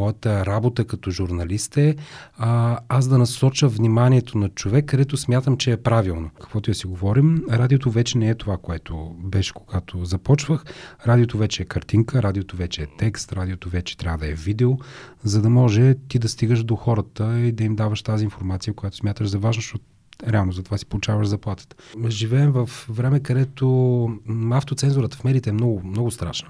[0.00, 1.96] моята работа като журналист е
[2.38, 6.30] а, аз да насоча вниманието на човек, където смятам, че е правилно.
[6.40, 10.64] Каквото я си говорим, радиото вече не е това, което беше когато започвах.
[11.06, 14.78] Радиото вече е картинка, радиото вече е текст, радиото вече трябва да е видео,
[15.24, 18.96] за да може ти да стигаш до хората и да им даваш тази информация, която
[18.96, 19.84] смяташ за важна, защото
[20.28, 21.76] реално за това си получаваш заплатата.
[22.08, 24.08] Живеем в време, където
[24.50, 26.48] автоцензурата в медиите е много, много страшна.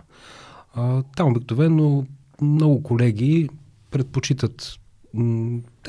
[0.75, 2.07] А, там обикновено
[2.43, 3.49] много колеги
[3.91, 4.81] предпочитат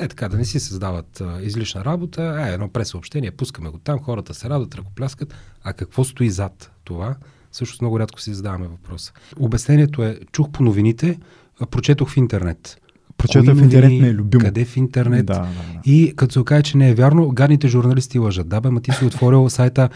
[0.00, 3.98] е така, да не си създават а, излишна работа, е, едно пресъобщение, пускаме го там,
[3.98, 5.34] хората се радват, ръкопляскат,
[5.64, 7.16] а какво стои зад това?
[7.52, 9.12] Също много рядко си задаваме въпроса.
[9.38, 11.18] Обяснението е, чух по новините,
[11.70, 12.80] прочетох в интернет.
[13.16, 14.44] Прочетох в интернет ми е любимо.
[14.44, 15.26] Къде в интернет?
[15.26, 15.80] Да, да, да.
[15.84, 18.48] И като се окаже, че не е вярно, гадните журналисти лъжат.
[18.48, 19.88] Да, бе, ма ти си отворил сайта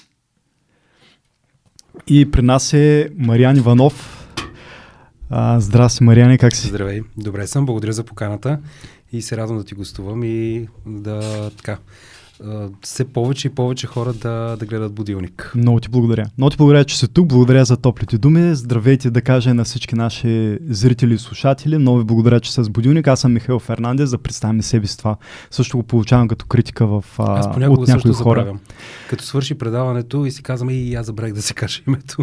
[2.06, 4.18] и при нас е Мариан Иванов.
[5.30, 6.68] А, здрасти, Мариане, как си?
[6.68, 8.58] Здравей, добре съм, благодаря за поканата
[9.12, 11.78] и се радвам да ти гостувам и да така
[12.82, 15.52] все повече и повече хора да, да гледат будилник.
[15.56, 16.26] Много ти благодаря.
[16.38, 17.28] Много ти благодаря, че си тук.
[17.28, 18.54] Благодаря за топлите думи.
[18.54, 21.78] Здравейте да кажа на всички наши зрители и слушатели.
[21.78, 23.08] Много ви благодаря, че с будилник.
[23.08, 25.16] Аз съм Михаил Фернандес, да представим себе си това.
[25.50, 28.40] Също го получавам като критика в, а, аз понякога от някои хора.
[28.40, 28.60] Забравям.
[29.10, 32.16] Като свърши предаването и си казвам, и аз забравих да се кажа името.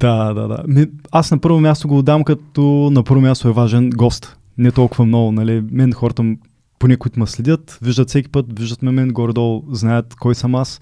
[0.00, 0.64] да, да, да.
[0.66, 2.62] Ми, аз на първо място го дам като
[2.92, 4.36] на първо място е важен гост.
[4.58, 5.64] Не толкова много, нали?
[5.70, 6.22] Мен хората
[6.82, 10.80] поне които ме следят, виждат всеки път, виждат ме мен, горе-долу знаят кой съм аз,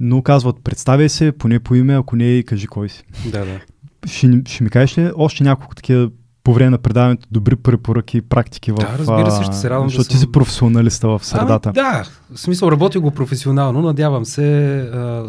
[0.00, 3.04] но казват, представяй се, поне по име, ако не и кажи кой си.
[3.32, 3.60] Да, да.
[4.06, 6.10] Ще, ще ми кажеш ли още няколко такива
[6.44, 8.74] по време на предаването добри препоръки и практики в...
[8.74, 9.88] Да, разбира се, ще се радвам.
[9.88, 11.68] Защото да ти си професионалиста в средата.
[11.68, 12.04] А, да,
[12.34, 15.28] в смисъл работя го професионално, надявам се а,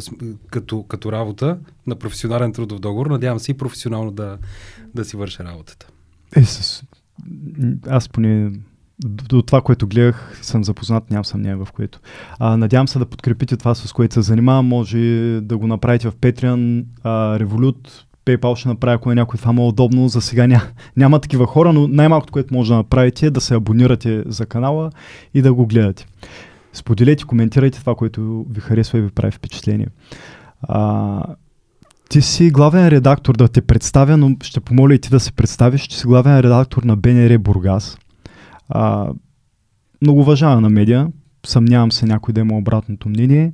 [0.52, 1.58] като, като работа
[1.88, 4.38] на професионален трудов договор, надявам се и професионално да,
[4.96, 5.88] да си върша работата.
[6.36, 6.84] Е, с...
[7.88, 8.52] аз поне
[9.06, 12.00] до това, което гледах, съм запознат, нямам съмнение в което.
[12.40, 14.68] А, надявам се да подкрепите това, с което се занимавам.
[14.68, 15.00] Може
[15.42, 17.90] да го направите в Patreon, а, Revolut,
[18.26, 20.08] PayPal ще направя, ако е някой това му удобно.
[20.08, 20.62] За сега ня,
[20.98, 24.92] няма такива хора, но най-малкото, което може да направите е да се абонирате за канала
[25.34, 26.06] и да го гледате.
[26.74, 29.88] Споделете, коментирайте това, което ви харесва и ви прави впечатление.
[30.62, 31.24] А,
[32.10, 35.82] ти си главен редактор да те представя, но ще помоля и ти да се представиш,
[35.82, 37.98] че си главен редактор на БНР Бургас.
[38.76, 39.14] А,
[40.02, 41.08] много уважавана медия,
[41.46, 43.54] съмнявам се някой да има обратното мнение.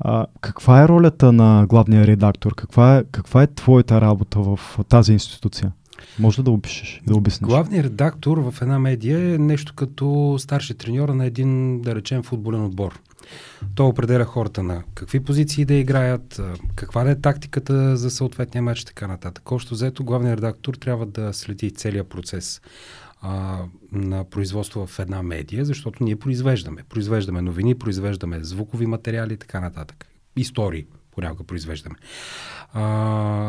[0.00, 2.54] А, каква е ролята на главния редактор?
[2.54, 4.58] Каква е, каква е твоята работа в
[4.88, 5.72] тази институция?
[6.18, 7.48] Може да опишеш да обясниш.
[7.48, 12.64] Главният редактор в една медия е нещо като старши треньора на един, да речем, футболен
[12.64, 13.00] отбор.
[13.74, 16.40] Той определя хората на какви позиции да играят,
[16.74, 19.52] каква да е тактиката за съответния матч и така нататък.
[19.52, 22.60] Още взето, главният редактор трябва да следи целият процес
[23.22, 26.82] а, на производство в една медия, защото ние произвеждаме.
[26.88, 30.06] Произвеждаме новини, произвеждаме звукови материали и така нататък.
[30.36, 31.96] Истории понякога произвеждаме.
[32.72, 32.82] А,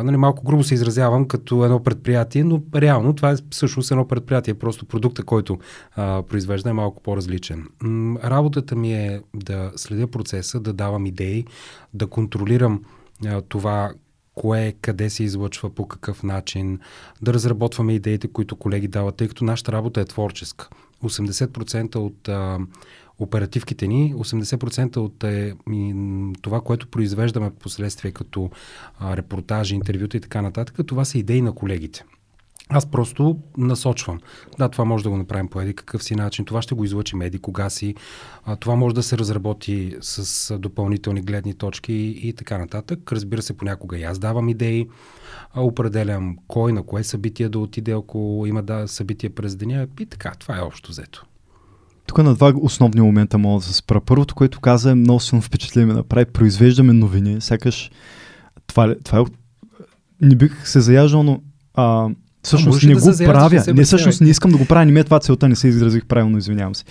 [0.03, 4.53] нали, малко грубо се изразявам като едно предприятие, но реално това е всъщност едно предприятие.
[4.53, 5.59] Просто продукта, който
[5.95, 7.67] а, произвежда е малко по-различен.
[7.81, 11.45] М- работата ми е да следя процеса, да давам идеи,
[11.93, 12.81] да контролирам
[13.25, 13.91] а, това
[14.35, 16.79] кое, къде се излъчва, по какъв начин,
[17.21, 20.69] да разработваме идеите, които колеги дават, тъй като нашата работа е творческа.
[21.03, 22.59] 80% от а,
[23.19, 25.93] оперативките ни, 80% от е, и,
[26.41, 28.49] това, което произвеждаме в последствие като
[28.99, 32.05] а, репортажи, интервюта и така нататък, това са идеи на колегите.
[32.73, 34.19] Аз просто насочвам.
[34.57, 36.45] Да, това може да го направим по еди какъв си начин.
[36.45, 37.95] Това ще го излъчим еди кога си.
[38.45, 43.11] А, това може да се разработи с допълнителни гледни точки и, и така нататък.
[43.11, 44.87] Разбира се, понякога и аз давам идеи.
[45.53, 49.87] А, определям кой на кое събитие да отиде, ако има да, събитие през деня.
[49.99, 51.25] И така, това е общо взето.
[52.07, 54.01] Тук на два основни момента мога да се спра.
[54.01, 56.25] Първото, което каза е много силно впечатление ме направи.
[56.25, 57.41] Произвеждаме новини.
[57.41, 57.91] Сякаш
[58.67, 59.23] това, това е...
[60.21, 61.41] Не бих се заяждал, но
[61.73, 62.09] а,
[62.43, 63.63] Всъщност не да го правя.
[63.73, 64.85] Не, всъщност не искам да го правя.
[64.85, 66.83] Не ми е това целта, не се изразих правилно, извинявам се.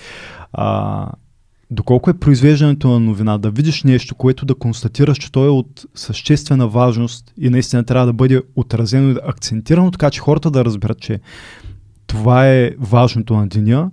[0.53, 1.07] А,
[1.71, 5.87] доколко е произвеждането на новина, да видиш нещо, което да констатираш, че то е от
[5.95, 11.01] съществена важност и наистина трябва да бъде отразено и акцентирано, така че хората да разберат,
[11.01, 11.21] че
[12.07, 13.91] това е важното на деня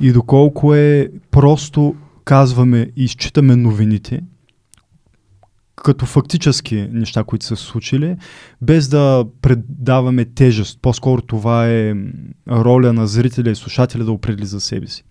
[0.00, 1.94] и доколко е просто
[2.24, 4.20] казваме и изчитаме новините,
[5.84, 8.16] като фактически неща, които са се случили,
[8.62, 10.78] без да предаваме тежест.
[10.82, 11.94] По-скоро това е
[12.48, 15.04] роля на зрителя и слушателя да определи за себе си.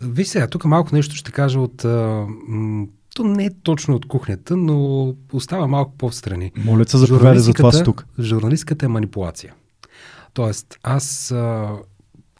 [0.00, 1.84] Виж сега, тук малко нещо ще кажа от...
[1.84, 6.52] А, м- то не е точно от кухнята, но остава малко по-встрани.
[6.56, 8.06] Моля се, заповядай за това тук.
[8.20, 9.54] Журналистката е манипулация.
[10.34, 11.76] Тоест, аз, а,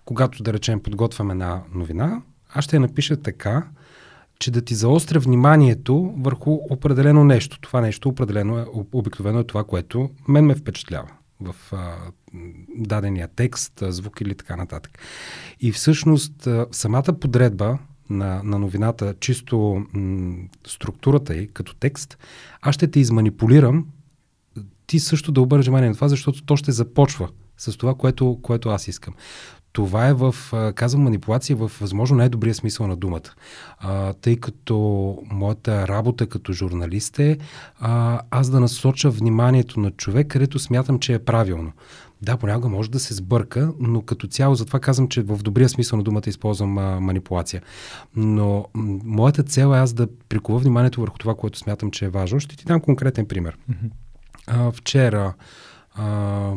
[0.05, 2.22] когато да речем подготвям една новина,
[2.55, 3.66] аз ще я напиша така,
[4.38, 7.61] че да ти заостря вниманието върху определено нещо.
[7.61, 11.08] Това нещо определено е, обикновено е това, което мен ме впечатлява
[11.40, 11.96] в а,
[12.76, 14.99] дадения текст, звук или така нататък.
[15.61, 17.79] И всъщност а, самата подредба
[18.11, 20.37] на, на новината, чисто м,
[20.67, 22.19] структурата й като текст,
[22.61, 23.87] аз ще те изманипулирам
[24.87, 28.69] ти също да обърнеш внимание на това, защото то ще започва с това, което, което
[28.69, 29.14] аз искам
[29.73, 30.35] това е в,
[30.75, 33.31] казвам манипулация в възможно най-добрия смисъл на думата.
[33.79, 34.76] А, тъй като
[35.31, 37.38] моята работа като журналист е
[37.81, 41.73] а, аз да насоча вниманието на човек, където смятам, че е правилно.
[42.23, 45.97] Да, понякога може да се сбърка, но като цяло, затова казвам, че в добрия смисъл
[45.97, 47.62] на думата използвам а, манипулация.
[48.17, 52.09] Но м- моята цел е аз да прикува вниманието върху това, което смятам, че е
[52.09, 52.41] важно.
[52.41, 53.59] Ще ти дам конкретен пример.
[53.70, 53.91] Mm-hmm.
[54.47, 55.35] А, вчера
[55.94, 56.53] а,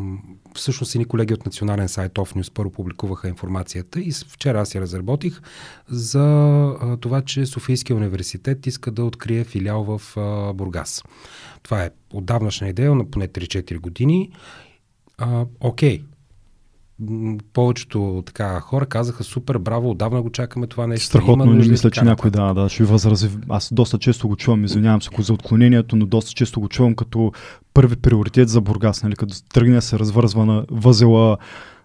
[0.56, 5.42] всъщност ни колеги от национален сайт News първо публикуваха информацията и вчера аз я разработих
[5.90, 10.02] за това, че Софийския университет иска да открие филиал в
[10.56, 11.04] Бургас.
[11.64, 14.32] Това е отдавнашна идея на поне 3-4 години.
[15.18, 16.04] А, окей,
[17.54, 21.06] повечето така хора казаха супер, браво, отдавна го чакаме това нещо.
[21.06, 23.30] Страхотно, не мисля, че някой да, да, ще ви възрази.
[23.50, 27.32] Аз доста често го чувам, извинявам се за отклонението, но доста често го чувам като
[27.74, 31.38] първи приоритет за Бургас, нали, като тръгне се развързва на възела,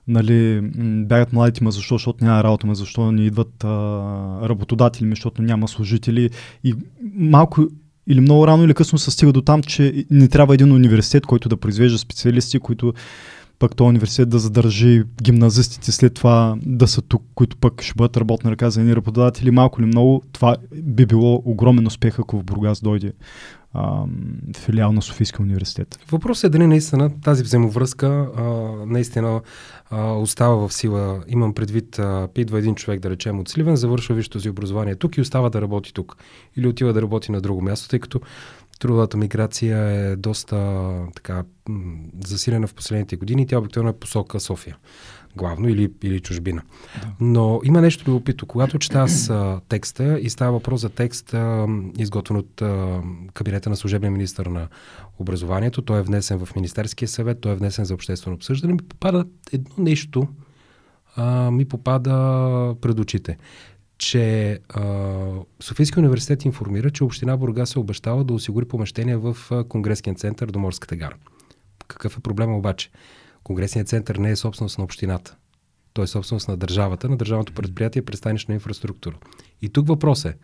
[0.09, 0.61] нали,
[1.07, 3.69] бягат младите ма защо, защото няма работа, ма защо не идват а,
[4.49, 6.31] работодатели, защото няма служители
[6.65, 6.75] и
[7.15, 7.67] малко
[8.09, 11.49] или много рано или късно се стига до там, че не трябва един университет, който
[11.49, 12.93] да произвежда специалисти, които
[13.59, 18.17] пък този университет да задържи гимназистите след това да са тук, които пък ще бъдат
[18.17, 22.45] работна ръка за едни работодатели, малко или много, това би било огромен успех, ако в
[22.45, 23.13] Бургас дойде
[23.77, 24.05] а,
[24.57, 25.99] филиал на Софийския университет.
[26.11, 28.43] Въпросът е дали наистина тази взаимовръзка а,
[28.87, 29.41] наистина
[29.91, 31.25] а, остава в сила.
[31.29, 35.17] Имам предвид, а, идва един човек, да речем, от Сливен, завършва висшето си образование тук
[35.17, 36.17] и остава да работи тук.
[36.57, 38.21] Или отива да работи на друго място, тъй като
[38.79, 40.57] трудовата миграция е доста
[41.15, 41.45] така
[42.27, 43.47] засилена в последните години.
[43.47, 44.77] Тя обикновено е посока София
[45.37, 46.63] главно или, или чужбина.
[47.03, 47.09] Да.
[47.21, 48.49] Но има нещо любопитно.
[48.49, 51.67] Когато чета аз а, текста и става въпрос за текст, а,
[51.99, 53.03] изготвен от а,
[53.35, 54.69] кабинета на служебния министр на
[55.19, 59.25] образованието, той е внесен в Министерския съвет, той е внесен за обществено обсъждане, ми попада
[59.53, 60.29] едно нещо,
[61.17, 62.15] а, ми попада
[62.81, 63.39] пред очите
[63.99, 64.83] че а,
[65.61, 69.37] Софийския университет информира, че Община Бургас се обещава да осигури помещение в
[69.69, 71.17] Конгресния център до Морската гара.
[71.89, 72.91] Какъв е проблема обаче?
[73.45, 75.37] Конгресният център не е собственост на общината.
[75.93, 79.17] Той е собственост на държавата, на държавното предприятие пристанищна инфраструктура.
[79.63, 80.37] И тук въпрос е,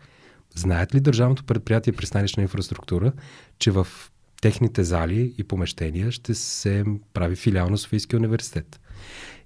[0.55, 3.11] знаят ли държавното предприятие пристанищна инфраструктура,
[3.59, 3.87] че в
[4.41, 8.79] техните зали и помещения ще се прави филиал на Софийския университет?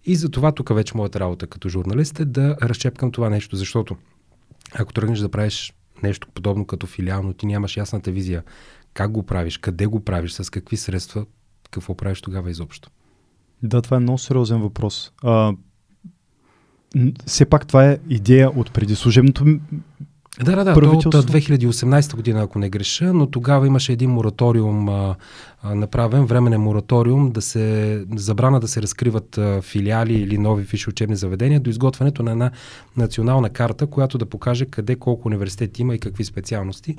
[0.08, 3.96] И за това тук вече моята работа като журналист е да разчепкам това нещо, защото
[4.74, 5.74] ако тръгнеш да правиш
[6.04, 8.44] нещо подобно като филиал, но ти нямаш ясната визия
[8.94, 11.26] как го правиш, къде го правиш, с какви средства,
[11.72, 12.90] какво правиш тогава изобщо?
[13.64, 15.12] Да, това е много сериозен въпрос.
[15.24, 15.54] А,
[17.26, 19.60] все пак това е идея от преди служебното
[20.44, 20.74] да, да, да.
[20.74, 25.16] То от 2018 година, ако не греша, но тогава имаше един мораториум а,
[25.62, 30.90] а, направен, временен мораториум, да се забрана да се разкриват а, филиали или нови висши
[30.90, 32.52] учебни заведения до изготвянето на една
[32.98, 36.96] национална карта, която да покаже къде колко университети има и какви специалности.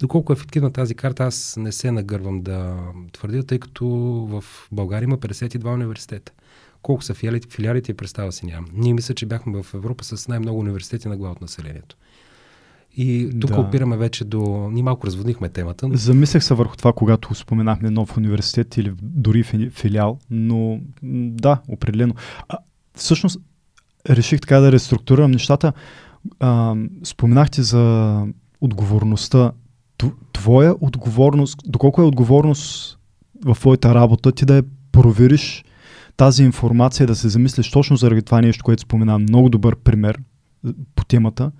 [0.00, 2.76] Доколко е ефективна тази карта, аз не се нагървам да
[3.12, 3.86] твърдя, тъй като
[4.30, 6.32] в България има 52 университета
[6.82, 8.66] Колко са филиалите, филиалите представа си нямам.
[8.72, 11.96] Ние мисля, че бяхме в Европа с най-много университети на глава от населението.
[12.96, 13.60] И тук да.
[13.60, 14.68] опираме вече до...
[14.72, 15.88] Ние малко разводнихме темата.
[15.88, 15.96] Но...
[15.96, 22.14] Замислях се върху това, когато споменахме нов университет или дори филиал, но да, определено.
[22.48, 22.58] А,
[22.94, 23.40] всъщност,
[24.10, 25.72] реших така да реструктурирам нещата.
[26.40, 28.26] А, споменахте за
[28.60, 29.52] отговорността.
[30.32, 32.98] Твоя отговорност, доколко е отговорност
[33.44, 35.64] в твоята работа, ти да я провериш
[36.16, 39.22] тази информация, да се замислиш точно заради това нещо, което споменавам.
[39.22, 40.18] Много добър пример
[40.94, 41.52] по темата.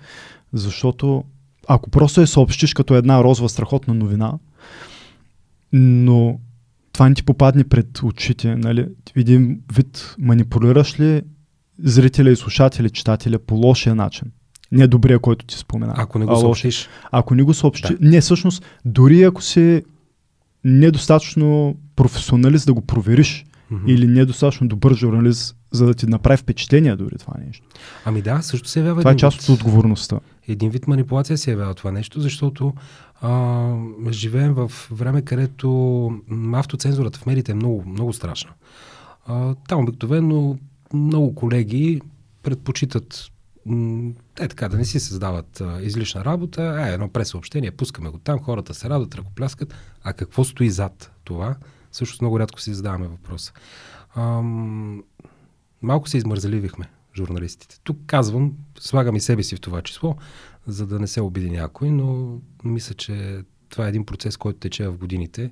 [0.52, 1.24] Защото
[1.68, 4.32] ако просто я съобщиш като една розова страхотна новина,
[5.72, 6.38] но
[6.92, 8.88] това не ти попадне пред очите, нали?
[9.16, 11.22] един вид манипулираш ли
[11.78, 14.30] зрителя и слушателя, читателя по лошия начин.
[14.72, 15.94] Не добрия, който ти спомена.
[15.96, 16.88] Ако не го съобщиш.
[17.10, 17.90] Ако не го съобщиш.
[17.90, 17.96] Да.
[18.00, 19.82] Не, всъщност, дори ако си
[20.64, 23.86] недостатъчно професионалист да го провериш, mm-hmm.
[23.86, 27.66] или недостатъчно добър журналист, за да ти направи впечатление дори това нещо.
[28.04, 29.00] Ами да, също се явява.
[29.00, 30.20] Това е част от отговорността.
[30.48, 32.74] Един вид манипулация се явява това нещо, защото
[33.20, 33.74] а,
[34.10, 36.20] живеем в време, където
[36.52, 38.50] автоцензурата в медиите е много, много страшна.
[39.26, 40.58] А, там обикновено
[40.94, 42.00] много колеги
[42.42, 43.32] предпочитат
[44.40, 48.38] е така, да не си създават а, излишна работа, е, едно пресъобщение, пускаме го там,
[48.38, 51.56] хората се радват, ръкопляскат, а какво стои зад това?
[51.92, 53.52] Също много рядко си задаваме въпроса.
[54.16, 55.02] Ам,
[55.82, 57.78] малко се измързаливихме, журналистите.
[57.84, 60.16] Тук казвам, слагам и себе си в това число,
[60.66, 64.88] за да не се обиди някой, но мисля, че това е един процес, който тече
[64.88, 65.50] в годините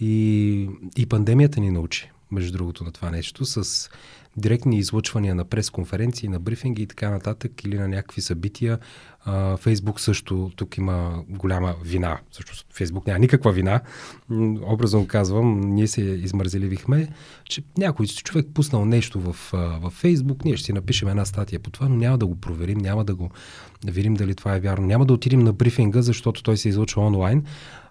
[0.00, 3.90] и, и пандемията ни научи, между другото, на това нещо, с
[4.36, 8.78] директни излъчвания на пресконференции, на брифинги и така нататък, или на някакви събития.
[9.56, 12.18] Фейсбук също тук има голяма вина.
[12.32, 13.80] Също Фейсбук няма никаква вина.
[14.62, 17.08] Образно казвам, ние се измързеливихме,
[17.44, 21.70] че някой човек пуснал нещо в, в Фейсбук, ние ще си напишем една статия по
[21.70, 23.30] това, но няма да го проверим, няма да го
[23.84, 24.86] да видим дали това е вярно.
[24.86, 27.44] Няма да отидем на брифинга, защото той се излъчва онлайн,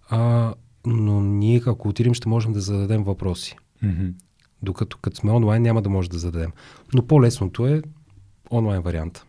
[0.10, 0.54] а,
[0.86, 3.56] но ние ако отидем ще можем да зададем въпроси.
[3.84, 4.14] Mm-hmm.
[4.66, 6.52] Докато като сме онлайн няма да може да зададем.
[6.94, 7.82] Но по-лесното е
[8.52, 9.26] онлайн варианта.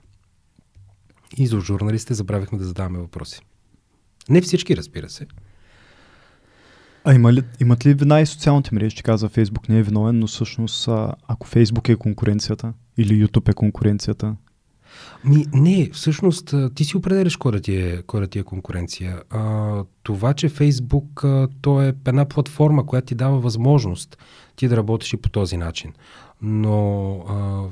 [1.36, 3.40] И за журналистите забравихме да задаваме въпроси.
[4.28, 5.26] Не всички, разбира се.
[7.04, 8.96] А има ли, имат ли вина и социалните мрежи?
[8.96, 10.88] Че каза Фейсбук не е виновен, но всъщност
[11.28, 14.36] ако Фейсбук е конкуренцията или YouTube е конкуренцията,
[15.24, 19.22] ми, не, всъщност ти си определяш кой да ти е, кой да ти е конкуренция.
[19.30, 21.24] А, това, че Фейсбук
[21.60, 24.18] то е една платформа, която ти дава възможност
[24.56, 25.92] ти да работиш и по този начин.
[26.42, 27.64] Но а,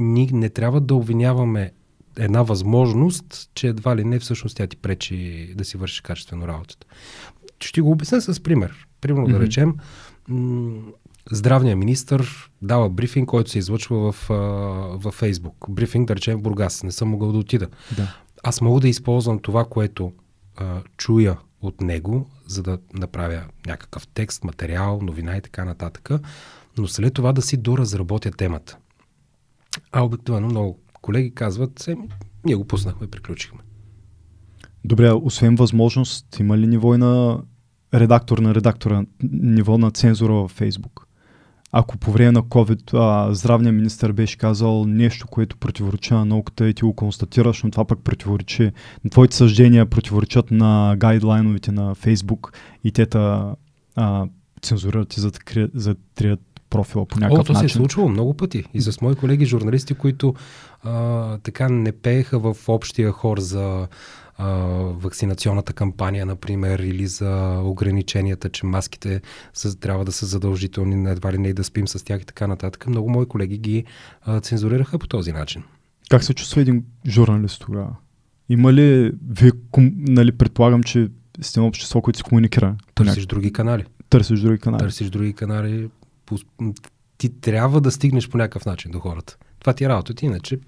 [0.00, 1.72] ние не трябва да обвиняваме
[2.18, 6.86] една възможност, че едва ли не всъщност тя ти пречи да си вършиш качествено работата.
[7.60, 8.86] Ще го обясня с пример.
[9.00, 9.32] Примерно mm-hmm.
[9.32, 9.74] да речем,
[11.30, 12.24] здравният министр
[12.62, 14.26] дава брифинг, който се излъчва в,
[14.98, 15.66] в Фейсбук.
[15.68, 16.82] Брифинг, да речем, в Бургас.
[16.82, 17.68] Не съм могъл да отида.
[17.96, 18.16] Да.
[18.42, 20.12] Аз мога да използвам това, което
[20.56, 26.10] а, чуя от него, за да направя някакъв текст, материал, новина и така нататък,
[26.78, 28.78] но след това да си доразработя темата.
[29.92, 31.96] А обикновено много колеги казват, се,
[32.44, 33.60] ние го пуснахме, приключихме.
[34.84, 37.42] Добре, освен възможност, има ли ниво на
[37.94, 41.03] редактор на редактора, ниво на цензура във Фейсбук?
[41.76, 46.68] Ако по време на COVID а, здравният министр беше казал нещо, което противоречи на науката
[46.68, 48.72] и ти го констатираш, но това пък противоречи,
[49.10, 52.52] твоите съждения противоречат на гайдлайновете на Фейсбук
[52.84, 53.54] и те та
[54.62, 55.20] цензурират и
[55.74, 56.40] затрият
[56.70, 57.68] профила по някакъв О, то начин.
[57.68, 58.64] се е случвало много пъти.
[58.74, 60.34] И с мои колеги журналисти, които
[60.82, 63.88] а, така не пееха в общия хор за
[64.38, 64.48] а,
[64.98, 69.20] вакцинационната кампания, например, или за ограниченията, че маските
[69.54, 72.46] са, трябва да са задължителни, едва ли не и да спим с тях и така
[72.46, 72.86] нататък.
[72.86, 73.84] Много мои колеги ги
[74.22, 75.62] а, цензурираха по този начин.
[76.10, 77.96] Как се чувства един журналист тогава?
[78.48, 79.52] Има ли, вие,
[79.98, 81.08] нали, предполагам, че
[81.40, 82.76] сте на общество, което се комуникира?
[82.94, 83.84] Търсиш други канали.
[84.08, 84.80] Търсиш други канали.
[84.80, 85.90] Търсиш други канали.
[87.18, 89.36] Ти трябва да стигнеш по някакъв начин до хората.
[89.60, 90.14] Това ти е работа.
[90.14, 90.58] Ти иначе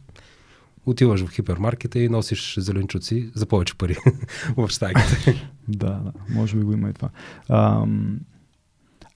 [0.86, 3.96] отиваш в хипермаркета и носиш зеленчуци за повече пари
[4.56, 5.48] в стагите.
[5.68, 7.08] да, да, може би го има и това.
[7.48, 7.86] А,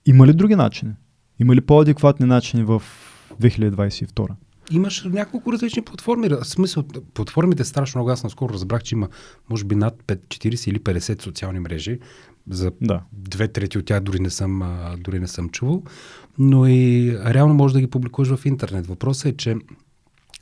[0.06, 0.92] има ли други начини?
[1.38, 2.82] Има ли по-адекватни начини в
[3.40, 4.28] 2022?
[4.70, 6.28] Имаш няколко различни платформи.
[6.28, 6.84] В смисъл,
[7.14, 8.10] платформите страшно много.
[8.10, 9.08] Аз наскоро разбрах, че има
[9.50, 11.98] може би над 5, 40 или 50 социални мрежи.
[12.50, 13.02] За да.
[13.12, 14.62] две трети от тях дори не, съм,
[14.98, 15.82] дори не съм чувал.
[16.38, 18.86] Но и реално може да ги публикуваш в интернет.
[18.86, 19.56] Въпросът е, че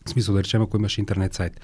[0.08, 1.60] в смисъл да речем, ако имаш интернет сайт.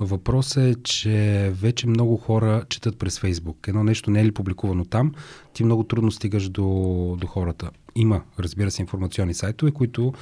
[0.00, 3.68] Въпросът е, че вече много хора четат през Фейсбук.
[3.68, 5.12] Едно нещо не е ли публикувано там,
[5.52, 7.70] ти много трудно стигаш до, до хората.
[7.94, 10.12] Има, разбира се, информационни сайтове, които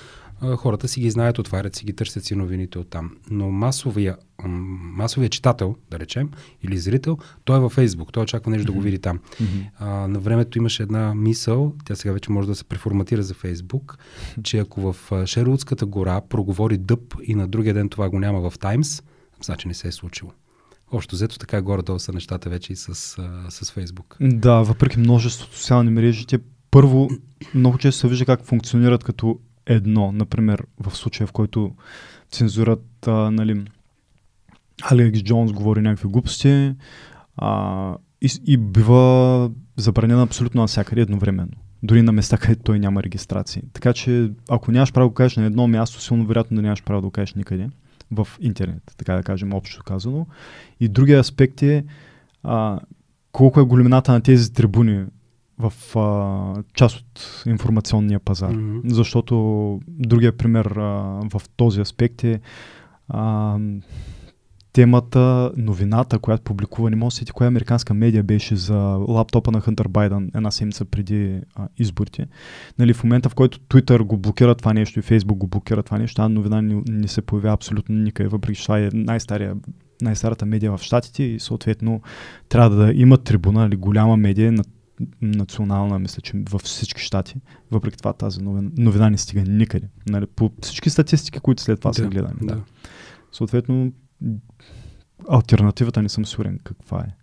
[0.57, 3.17] хората си ги знаят, отварят си ги, търсят си новините от там.
[3.31, 6.31] Но масовия, масовия читател, да речем,
[6.63, 8.75] или зрител, той е във Фейсбук, той очаква нещо mm-hmm.
[8.75, 9.19] да го види там.
[9.19, 9.71] Mm-hmm.
[9.79, 13.99] А, на времето имаше една мисъл, тя сега вече може да се преформатира за Фейсбук,
[14.43, 18.59] че ако в Шерудската гора проговори дъб и на другия ден това го няма в
[18.59, 19.03] Таймс,
[19.45, 20.33] значи не се е случило.
[20.93, 22.95] Общо взето така горе-долу са нещата вече и с,
[23.51, 24.17] с Фейсбук.
[24.21, 26.39] Да, въпреки множеството социални мрежи, те
[26.71, 27.09] първо
[27.55, 30.13] много често се вижда как функционират като едно.
[30.13, 31.73] Например, в случая, в който
[32.31, 33.65] цензурат, а, нали,
[34.83, 36.75] Алекс Джонс говори някакви глупости
[37.37, 41.53] а, и, и бива забранена абсолютно навсякъде едновременно.
[41.83, 43.63] Дори на места, където той няма регистрации.
[43.73, 47.03] Така че, ако нямаш право да кажеш на едно място, силно вероятно да нямаш право
[47.03, 47.69] да кажеш никъде
[48.11, 50.27] в интернет, така да кажем, общо казано.
[50.81, 51.85] И другия аспект е
[52.43, 52.81] а,
[53.33, 55.05] колко е големината на тези трибуни
[55.59, 58.53] в а, част от информационния пазар.
[58.53, 58.81] Mm-hmm.
[58.85, 60.83] Защото другия пример а,
[61.33, 62.41] в този аспект е
[63.09, 63.59] а,
[64.73, 68.77] темата, новината, която публикува, не може да коя американска медия беше за
[69.09, 72.27] лаптопа на Хънтър Байден една седмица преди а, изборите.
[72.79, 75.99] Нали, в момента, в който Twitter го блокира това нещо и Facebook го блокира това
[75.99, 79.57] нещо, тази новина не, не се появява абсолютно никъде, въпреки че това е най-стария
[80.03, 82.01] най-старата медия в Штатите и съответно
[82.49, 84.65] трябва да има трибуна или голяма медия на
[85.23, 87.35] национална, мисля, че във всички щати.
[87.71, 89.89] Въпреки това тази новина, новина не стига никъде.
[90.09, 92.39] Нали, по всички статистики, които след това да, са гледани.
[92.43, 92.55] Да.
[92.55, 92.63] да.
[93.33, 93.93] Съответно,
[95.29, 97.15] альтернативата не съм сигурен каква е.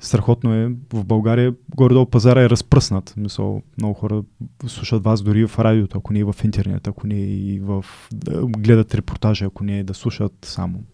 [0.00, 0.74] Страхотно е.
[0.92, 3.14] В България горе-долу пазара е разпръснат.
[3.16, 4.22] Мисъл, много хора
[4.66, 7.84] слушат вас дори в радиото, ако не е в интернет, ако не и в...
[8.12, 10.84] Да гледат репортажи, ако не е да слушат само.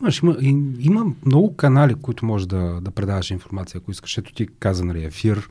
[0.00, 0.36] Имаш, има,
[0.78, 4.18] има много канали, които можеш да, да предаваш информация, ако искаш.
[4.18, 5.50] Ето ти каза, нали, ефир,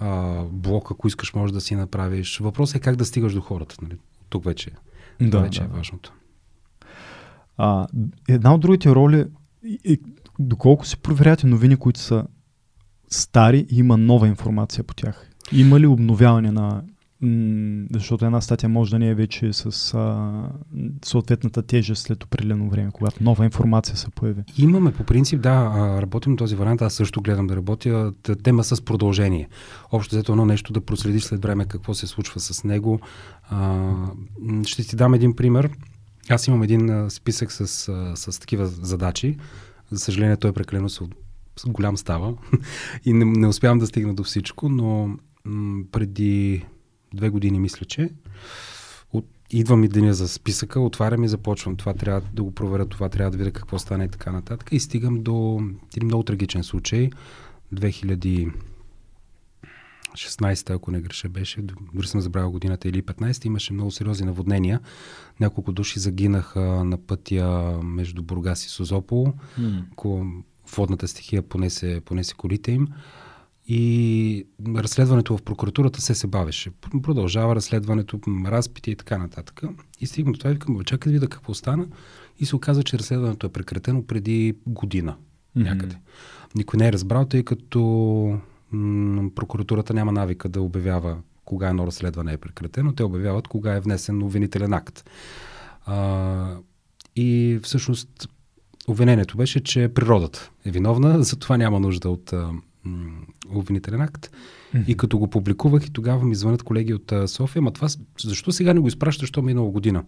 [0.00, 2.38] а, блок, ако искаш, можеш да си направиш.
[2.38, 3.76] Въпросът е как да стигаш до хората.
[3.82, 3.96] Нали?
[4.28, 4.70] Тук вече,
[5.20, 5.66] да, вече да.
[5.66, 6.12] е важното.
[7.56, 7.86] А,
[8.28, 9.24] една от другите роли
[9.84, 9.96] е
[10.38, 12.24] доколко се проверяте новини, които са
[13.08, 15.28] стари и има нова информация по тях.
[15.52, 16.82] Има ли обновяване на
[17.92, 20.30] защото една статия може да не е вече с а,
[21.04, 24.42] съответната тежест след определено време, когато нова информация се появи.
[24.58, 29.48] Имаме по принцип, да, работим този вариант, аз също гледам да работя, тема с продължение.
[29.92, 33.00] Общо взето едно нещо да проследиш след време какво се случва с него.
[33.50, 33.90] А,
[34.64, 35.70] ще ти дам един пример.
[36.28, 37.66] Аз имам един списък с,
[38.16, 39.36] с, такива задачи.
[39.90, 41.00] За съжаление той е прекалено с,
[41.56, 42.34] с голям става
[43.04, 46.64] и не, не успявам да стигна до всичко, но м- преди
[47.14, 48.10] две години мисля, че.
[49.12, 51.76] От, идва ми деня за списъка, отварям и започвам.
[51.76, 54.68] Това трябва да го проверя, това трябва да видя какво стане и така нататък.
[54.72, 55.62] И стигам до
[55.96, 57.10] един много трагичен случай.
[57.74, 58.50] 2016,
[60.74, 61.62] ако не греша беше,
[61.94, 64.80] дори съм забравил годината или 15, имаше много сериозни наводнения.
[65.40, 69.32] Няколко души загинаха на пътя между Бургас и Созопол.
[69.60, 70.42] Mm.
[70.76, 72.88] Водната стихия понесе, понесе колите им
[73.68, 74.46] и
[74.76, 76.70] разследването в прокуратурата се се бавеше.
[77.02, 79.62] Продължава разследването, разпити и така нататък.
[80.00, 81.86] И стигна до това и викам, чакай да видя какво стана.
[82.38, 85.16] И се оказа, че разследването е прекратено преди година
[85.56, 85.62] mm-hmm.
[85.62, 85.96] някъде.
[86.54, 87.80] Никой не е разбрал, тъй като
[88.72, 92.92] м- прокуратурата няма навика да обявява кога едно разследване е прекратено.
[92.92, 95.10] Те обявяват кога е внесен обвинителен акт.
[95.86, 96.56] А,
[97.16, 98.28] и всъщност
[98.88, 102.34] обвинението беше, че природата е виновна, затова няма нужда от
[103.54, 104.30] обвинителен акт.
[104.74, 104.86] Mm-hmm.
[104.86, 107.88] И като го публикувах и тогава ми звънят колеги от а, София, ма това,
[108.24, 110.04] защо сега не го изпращаш, защо минала година?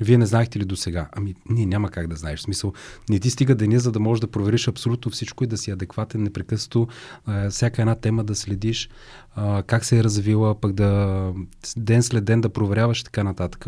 [0.00, 1.08] Вие не знаехте ли до сега?
[1.12, 2.40] Ами, ние няма как да знаеш.
[2.40, 2.72] В смисъл,
[3.08, 6.22] не ти стига деня, за да можеш да провериш абсолютно всичко и да си адекватен,
[6.22, 6.88] непрекъснато,
[7.26, 8.90] а, всяка една тема да следиш,
[9.34, 11.32] а, как се е развила, пък да
[11.76, 13.66] ден след ден да проверяваш и така нататък.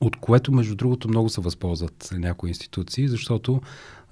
[0.00, 3.60] От което, между другото, много се възползват някои институции, защото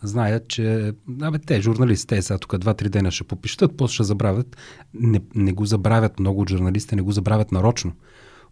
[0.03, 4.57] знаят, че абе, те, журналисти, те сега тук два-три дена ще попищат, после ще забравят.
[4.95, 7.93] Не, не го забравят много от журналистите, не го забравят нарочно.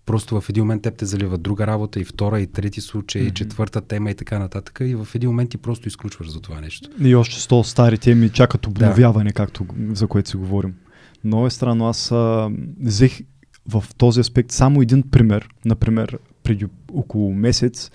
[0.06, 3.28] Просто в един момент теб те заливат друга работа и втора, и трети случай, mm-hmm.
[3.28, 4.78] и четвърта тема и така нататък.
[4.82, 6.90] И в един момент ти просто изключваш за това нещо.
[7.00, 9.35] И още сто стари теми чакат обновяване, да.
[9.35, 10.74] както за което си говорим.
[11.24, 11.88] Много е странно.
[11.88, 13.20] Аз а, взех
[13.68, 15.48] в този аспект само един пример.
[15.64, 17.90] Например, преди около месец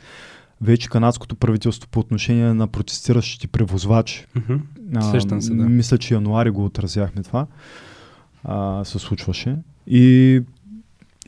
[0.62, 4.26] вече канадското правителство по отношение на протестиращите превозвачи.
[4.38, 4.60] Mm-hmm.
[5.40, 5.64] се, да.
[5.64, 7.48] Мисля, че януари го отразяхме това.
[8.44, 9.58] А, се случваше.
[9.88, 10.42] И,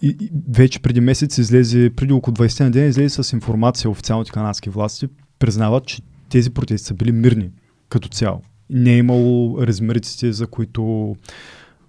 [0.01, 4.31] и, и вече преди месец излезе, преди около 20 на ден излезе с информация официалните
[4.31, 5.07] канадски власти,
[5.39, 7.49] признават, че тези протести са били мирни
[7.89, 8.41] като цяло.
[8.69, 11.15] Не е имало размериците, за които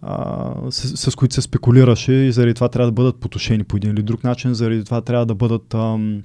[0.02, 3.90] а, с, с които се спекулираше и заради това трябва да бъдат потушени по един
[3.90, 6.22] или друг начин, заради това трябва да бъдат ам,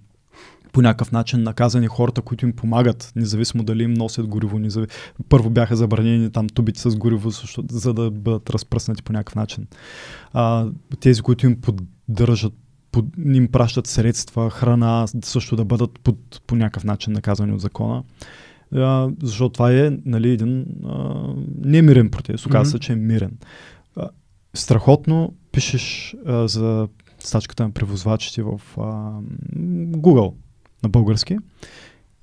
[0.72, 4.60] по някакъв начин наказани хората, които им помагат, независимо дали им носят гориво.
[4.60, 4.88] Незави...
[5.30, 9.68] Първо бяха забранени там тубите с гориво, също, за да бъдат разпръснати по някакъв начин.
[10.34, 10.68] А,
[11.00, 12.54] тези, които им поддържат
[12.92, 18.04] под, им пращат средства, храна, също да бъдат под, по някакъв начин наказани от закона.
[18.76, 21.24] А, защото това е нали, един а,
[21.66, 22.46] немирен протест.
[22.46, 23.38] Оказва се, че е мирен.
[23.96, 24.10] А,
[24.54, 26.88] страхотно пишеш а, за
[27.20, 28.82] стачката на превозвачите в а,
[29.92, 30.34] Google
[30.84, 31.38] на български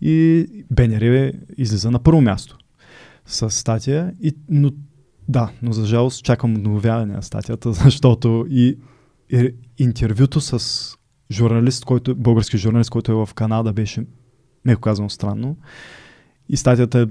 [0.01, 2.59] и БНР излиза на първо място
[3.27, 4.14] с статия.
[4.23, 4.73] И, но,
[5.29, 8.79] да, но за жалост чакам обновяване на статията, защото и,
[9.33, 10.92] и интервюто с
[11.31, 14.07] журналист, който, български журналист, който е в Канада, беше,
[14.64, 15.57] меко казано, странно.
[16.49, 17.09] И статията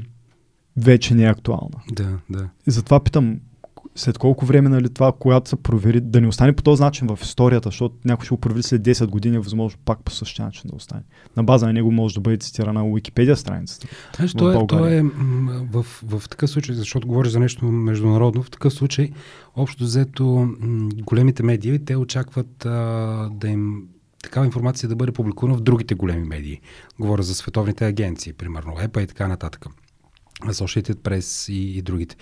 [0.77, 1.81] вече не е актуална.
[1.91, 2.49] Да, да.
[2.67, 3.39] И затова питам,
[3.95, 7.19] след колко време нали, това, когато се провери, да не остане по този начин в
[7.21, 10.69] историята, защото някой ще го провери след 10 години, е възможно пак по същия начин
[10.69, 11.01] да остане.
[11.38, 13.88] На база на него може да бъде цитирана Уикипедия страницата.
[14.15, 15.01] Знаеш, то е, то е
[15.71, 19.12] в, в, в такъв случай, защото говориш за нещо международно, в такъв случай,
[19.55, 20.49] общо взето,
[21.01, 23.84] големите медии, те очакват а, да им
[24.23, 26.62] такава информация да бъде публикувана в другите големи медии.
[26.99, 29.65] Говоря за световните агенции, примерно ЕПА и така нататък.
[30.41, 32.15] Associated Press и, и другите.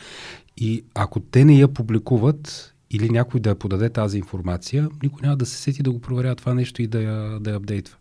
[0.57, 5.37] И ако те не я публикуват или някой да я подаде тази информация, никой няма
[5.37, 7.97] да се сети да го проверява това нещо и да я, да я апдейтва.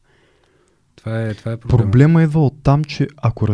[0.96, 1.82] Това е, това е проблема.
[1.82, 3.48] Проблема идва от там, че ако...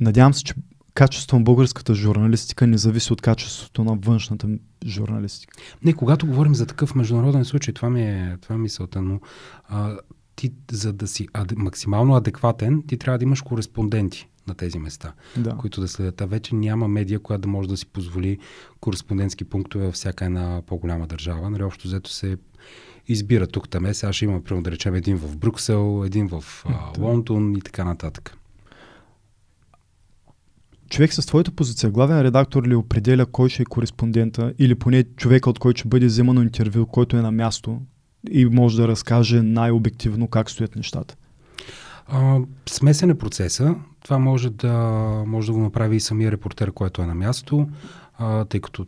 [0.00, 0.54] Надявам се, че
[0.94, 4.48] качеството на българската журналистика не зависи от качеството на външната
[4.86, 5.56] журналистика.
[5.84, 9.20] Не, когато говорим за такъв международен случай, това ми е, това е мисълта, но
[9.68, 9.96] а,
[10.36, 15.12] ти, за да си ад, максимално адекватен, ти трябва да имаш кореспонденти на тези места,
[15.36, 15.56] да.
[15.56, 16.20] които да следят.
[16.20, 18.38] А вече няма медия, която да може да си позволи
[18.80, 21.50] кореспондентски пунктове във всяка една по-голяма държава.
[21.50, 22.36] Нали, общо взето се
[23.08, 23.94] избира тук там.
[23.94, 27.84] Сега ще има, примерно, да речем, един в Брюксел, един в а, Лондон и така
[27.84, 28.36] нататък.
[30.90, 35.50] Човек с твоята позиция, главен редактор ли определя кой ще е кореспондента или поне човека,
[35.50, 37.80] от който ще бъде вземано интервю, който е на място
[38.30, 41.16] и може да разкаже най-обективно как стоят нещата?
[42.06, 43.74] А, смесен е процеса.
[44.06, 44.72] Това може да,
[45.26, 47.68] може да го направи и самия репортер, който е на място,
[48.18, 48.86] а, тъй като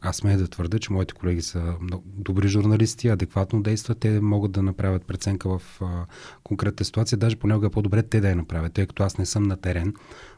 [0.00, 4.52] аз сме да твърда, че моите колеги са много добри журналисти, адекватно действат, те могат
[4.52, 6.06] да направят преценка в а,
[6.42, 9.42] конкретна ситуация, даже понякога е по-добре те да я направят, тъй като аз не съм
[9.42, 9.94] на терен.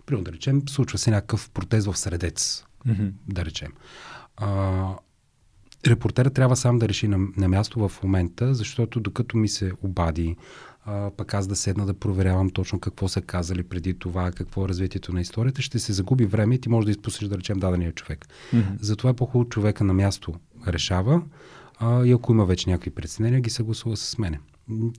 [0.07, 3.12] Примерно да речем, случва се някакъв протест в Средец, mm-hmm.
[3.29, 3.73] да речем.
[4.37, 4.95] А,
[5.87, 10.37] репортерът трябва сам да реши на, на място в момента, защото докато ми се обади,
[10.85, 14.69] а, пък аз да седна да проверявам точно какво са казали преди това, какво е
[14.69, 17.93] развитието на историята, ще се загуби време и ти може да изпуснеш, да речем, дадения
[17.93, 18.27] човек.
[18.55, 18.77] Mm-hmm.
[18.81, 20.35] Затова е по-хубаво човека на място
[20.66, 21.23] решава
[21.79, 24.40] а, и ако има вече някакви преценения, ги съгласува с мене.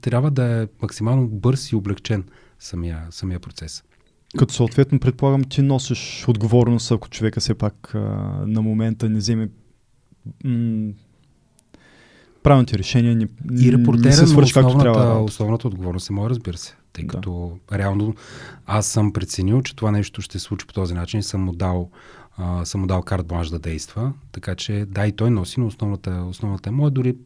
[0.00, 2.24] Трябва да е максимално бърз и облегчен
[2.58, 3.82] самия, самия процес.
[4.38, 7.98] Като съответно предполагам, ти носиш отговорност, ако човека все пак а,
[8.46, 9.48] на момента не вземе
[10.44, 10.92] м-
[12.42, 13.26] правилните решения ни,
[13.60, 15.22] и репортера не се свърши както трябва.
[15.22, 16.76] Основната отговорност е моя, разбира се.
[16.92, 17.08] Тъй да.
[17.08, 18.14] като реално
[18.66, 21.52] аз съм преценил, че това нещо ще се случи по този начин и съм му
[21.52, 21.90] дал,
[22.36, 24.12] а, съм му дал карт бланш да действа.
[24.32, 26.90] Така че да, и той носи, но основната, основната е моя.
[26.90, 27.16] Дори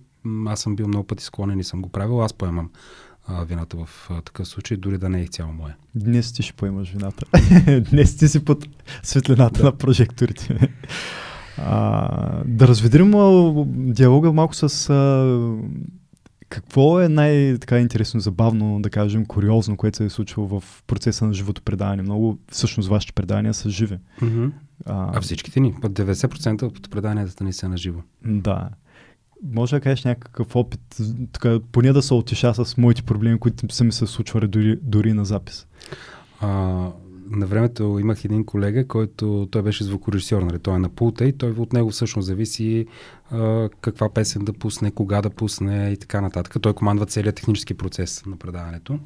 [0.46, 2.22] аз съм бил много пъти склонен и съм го правил.
[2.22, 2.70] Аз поемам
[3.26, 5.76] а, вината в а, такъв случай, дори да не е цяло моя.
[5.94, 7.26] Днес ти ще поемаш вината.
[7.90, 8.66] Днес ти си под
[9.02, 9.64] светлината да.
[9.64, 10.72] на прожекторите.
[11.58, 13.12] А, да разведрим
[13.92, 15.56] диалога малко с а,
[16.48, 21.62] какво е най-интересно, забавно, да кажем, куриозно, което се е случило в процеса на живото
[21.62, 22.02] предаване?
[22.02, 23.98] Много, всъщност, вашите предания са живи.
[24.20, 24.50] Mm-hmm.
[24.86, 28.00] А, а всичките ни, под 90% от преданията ни са на живо.
[28.24, 28.68] Да.
[29.52, 30.96] Може да кажеш някакъв опит,
[31.32, 35.12] така, поне да се отиша с моите проблеми, които са ми се случвали дори, дори
[35.12, 35.66] на запис.
[36.40, 36.88] А,
[37.30, 40.58] на времето имах един колега, който той беше звукорежисьор, нали?
[40.58, 42.86] той е на пулта и той от него всъщност зависи
[43.30, 46.56] а, каква песен да пусне, кога да пусне и така нататък.
[46.62, 48.98] Той командва целият технически процес на предаването.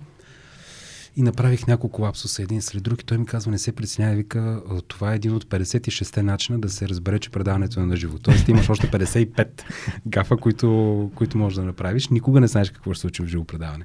[1.17, 4.63] И направих няколко лапсуса един след друг и той ми казва, не се притесняй, вика,
[4.89, 8.19] това е един от 56-те начина да се разбере, че предаването е на живо.
[8.19, 9.47] Тоест имаш още 55
[10.07, 12.09] гафа, които, които можеш да направиш.
[12.09, 13.85] Никога не знаеш какво ще се случи в живо предаване.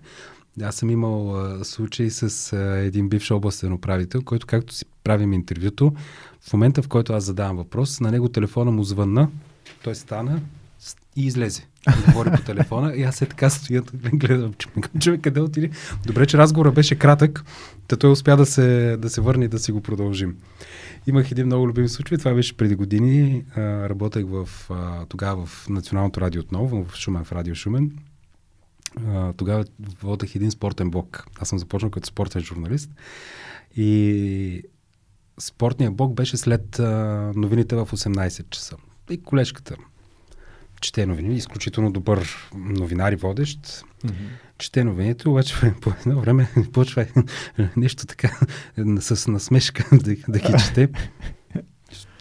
[0.61, 5.33] Аз съм имал а, случай с а, един бивш областен управител, който както си правим
[5.33, 5.93] интервюто,
[6.41, 9.29] в момента в който аз задавам въпрос, на него телефона му звънна,
[9.83, 10.41] той стана,
[11.15, 11.65] и излезе.
[12.05, 14.53] Говори по телефона и аз е така стоя, гледам,
[14.99, 15.69] човек къде отиде.
[16.05, 17.43] Добре, че разговорът беше кратък,
[17.87, 20.35] та той успя да се, да се върне и да си го продължим.
[21.07, 23.43] Имах един много любим случай, това беше преди години.
[23.55, 27.91] А, работех в, а, тогава в Националното радио отново, в Шумен, в Радио Шумен.
[29.07, 29.65] А, тогава
[30.01, 31.25] водех един спортен блок.
[31.39, 32.91] Аз съм започнал като спортен журналист.
[33.75, 34.63] И
[35.39, 38.75] спортният блок беше след а, новините в 18 часа.
[39.09, 39.75] И колежката
[40.85, 43.59] чете новини, изключително добър новинар и водещ.
[43.59, 44.13] Mm-hmm.
[44.57, 47.05] Чете новините, обаче по едно време почва
[47.77, 48.39] нещо така
[48.99, 50.89] с насмешка да, да ги чете.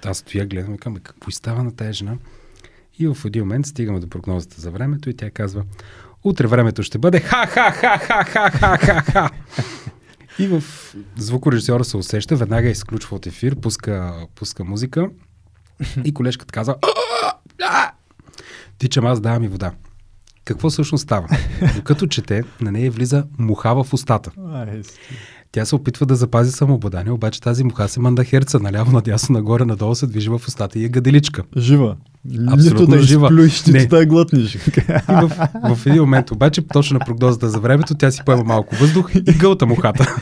[0.04, 2.16] Аз стоя, гледам и казвам, какво става на тази жена?
[2.98, 5.64] И в един момент стигаме до прогнозата за времето и тя казва,
[6.24, 9.30] утре времето ще бъде ха-ха-ха-ха-ха-ха-ха-ха.
[10.38, 10.62] И в
[11.16, 15.08] звукорежисьора се усеща, веднага изключва от ефир, пуска, пуска музика
[16.04, 16.76] и колежката казва
[18.78, 19.72] Тичам аз, давам и вода.
[20.44, 21.28] Какво всъщност става?
[21.76, 24.30] Докато чете, на нея влиза муха в устата.
[25.54, 29.64] Тя се опитва да запази самообладание, обаче тази муха се манда херца, наляво, надясно, нагоре,
[29.64, 31.42] надолу се движи в устата и е гаделичка.
[31.56, 31.96] Жива.
[32.48, 33.26] Абсолютно Нито да жива.
[33.26, 34.54] изплюиш, нито да глътнеш.
[34.54, 34.60] И
[35.08, 39.14] в, в един момент обаче, точно на прогнозата за времето, тя си поема малко въздух
[39.14, 40.16] и гълта мухата.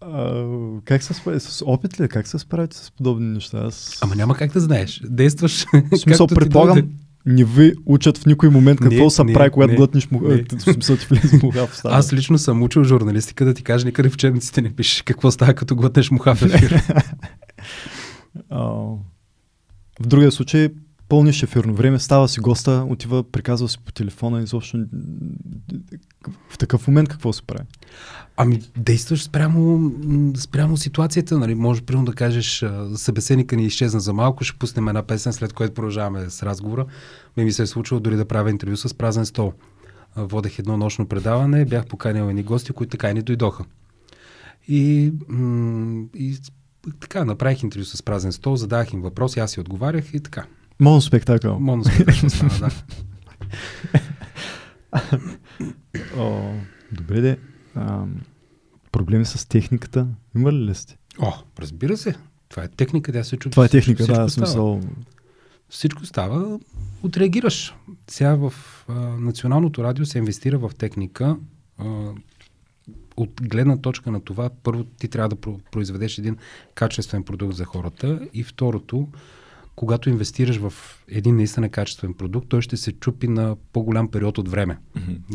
[0.00, 0.44] А,
[0.84, 1.40] как се справи?
[1.40, 2.08] С опит ли?
[2.08, 3.58] Как се справите с подобни неща?
[3.58, 3.98] Аз...
[4.02, 5.02] Ама няма как да знаеш.
[5.04, 5.66] Действаш.
[5.92, 6.82] В смисъл, предполагам.
[7.26, 10.20] Не ви учат в никой момент какво Не, се не, прави, когато не, глътнеш му...
[10.28, 10.44] не.
[10.58, 11.94] В смисъл ти влезе муха в устата.
[11.94, 15.54] Аз лично съм учил журналистика да ти кажа, никъде в учебниците не пише какво става,
[15.54, 16.82] като глътнеш муха в ефир.
[20.00, 20.68] В другия случай,
[21.08, 24.78] пълниш ефирно време, става си госта, отива, приказва си по телефона, изобщо
[26.48, 27.64] в такъв момент какво се прави?
[28.36, 29.92] Ами, действаш спрямо,
[30.36, 31.54] спрямо ситуацията, нали?
[31.54, 32.64] Може, примерно, да кажеш,
[32.94, 36.86] събеседника ни изчезна за малко, ще пуснем една песен, след което продължаваме с разговора.
[37.36, 39.52] Ми ми се е случило дори да правя интервю с празен стол.
[40.16, 43.64] Водех едно нощно предаване, бях поканил едни гости, които така и не дойдоха.
[44.68, 45.12] И,
[46.14, 46.38] и
[47.00, 50.46] така, направих интервю с празен стол, задавах им въпроси, аз си отговарях и така.
[50.80, 51.60] Моноспектакъл.
[51.60, 52.70] Моноспектакъл стана, да.
[56.16, 56.52] О,
[56.92, 57.38] добре де.
[57.74, 58.04] А,
[58.92, 60.06] проблеми с техниката?
[60.36, 60.96] Има ли ли сте?
[61.18, 62.14] О, разбира се.
[62.48, 63.50] Това е техника, тя се чува.
[63.50, 64.46] Това е техника, всичко да, в става.
[64.46, 64.80] смисъл.
[65.68, 66.58] всичко става,
[67.02, 67.74] отреагираш.
[68.10, 68.54] Сега в
[68.88, 71.36] а, Националното радио се инвестира в техника.
[71.78, 71.84] А,
[73.16, 76.36] от гледна точка на това, първо ти трябва да про- произведеш един
[76.74, 79.08] качествен продукт за хората и второто,
[79.76, 80.72] когато инвестираш в
[81.08, 84.78] един наистина качествен продукт, той ще се чупи на по-голям период от време.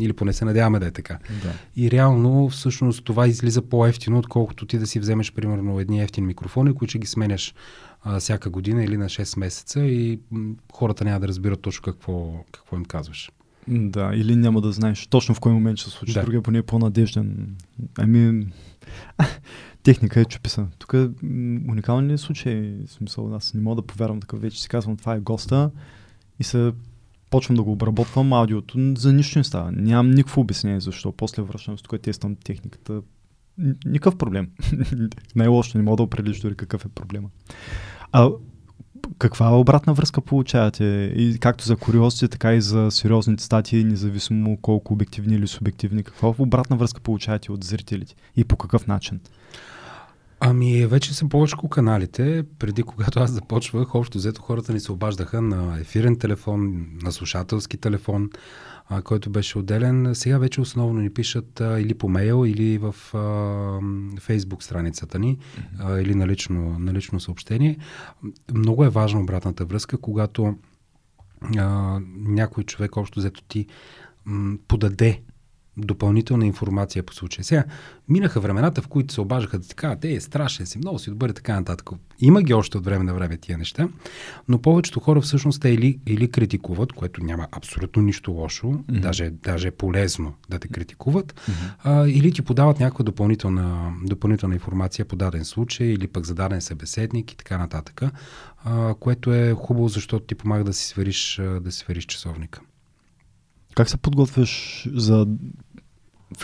[0.00, 1.18] Или поне се надяваме да е така.
[1.42, 1.52] Да.
[1.76, 6.74] И реално, всъщност, това излиза по-ефтино, отколкото ти да си вземеш, примерно, едни ефтини микрофони,
[6.74, 7.54] които ги сменяш
[8.02, 12.44] а, всяка година или на 6 месеца и м, хората няма да разбират точно какво,
[12.52, 13.30] какво им казваш.
[13.68, 16.12] Да, или няма да знаеш точно в кой момент ще се случи.
[16.12, 16.22] Да.
[16.22, 17.56] Другия поне е по-надежден.
[17.98, 18.46] Ами,
[19.82, 20.66] техника е чуписа.
[20.78, 21.08] Тук е
[21.68, 22.74] уникален случай.
[22.86, 24.62] Смисъл, аз не мога да повярвам такъв вече.
[24.62, 25.70] Си казвам, това е госта
[26.38, 26.72] и се
[27.30, 28.94] почвам да го обработвам аудиото.
[28.96, 29.72] За нищо не става.
[29.72, 31.12] Нямам никакво обяснение защо.
[31.12, 33.02] После връщам се тук тествам техниката.
[33.86, 34.50] Никакъв проблем.
[35.36, 37.28] Най-лошо не мога да определиш дори какъв е проблема.
[38.12, 38.30] А
[39.18, 40.84] каква обратна връзка получавате?
[41.16, 46.02] И както за куриозите, така и за сериозните статии, независимо колко обективни или субективни.
[46.02, 48.14] Каква обратна връзка получавате от зрителите?
[48.36, 49.20] И по какъв начин?
[50.44, 52.44] Ами, вече са повече каналите.
[52.58, 57.76] Преди, когато аз започвах, общо взето хората ни се обаждаха на ефирен телефон, на слушателски
[57.76, 58.30] телефон,
[58.88, 60.14] а, който беше отделен.
[60.14, 65.38] Сега вече основно ни пишат а, или по мейл, или в а, фейсбук страницата ни,
[65.78, 67.78] а, или на лично, на лично съобщение.
[68.54, 70.54] Много е важна обратната връзка, когато
[71.58, 73.66] а, някой човек, общо взето ти,
[74.24, 75.22] м, подаде
[75.76, 77.44] допълнителна информация по случая.
[77.44, 77.64] Сега,
[78.08, 81.28] минаха времената, в които се обажаха да ти кажат, е, страшен си, много си добър
[81.28, 81.90] и така нататък.
[82.20, 83.88] Има ги още от време на време тия неща,
[84.48, 89.00] но повечето хора всъщност те или, или критикуват, което няма абсолютно нищо лошо, mm-hmm.
[89.00, 91.72] даже, даже е полезно да те критикуват, mm-hmm.
[91.84, 96.60] а, или ти подават някаква допълнителна, допълнителна информация по даден случай, или пък за даден
[96.60, 98.02] събеседник и така нататък,
[98.64, 102.60] а, което е хубаво, защото ти помага да си свариш, а, да си свариш часовника.
[103.74, 105.26] Как се подготвяш за...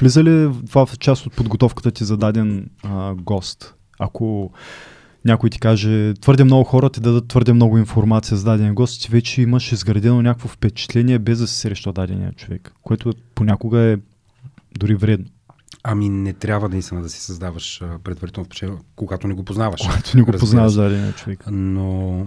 [0.01, 3.75] Влиза ли това в част от подготовката ти за даден а, гост?
[3.99, 4.53] Ако
[5.25, 9.09] някой ти каже, твърде много хора ти дадат твърде много информация за даден гост, ти
[9.11, 13.97] вече имаш изградено някакво впечатление без да се среща дадения човек, което понякога е
[14.79, 15.27] дори вредно.
[15.83, 19.81] Ами не трябва наистина да си създаваш предварително впечатление, когато не го познаваш.
[19.81, 21.45] Когато не го познаваш дадения човек.
[21.51, 22.27] Но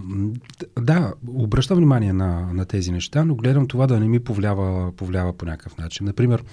[0.80, 5.32] да, обръщам внимание на, на тези неща, но гледам това да не ми повлява, повлява
[5.32, 6.06] по някакъв начин.
[6.06, 6.44] Например,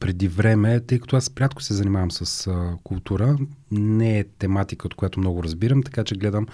[0.00, 3.38] преди време, тъй като аз прятко се занимавам с а, култура,
[3.70, 6.46] не е тематика, от която много разбирам, така че гледам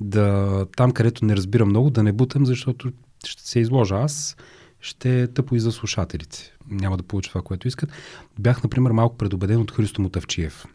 [0.00, 2.92] да там, където не разбирам много, да не бутам, защото
[3.26, 4.36] ще се изложа аз,
[4.82, 6.52] ще е тъпо и за слушателите.
[6.70, 7.90] Няма да получа това, което искат.
[8.38, 10.66] Бях, например, малко предубеден от Христо Мутавчиев.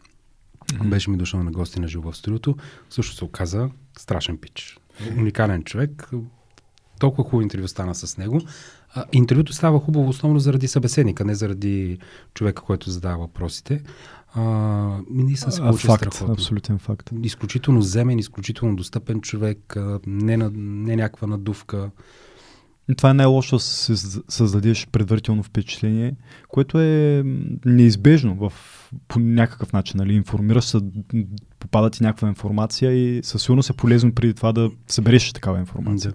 [0.66, 0.88] Mm-hmm.
[0.88, 2.56] Беше ми дошъл на гости на живо в студиото.
[2.90, 4.78] Също се оказа страшен пич.
[5.18, 6.10] Уникален човек.
[6.98, 8.40] Толкова хубаво интервю стана с него.
[8.94, 11.98] А, интервюто става хубаво основно заради събеседника, не заради
[12.34, 13.82] човека, който задава въпросите.
[14.34, 14.42] А,
[15.10, 16.32] не съм се получил факт, страхотно.
[16.32, 17.10] Абсолютен факт.
[17.22, 21.90] Изключително земен, изключително достъпен човек, не, на, не някаква надувка.
[22.96, 23.62] Това е най-лошо да
[24.28, 26.14] създадеш предварително впечатление,
[26.48, 27.22] което е
[27.64, 28.52] неизбежно в,
[29.08, 29.98] по някакъв начин.
[29.98, 30.14] Нали?
[30.14, 30.78] Информираш се,
[31.58, 36.12] попада ти някаква информация и със сигурност е полезно преди това да събереш такава информация.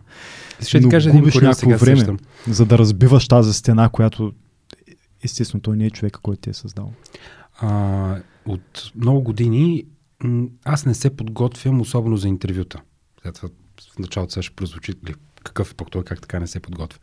[0.60, 0.66] Да.
[0.66, 2.18] Ще ти кажа един някакво време, сещам.
[2.48, 4.34] за да разбиваш тази стена, която
[5.24, 6.92] естествено той не е човека, който ти е създал.
[7.60, 9.84] А, от много години
[10.66, 12.82] аз не се подготвям особено за интервюта.
[13.26, 14.94] В началото ще прозвучи
[15.44, 17.00] какъв е пък той, как така не се подготвя.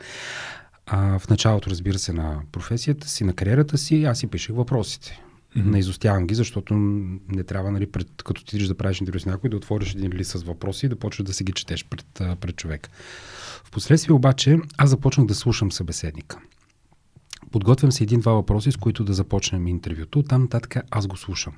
[0.87, 5.20] А, в началото, разбира се, на професията си, на кариерата си, аз си пишех въпросите.
[5.57, 5.64] Mm-hmm.
[5.64, 6.74] Наизостявам ги, защото
[7.29, 10.31] не трябва, нали, пред, като ти да правиш интервю с някой, да отвориш един лист
[10.31, 12.07] с въпроси и да почнеш да си ги четеш пред,
[12.40, 12.90] пред човек.
[13.64, 16.38] Впоследствие обаче аз започнах да слушам събеседника.
[17.50, 20.22] Подготвям се един-два въпроси, с които да започнем интервюто.
[20.22, 21.53] Там нататък аз го слушам.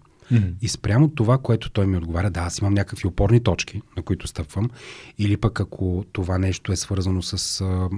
[0.60, 4.26] И спрямо това, което той ми отговаря, да, аз имам някакви опорни точки, на които
[4.26, 4.70] стъпвам,
[5.18, 7.88] или пък ако това нещо е свързано с а,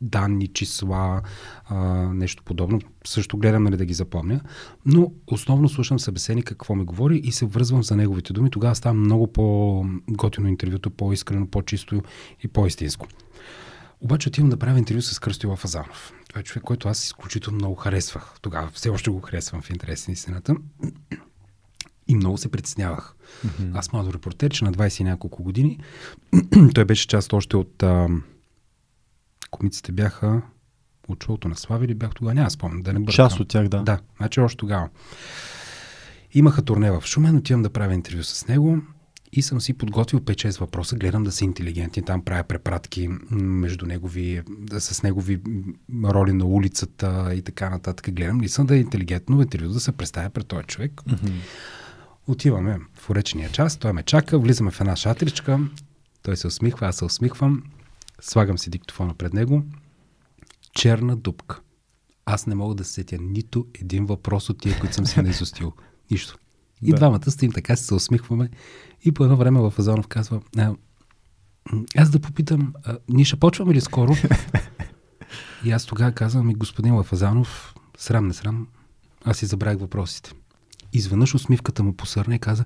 [0.00, 1.22] данни, числа,
[1.64, 1.76] а,
[2.14, 4.40] нещо подобно, също гледам нали, да ги запомня,
[4.86, 8.50] но основно слушам събеседника какво ми говори и се връзвам за неговите думи.
[8.50, 12.02] Тогава става много по-готино интервюто, по-искрено, по-чисто
[12.44, 13.06] и по-истинско.
[14.00, 16.12] Обаче отивам да правя интервю с Кръстю Лафазанов.
[16.36, 18.34] Това е човек, който аз изключително много харесвах.
[18.42, 20.54] Тогава все още го харесвам в интерес на истината.
[22.08, 23.14] И много се притеснявах.
[23.46, 23.78] Mm-hmm.
[23.78, 25.80] Аз младо репортер, че на 20 и няколко години
[26.74, 28.08] той беше част още от а,
[29.50, 30.42] комиците бяха
[31.08, 33.14] от шоуто на Слави или бях тогава, няма спомням, да не бъркам.
[33.14, 33.82] Част от тях, да.
[33.82, 34.88] Да, значи още тогава.
[36.32, 38.78] Имаха турне в Шумен, отивам да правя интервю с него
[39.36, 44.42] и съм си подготвил 5-6 въпроса, гледам да са интелигентни, там правя препратки между негови,
[44.78, 45.40] с негови
[46.04, 48.14] роли на улицата и така нататък.
[48.14, 50.92] Гледам ли съм да е интелигентно интервю да се представя пред този човек.
[50.92, 51.32] Mm-hmm.
[52.26, 55.60] Отиваме в уречения час, той ме чака, влизаме в една шатричка,
[56.22, 57.62] той се усмихва, аз се усмихвам,
[58.20, 59.64] слагам си диктофона пред него,
[60.72, 61.60] черна дупка.
[62.26, 65.72] Аз не мога да сетя нито един въпрос от тия, които съм си наизустил.
[66.10, 66.38] Нищо.
[66.82, 66.96] И да.
[66.96, 68.50] двамата стоим така, се усмихваме.
[69.04, 70.74] И по едно време в Азонов казва, а,
[71.96, 74.14] аз да попитам, а, ние ще почваме ли скоро?
[75.64, 78.66] и аз тогава казвам, и господин Лафазанов, срам не срам,
[79.24, 80.32] аз си забравих въпросите.
[80.92, 82.64] Изведнъж усмивката му посърна и каза,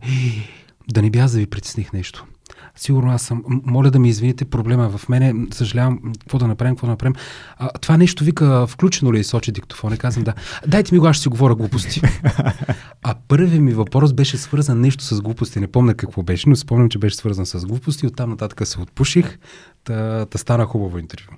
[0.88, 2.26] да не би аз да ви притесних нещо.
[2.76, 3.42] Сигурно аз съм.
[3.48, 5.46] Моля да ми извините, проблема е в мене.
[5.52, 7.14] Съжалявам, какво да направим, какво да направим.
[7.56, 9.94] А, това нещо вика, включено ли е сочи диктофон?
[9.94, 10.34] И казвам да.
[10.66, 12.00] Дайте ми го, аз ще си говоря глупости.
[13.02, 15.60] а първият ми въпрос беше свързан нещо с глупости.
[15.60, 18.06] Не помня какво беше, но спомням, че беше свързан с глупости.
[18.06, 19.38] Оттам нататък се отпуших.
[19.84, 21.32] Та, та стана хубаво интервю.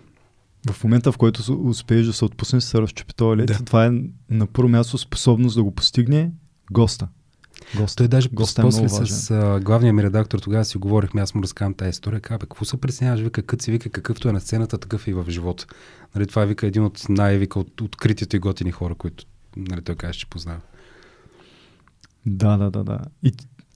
[0.70, 3.54] В момента, в който успееш да се отпуснеш, се разчупи този да.
[3.64, 3.90] това е
[4.30, 6.30] на първо място способност да го постигне
[6.70, 7.08] госта.
[7.76, 11.34] Гост, Той даже гост е после с а, главния ми редактор тогава си говорихме, аз
[11.34, 12.20] му разказвам тази история.
[12.20, 15.14] Каза, какво се пресеняваш, вика, кът си вика, какъвто е на сцената, такъв е и
[15.14, 15.66] в живота.
[16.14, 19.24] Нали, това е вика един от най-вика от откритите и готини хора, които
[19.56, 20.60] нали, той каже, че познава.
[22.26, 22.98] Да, да, да, да.
[23.22, 23.32] И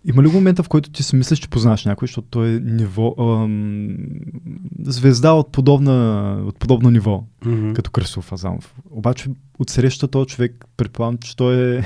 [0.08, 3.14] има ли момента, в който ти си мислиш, че познаваш някой, защото той е ниво,
[3.18, 3.96] ам,
[4.82, 7.72] звезда от, подобна, от подобно ниво, mm-hmm.
[7.72, 8.74] като Кръстов Азамов.
[8.90, 11.84] Обаче от среща този човек, предполагам, че той, е,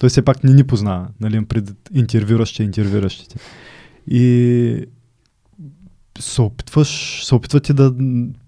[0.00, 3.36] той все пак не ни познава, нали, пред интервюращите, интервюращите.
[4.06, 4.86] И
[6.20, 7.94] се опитваш, се опитвате да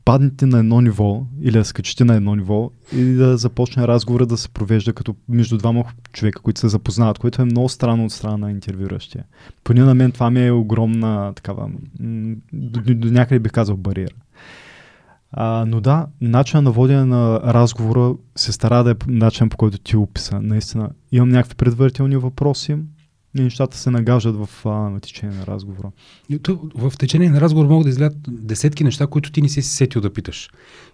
[0.05, 4.37] паднете на едно ниво или да скачите на едно ниво и да започне разговора да
[4.37, 8.37] се провежда като между двама човека, които се запознават, което е много странно от страна
[8.37, 9.25] на интервюращия.
[9.65, 11.71] Поне на мен това ми е огромна такава,
[12.53, 14.15] до, до, някъде бих казал бариера.
[15.33, 19.79] А, но да, начинът на водене на разговора се стара да е начин по който
[19.79, 20.41] ти описа.
[20.41, 22.77] Наистина, имам някакви предварителни въпроси,
[23.39, 25.91] и нещата се нагаждат в, а, в течение на разговора.
[26.75, 30.13] В течение на разговор могат да излядат десетки неща, които ти не си сетил да
[30.13, 30.51] питаш.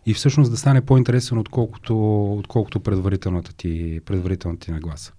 [0.06, 5.12] И всъщност да стане по-интересен, отколкото, отколкото предварителната ти, предварителната ти нагласа.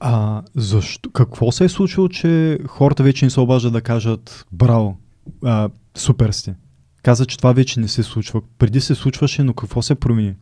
[0.00, 1.10] А защо?
[1.10, 4.98] Какво се е случило, че хората вече не се обаждат да кажат браво,
[5.44, 6.54] а, супер сте?
[7.02, 8.42] Каза, че това вече не се случва.
[8.58, 10.34] Преди се случваше, но какво се промени?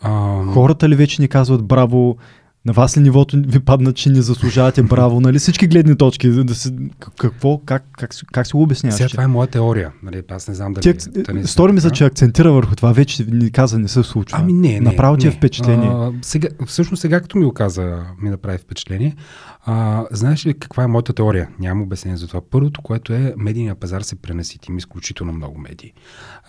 [0.00, 0.44] А...
[0.44, 2.16] Хората ли вече ни казват браво,
[2.64, 5.38] на вас ли нивото ви падна, че не заслужавате браво, нали?
[5.38, 6.30] Всички гледни точки.
[6.30, 6.74] Да се,
[7.18, 8.96] какво, как, как, как си го обясняваш?
[8.96, 9.92] Сега това е моя теория.
[10.02, 10.22] Нали?
[10.30, 10.98] Аз не знам дали...
[10.98, 12.92] Ти, да не стори ми се, че акцентира върху това.
[12.92, 14.38] Вече ни каза, не се случва.
[14.40, 14.80] Ами не, не.
[14.80, 15.88] Направо ти е впечатление.
[15.92, 19.16] А, сега, всъщност сега, като ми го каза, ми направи впечатление.
[19.64, 21.48] А, знаеш ли каква е моята теория?
[21.60, 22.40] Нямам обяснение за това.
[22.50, 24.70] Първото, което е медийния пазар се пренасити.
[24.70, 25.92] Има изключително много медии.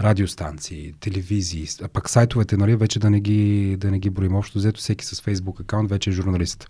[0.01, 4.35] Радиостанции, телевизии, а пък сайтовете, нали, вече да не ги, да не ги броим.
[4.35, 6.67] Общо взето всеки с Фейсбук акаунт вече е журналист.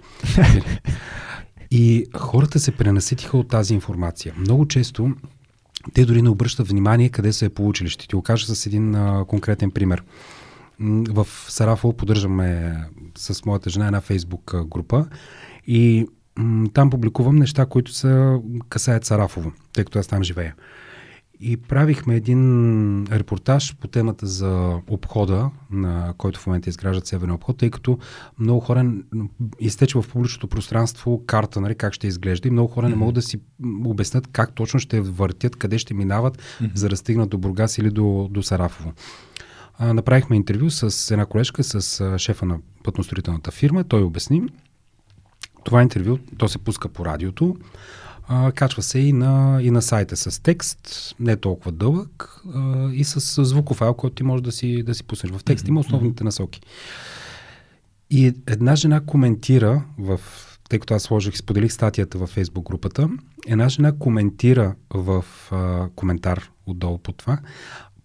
[1.71, 4.34] И хората се пренаситиха от тази информация.
[4.38, 5.11] Много често
[5.93, 7.89] те дори не обръщат внимание къде са е получили.
[7.89, 10.03] Ще ти го кажа с един а, конкретен пример.
[11.09, 12.77] В Сарафово поддържаме
[13.17, 15.05] с моята жена една фейсбук група
[15.67, 16.07] и
[16.73, 20.55] там публикувам неща, които са касаят Сарафово, тъй като аз там живея.
[21.39, 27.57] И правихме един репортаж по темата за обхода, на който в момента изграждат Северния обход,
[27.57, 27.99] тъй като
[28.39, 28.91] много хора
[29.59, 32.89] изтече в публичното пространство карта, нали, как ще изглежда и много хора mm-hmm.
[32.89, 33.39] не могат да си
[33.86, 36.71] обяснят как точно ще въртят, къде ще минават, mm-hmm.
[36.75, 38.93] за да стигнат до Бургас или до, до Сарафово.
[39.77, 43.84] А, направихме интервю с една колежка, с а, шефа на пътностроителната фирма.
[43.84, 44.41] Той обясни.
[45.63, 47.55] Това интервю, то се пуска по радиото.
[48.28, 53.03] А, качва се и на, и на сайта с текст, не толкова дълъг, а, и
[53.03, 55.32] с звуков файл, който ти можеш да си, да си пуснеш.
[55.32, 55.69] В текст mm-hmm.
[55.69, 56.61] има основните насоки.
[58.09, 60.19] И една жена коментира в
[60.69, 63.09] тъй като аз сложих, споделих статията във фейсбук групата,
[63.47, 67.39] една жена коментира в а, коментар отдолу по това,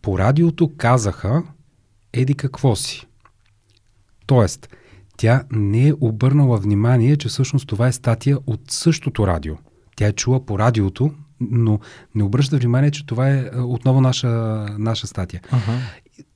[0.03, 1.43] по радиото казаха,
[2.13, 3.07] еди какво си.
[4.27, 4.69] Тоест,
[5.17, 9.57] тя не е обърнала внимание, че всъщност това е статия от същото радио.
[9.99, 11.81] Тя е чула по радиото, но
[12.15, 14.29] не обръща внимание, че това е, е отново наша,
[14.79, 15.41] наша статия.
[15.51, 15.79] Ага.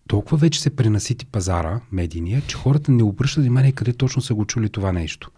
[0.09, 4.45] Толкова вече се пренасити пазара, медийния, че хората не обръщат внимание къде точно са го
[4.45, 5.31] чули това нещо.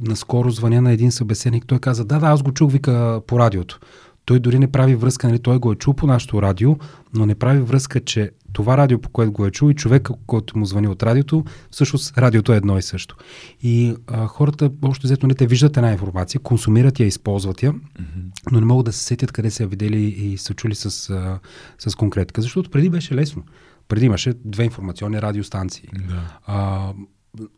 [0.00, 3.80] Наскоро звъня на един събеседник, той каза, да, да, аз го чух, вика по радиото.
[4.24, 6.76] Той дори не прави връзка, нали, той го е чул по нашото радио,
[7.14, 10.58] но не прави връзка, че това радио, по което го е чул и човека, който
[10.58, 13.16] му звъни от радиото, всъщност радиото е едно и също.
[13.62, 17.72] И а, хората, още взето, не нали, те виждат една информация, консумират я, използват я,
[17.72, 18.52] mm-hmm.
[18.52, 21.40] но не могат да се сетят къде са я видели и са чули с, а,
[21.78, 22.42] с конкретика.
[22.42, 23.42] Защото преди беше лесно.
[23.88, 25.88] Преди имаше две информационни радиостанции.
[26.08, 26.38] Да.
[26.46, 26.92] А,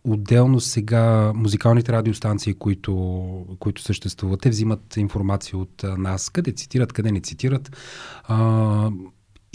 [0.04, 7.12] Отделно сега музикалните радиостанции, които, които съществуват, те взимат информация от нас, къде цитират, къде
[7.12, 7.76] не цитират.
[8.24, 8.90] А,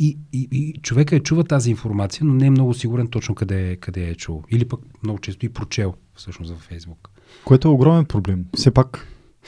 [0.01, 3.75] и, и, и човека е чува тази информация, но не е много сигурен точно къде,
[3.75, 4.43] къде е чул.
[4.51, 7.09] Или пък много често и прочел всъщност във Фейсбук.
[7.45, 8.45] Което е огромен проблем.
[8.55, 9.07] Все пак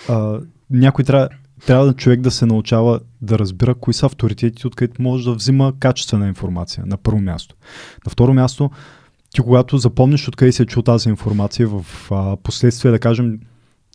[0.10, 0.40] а,
[0.70, 1.30] някой трябва,
[1.66, 6.28] трябва човек да се научава да разбира кои са авторитети, откъдето може да взима качествена
[6.28, 7.56] информация на първо място.
[8.06, 8.72] На второ място,
[9.36, 13.40] ти когато запомниш откъде се е чул тази информация, в а, последствие да кажем,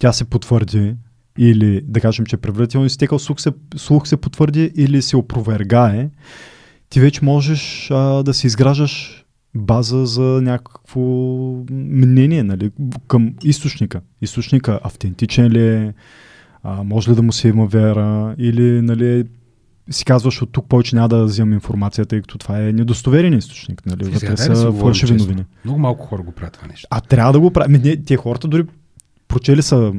[0.01, 0.95] тя се потвърди,
[1.39, 6.09] или да кажем, че предварително изтекал слух се, слух се потвърди или се опровергае,
[6.91, 9.25] ти вече можеш а, да си изграждаш
[9.55, 11.01] база за някакво
[11.71, 12.71] мнение нали,
[13.07, 14.01] към източника.
[14.23, 15.95] Източника автентичен ли е,
[16.63, 19.25] а, може ли да му се има вера или нали,
[19.91, 23.87] си казваш от тук повече няма да взимам информацията, тъй като това е недостоверен източник.
[23.87, 24.05] Нали?
[24.05, 25.45] Вътре са фалшиви новини.
[25.65, 26.89] Много малко хора го правят това нещо.
[26.91, 27.83] А трябва да го правят.
[28.07, 28.65] Те хората дори
[29.29, 29.93] прочели са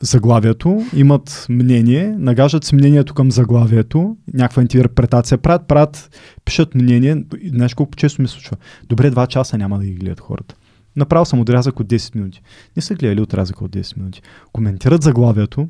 [0.00, 7.24] заглавието, имат мнение, нагаждат си мнението към заглавието, някаква интерпретация правят, правят, пишат мнение.
[7.46, 8.56] Знаеш колко често ми случва?
[8.88, 10.54] Добре, два часа няма да ги гледат хората.
[10.96, 12.42] Направил съм отрязък от 10 минути.
[12.76, 14.22] Не са гледали отрязък от 10 минути.
[14.52, 15.68] Коментират заглавието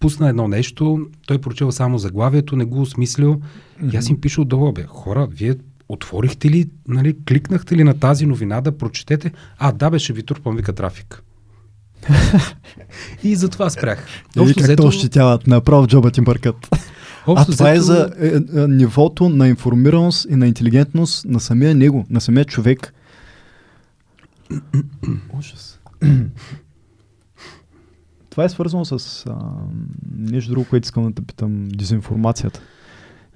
[0.00, 3.34] Пусна едно нещо, той прочел само заглавието, не го осмислил.
[3.34, 3.94] Mm-hmm.
[3.94, 5.54] И аз им пиша отдолу, бе, хора, вие
[5.88, 9.32] отворихте ли, нали, кликнахте ли на тази новина да прочетете?
[9.58, 11.22] А, да, беше ви турпам, вика трафик.
[13.22, 14.06] и затова спрях.
[14.36, 14.86] И как взето...
[14.86, 16.68] ощетяват, направо в джоба ти бъркат.
[17.26, 21.74] Общо а това е за е, е, нивото на информираност и на интелигентност на самия
[21.74, 22.94] него, на самия човек.
[25.38, 25.80] Ужас.
[28.30, 29.36] това е свързано с а,
[30.18, 31.68] нещо друго, което искам да те питам.
[31.68, 32.60] Дезинформацията.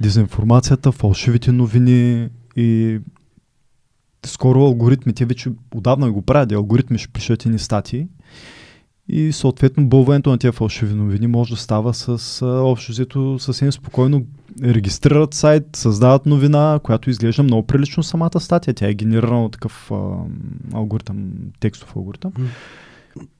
[0.01, 3.01] Дезинформацията, фалшивите новини и
[4.27, 6.53] скоро алгоритмите вече отдавна го правят.
[6.53, 8.07] Алгоритми ще пишат ни статии
[9.09, 14.27] и съответно бълването на тези фалшиви новини може да става с общо взето съвсем спокойно
[14.63, 18.75] регистрират сайт, създават новина, която изглежда много прилично самата статия.
[18.75, 20.17] Тя е генерирана от такъв а,
[20.73, 22.33] алгоритъм, текстов алгоритъм.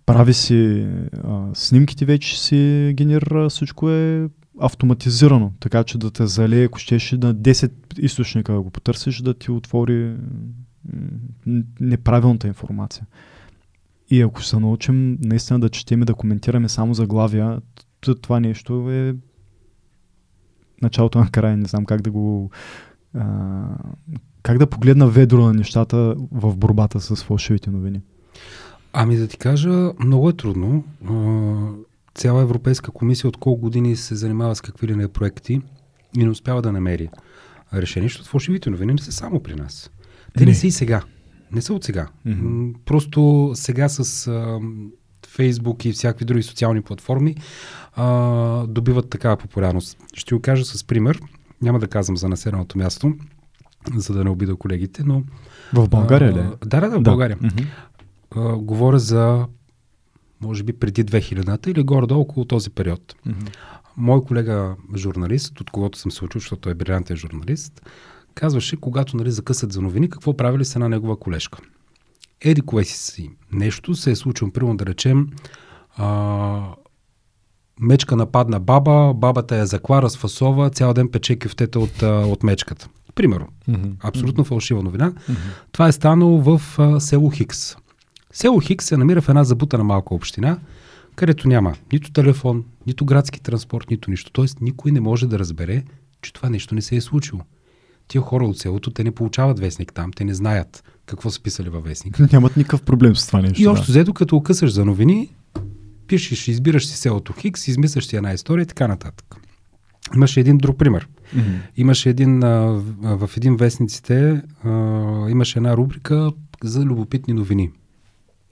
[0.07, 0.87] Прави си
[1.25, 4.29] а, снимките вече си генерира, всичко е
[4.61, 9.35] автоматизирано, така че да те залее, ако щеше на 10 източника да го потърсиш, да
[9.35, 10.17] ти отвори
[11.81, 13.07] неправилната информация.
[14.11, 17.61] И ако се научим наистина да четем и да коментираме само заглавия,
[18.23, 19.15] това нещо е
[20.83, 21.57] началото на края.
[21.57, 22.51] Не знам как да го...
[23.15, 23.65] А,
[24.43, 28.01] как да погледна ведро на нещата в борбата с фалшивите новини?
[28.93, 30.85] Ами да ти кажа, много е трудно.
[32.15, 35.61] Цяла Европейска комисия от колко години се занимава с какви ли не проекти
[36.17, 37.09] и не успява да намери
[37.75, 39.91] решение, защото фалшивите новини не са само при нас.
[40.35, 41.03] Те не, не са и сега.
[41.53, 42.09] Не са от сега.
[42.27, 42.75] Mm-hmm.
[42.85, 44.61] Просто сега с а,
[45.27, 47.37] Фейсбук и всякакви други социални платформи
[47.95, 49.99] а, добиват такава популярност.
[50.15, 51.21] Ще го кажа с пример.
[51.63, 53.15] Няма да казвам за населеното място,
[53.97, 55.23] за да не обида колегите, но...
[55.73, 56.35] В България ли?
[56.67, 57.37] Да, да, да, в България.
[57.37, 57.67] Mm-hmm.
[58.37, 59.47] А, говоря за
[60.43, 63.15] може би преди 2000-та или горе-долу около този период.
[63.27, 63.57] Mm-hmm.
[63.97, 67.83] Мой колега журналист, от когото съм се учил, защото е брилянтен журналист,
[68.35, 71.59] казваше, когато нали, закъсат за новини, какво правили с една негова колежка.
[72.41, 75.29] Еди кое си нещо се е случило, примерно да речем,
[75.97, 76.61] а,
[77.81, 82.89] мечка нападна баба, бабата я закла, разфасова, цял ден пече кюфтета от, от мечката.
[83.15, 83.49] Примерно.
[83.69, 83.95] Mm-hmm.
[84.01, 85.13] Абсолютно фалшива новина.
[85.13, 85.37] Mm-hmm.
[85.73, 87.77] Това е станало в а, село Хикс.
[88.33, 90.59] Село Хикс се намира в една забутана малка община,
[91.15, 94.31] където няма нито телефон, нито градски транспорт, нито нищо.
[94.33, 95.83] Тоест никой не може да разбере,
[96.23, 97.41] че това нещо не се е случило
[98.13, 101.69] тия хора от селото, те не получават вестник там, те не знаят какво са писали
[101.69, 102.19] във вестник.
[102.33, 103.63] Нямат никакъв проблем с това нещо.
[103.63, 105.35] И общо взето, като окъсаш за новини,
[106.07, 109.37] пишеш, избираш си селото Хикс, измисляш си една история и така нататък.
[110.15, 111.09] Имаше един друг пример.
[111.37, 111.59] Mm-hmm.
[111.77, 114.71] Имаше един, а, в един вестниците, а,
[115.31, 117.71] имаше една рубрика за любопитни новини.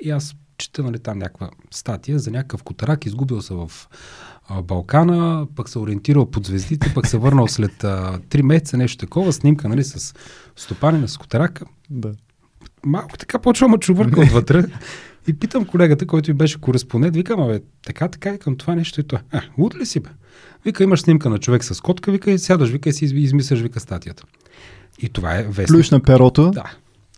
[0.00, 3.70] И аз чета нали, там някаква статия за някакъв котарак, изгубил се в
[4.48, 8.98] а, Балкана, пък се ориентирал под звездите, пък се върнал след а, 3 месеца, нещо
[8.98, 10.14] такова, снимка нали, с
[10.56, 11.64] стопанина, с котарака.
[11.90, 12.12] Да.
[12.84, 14.64] Малко така почвам чувърка отвътре.
[15.28, 19.04] И питам колегата, който ми беше кореспондент, викам, бе, така, така, към това нещо и
[19.04, 19.22] това.
[19.32, 20.08] А, луд ли си бе?
[20.64, 23.80] Вика, имаш снимка на човек с котка, вика, и сядаш, вика, и си измисляш, вика,
[23.80, 24.24] статията.
[24.98, 25.68] И това е вестник.
[25.68, 26.50] Плюш на перото.
[26.50, 26.64] Да.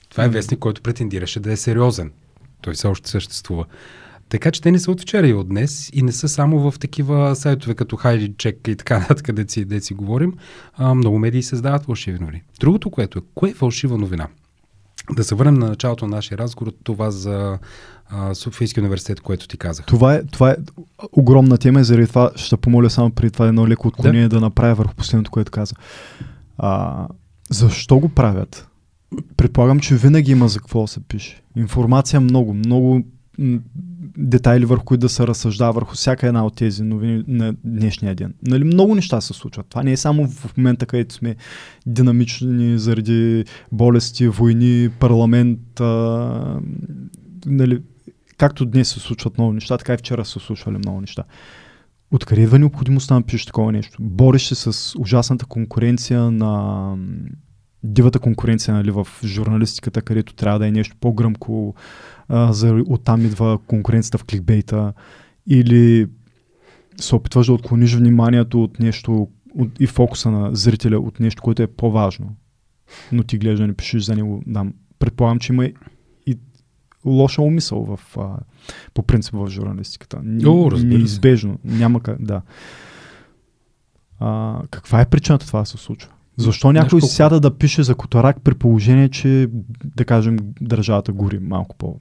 [0.09, 2.13] Това е вестник, който претендираше да е сериозен.
[2.63, 3.65] Той все още съществува.
[4.29, 6.79] Така че те не са от вчера и от днес и не са само в
[6.79, 10.35] такива сайтове като Хайди Чек и така нататък, къде си, де си говорим.
[10.75, 12.43] А, много медии създават фалшиви новини.
[12.61, 14.29] Другото, което е, кое е фалшива новина?
[15.11, 17.59] Да се върнем на началото на нашия разговор, това за
[18.35, 19.87] Софийския университет, което ти казах.
[19.87, 20.57] Това е, това е
[21.13, 24.37] огромна тема и заради това ще помоля само при това едно леко отклонение да.
[24.37, 25.75] да направя върху последното, което каза.
[26.59, 27.07] А,
[27.51, 28.69] защо го правят?
[29.37, 31.43] Предполагам, че винаги има за какво да се пише.
[31.57, 33.03] Информация много, много
[34.19, 38.35] детайли върху които да се разсъждава върху всяка една от тези новини на днешния ден.
[38.43, 39.67] Нали, много неща се случват.
[39.67, 41.37] Това не е само в момента, където сме
[41.87, 45.81] динамични заради болести, войни, парламент.
[45.81, 46.61] А,
[47.47, 47.83] нали,
[48.37, 51.25] както днес се случват много неща, така и вчера се случвали много неща.
[52.11, 53.99] Откъде идва необходимостта да напишеш такова нещо?
[54.01, 56.97] Бориш се с ужасната конкуренция на
[57.85, 61.75] дивата конкуренция нали, в журналистиката, където трябва да е нещо по-гръмко,
[62.29, 64.93] а, за, оттам идва конкуренцията в кликбейта,
[65.47, 66.07] или
[67.01, 71.63] се опитваш да отклониш вниманието от нещо от, и фокуса на зрителя от нещо, което
[71.63, 72.37] е по-важно.
[73.13, 74.43] Но ти гледаш да не пишеш за него.
[74.47, 74.67] Да,
[74.99, 75.65] предполагам, че има
[76.27, 76.39] и
[77.05, 78.37] лоша умисъл в, а,
[78.95, 80.23] по принцип в журналистиката.
[80.47, 80.99] О, разбира се.
[80.99, 81.59] Неизбежно.
[81.65, 82.43] Няма как, да.
[84.21, 86.11] А, каква е причината това да се случва?
[86.37, 89.49] Защо някой колко- сяда да пише за Котарак при положение, че,
[89.87, 91.97] да кажем, държавата гори малко по,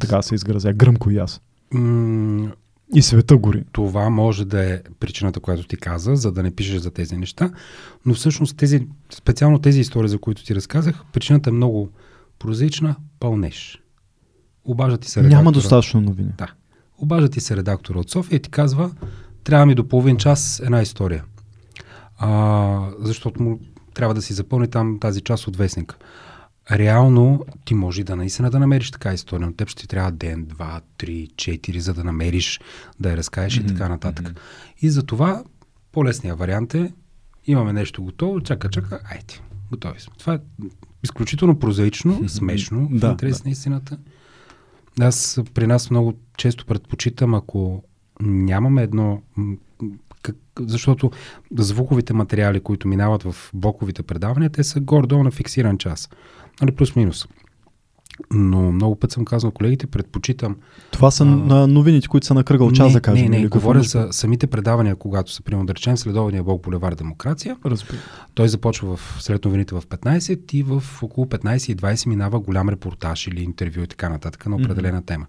[0.00, 1.40] така се изгразя, гръмко и аз.
[1.72, 2.52] М,
[2.94, 3.64] И света гори.
[3.72, 7.50] това може да е причината, която ти каза, за да не пишеш за тези неща,
[8.06, 11.90] но всъщност тези, специално тези истории, за които ти разказах, причината е много
[12.38, 13.82] прозаична, пълнеш.
[14.64, 15.38] Обажда ти се редактора.
[15.38, 16.30] Няма достатъчно новини.
[16.38, 16.52] Да.
[16.98, 18.90] Обажда ти се редактора от София и ти казва,
[19.44, 21.24] трябва ми до половин час една история.
[22.18, 23.60] А, защото му
[23.94, 25.96] трябва да си запълни там тази част от вестника.
[26.70, 30.44] Реално ти може да наистина да намериш така история, но теб ще ти трябва ден,
[30.44, 32.60] два, три, четири, за да намериш,
[33.00, 34.40] да я разкажеш и така нататък.
[34.80, 35.44] И за това
[35.92, 36.92] по-лесният вариант е,
[37.46, 39.34] имаме нещо готово, чака, чака, айде,
[39.70, 40.14] готови сме.
[40.18, 40.38] Това е
[41.02, 43.98] изключително прозаично, смешно, в Да, интерес на истината.
[45.00, 47.82] Аз при нас много често предпочитам, ако
[48.20, 49.22] нямаме едно.
[50.26, 51.10] Как, защото
[51.58, 56.08] звуковите материали, които минават в блоковите предавания, те са гордо на фиксиран час.
[56.62, 57.26] Нали, плюс-минус.
[58.30, 60.56] Но много път съм казал на колегите, предпочитам.
[60.90, 61.26] Това са А.
[61.26, 63.30] на новините, които са на кръгъл час, не, да кажем.
[63.30, 67.56] не, не, говоря за самите предавания, когато са, примерно, да речем, следования блок Булевар Демокрация.
[67.66, 67.98] Разбира.
[68.34, 72.68] Той започва в след новините в 15 и в около 15 и 20 минава голям
[72.68, 75.26] репортаж или интервю и така нататък на определена тема.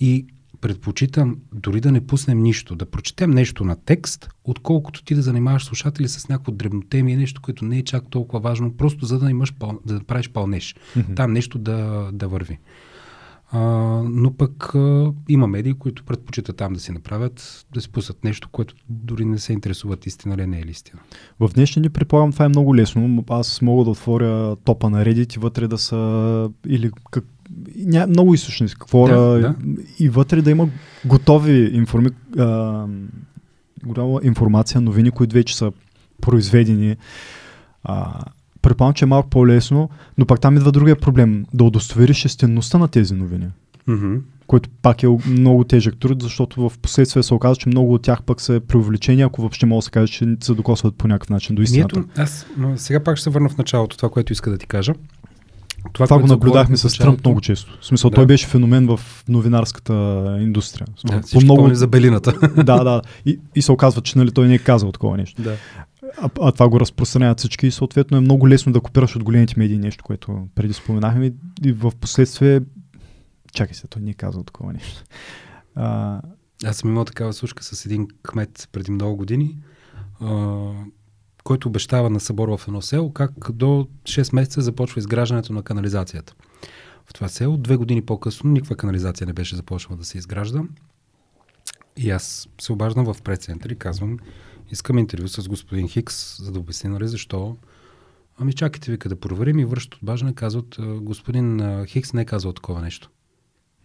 [0.00, 0.26] И
[0.66, 5.64] предпочитам дори да не пуснем нищо, да прочетем нещо на текст, отколкото ти да занимаваш
[5.64, 9.54] слушатели с някакво дребнотемие, нещо, което не е чак толкова важно, просто за да имаш
[9.54, 9.80] пъл...
[9.86, 10.74] да правиш пълнеж.
[11.14, 12.58] Там нещо да, да върви.
[13.50, 13.60] А,
[14.04, 18.48] но пък а, има медии, които предпочитат там да си направят, да си пуснат нещо,
[18.52, 21.00] което дори не се интересуват истина ли не е ли истина.
[21.40, 23.24] В днешни дни, предполагам, това е много лесно.
[23.28, 27.24] Аз мога да отворя топа на Reddit и вътре да са или как,
[27.76, 29.54] ня, много източници, какво да, да.
[29.98, 30.68] и вътре да има
[31.04, 32.86] готови информи, а,
[33.84, 35.72] голяма информация, новини, които вече са
[36.20, 36.96] произведени.
[37.84, 38.20] А,
[38.66, 41.44] предполагам, че е малко по-лесно, но пак там идва другия проблем.
[41.54, 43.46] Да удостовериш истинността на тези новини.
[43.88, 44.20] Mm-hmm.
[44.46, 48.22] Който пак е много тежък труд, защото в последствие се оказва, че много от тях
[48.22, 51.56] пък са преувеличени, ако въобще мога да се каже, че се докосват по някакъв начин
[51.56, 52.00] до истината.
[52.00, 52.46] Ето, аз
[52.76, 54.92] сега пак ще се върна в началото, това, което иска да ти кажа.
[55.92, 57.78] Това, което го наблюдахме с Тръмп много често.
[57.80, 58.14] В смисъл, Да.
[58.14, 59.94] той беше феномен в новинарската
[60.40, 60.86] индустрия.
[61.06, 61.74] Да, всички много...
[61.74, 62.32] за белината.
[62.64, 63.02] да, да.
[63.26, 65.42] И, и се оказва, че нали, той не е казал такова нещо.
[65.42, 65.56] да.
[66.18, 69.54] А, а това го разпространяват всички и съответно е много лесно да копираш от големите
[69.56, 71.32] медии нещо, което преди споменахме
[71.64, 72.60] и, в последствие
[73.52, 75.04] чакай се, той не е казал такова нещо.
[75.74, 76.20] А,
[76.64, 79.58] Аз съм имал такава слушка с един кмет преди много години,
[80.20, 80.70] а,
[81.44, 86.34] който обещава на събор в едно село как до 6 месеца започва изграждането на канализацията.
[87.06, 90.62] В това село две години по-късно никаква канализация не беше започнала да се изгражда.
[91.96, 94.18] И аз се обаждам в прецентър и казвам,
[94.70, 97.56] искам интервю с господин Хикс, за да обясня нали, защо.
[98.38, 102.52] Ами чакайте вика да проверим и връщат обаждане, казват, «А, господин Хикс не е казал
[102.52, 103.10] такова нещо.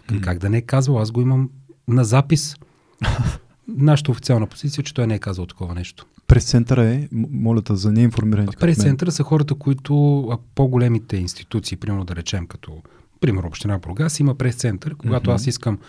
[0.08, 1.00] Към Как да не е казал?
[1.00, 1.50] Аз го имам
[1.88, 2.56] на запис.
[3.68, 6.06] Нашата официална позиция, е, че той не е казал такова нещо.
[6.28, 8.58] през центъра е, моля те, за неинформираните.
[8.58, 12.82] През центъра са хората, които а, по-големите институции, примерно да речем като
[13.20, 14.96] пример Община Бургас, има прес-център.
[14.96, 15.36] Когато Мгм.
[15.36, 15.80] аз искам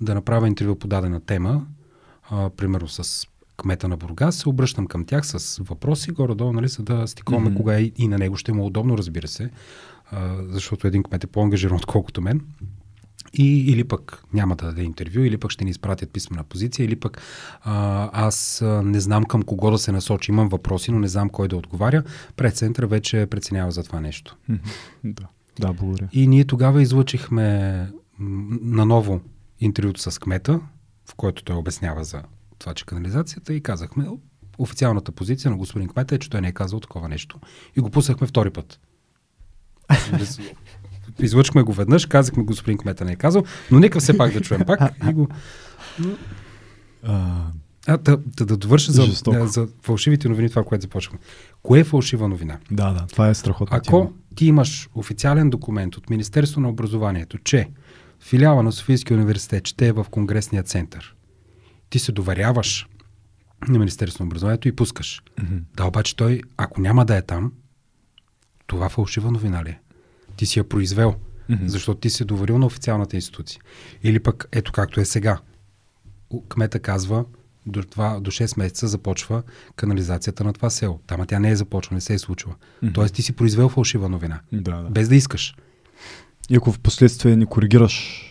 [0.00, 1.66] да направя интервю по дадена тема,
[2.30, 3.26] а, примерно с
[3.60, 7.56] кмета на Бургас, се обръщам към тях с въпроси, горе-долу, нали, за да стикуваме Мгм.
[7.56, 9.50] кога и, и на него ще му е удобно, разбира се,
[10.10, 12.40] а, защото един кмет е по-ангажиран, отколкото мен.
[13.34, 16.96] И, или пък няма да даде интервю, или пък ще ни изпратят писмена позиция, или
[16.96, 17.22] пък
[17.62, 20.32] а, аз не знам към кого да се насочи.
[20.32, 22.02] Имам въпроси, но не знам кой да отговаря.
[22.36, 24.36] Пред центъра вече преценява за това нещо.
[25.04, 25.26] Да.
[25.60, 26.08] да, благодаря.
[26.12, 27.88] И ние тогава излъчихме
[28.18, 29.20] наново
[29.60, 30.60] интервюто с кмета,
[31.10, 32.22] в което той обяснява за
[32.60, 34.06] това, че канализацията и казахме,
[34.58, 37.38] официалната позиция на господин кмета е, че той не е казал такова нещо.
[37.76, 38.80] И го пуснахме втори път.
[41.18, 44.60] Излъчихме го веднъж, казахме господин кмета не е казал, но нека все пак да чуем
[44.66, 44.80] пак.
[45.10, 45.28] И го...
[47.02, 49.46] А, да, да, да довърша за, Жестоко.
[49.46, 51.18] за фалшивите новини, това, което започваме.
[51.62, 52.58] Кое е фалшива новина?
[52.70, 54.10] да, да, това е страхотна Ако тема.
[54.34, 57.68] ти имаш официален документ от Министерство на образованието, че
[58.20, 61.14] филиала на Софийския университет ще е в Конгресния център,
[61.90, 62.88] ти се доверяваш
[63.68, 65.22] на Министерство на образованието и пускаш.
[65.42, 65.56] Мгм.
[65.76, 67.52] Да, обаче той, ако няма да е там,
[68.66, 69.80] това фалшива новина ли е?
[70.36, 71.14] Ти си я произвел,
[71.48, 71.66] Мгм.
[71.66, 73.60] защото ти си доверил на официалната институция.
[74.02, 75.38] Или пък, ето както е сега.
[76.48, 77.24] Кмета казва,
[77.66, 79.42] до, това, до 6 месеца започва
[79.76, 81.00] канализацията на това село.
[81.06, 82.54] Там тя не е започва, не се е случила.
[82.82, 82.92] Мгм.
[82.92, 84.40] Тоест ти си произвел фалшива новина.
[84.52, 84.90] Да, да.
[84.90, 85.54] Без да искаш.
[86.50, 88.26] И ако в последствие не коригираш,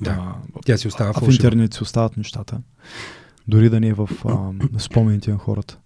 [0.00, 0.10] Да.
[0.10, 0.34] а,
[0.66, 2.60] Тя си остава а в интернет си остават нещата.
[3.48, 5.78] Дори да не е в а, спомените на хората.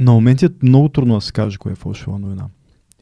[0.00, 2.46] На моменти е много трудно да се каже кое е фалшива новина.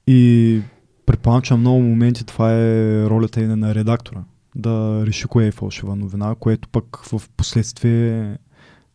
[0.07, 0.61] И
[1.07, 4.24] предполагам, че на много моменти това е ролята и на редактора.
[4.55, 8.38] Да реши кое е фалшива новина, което пък в последствие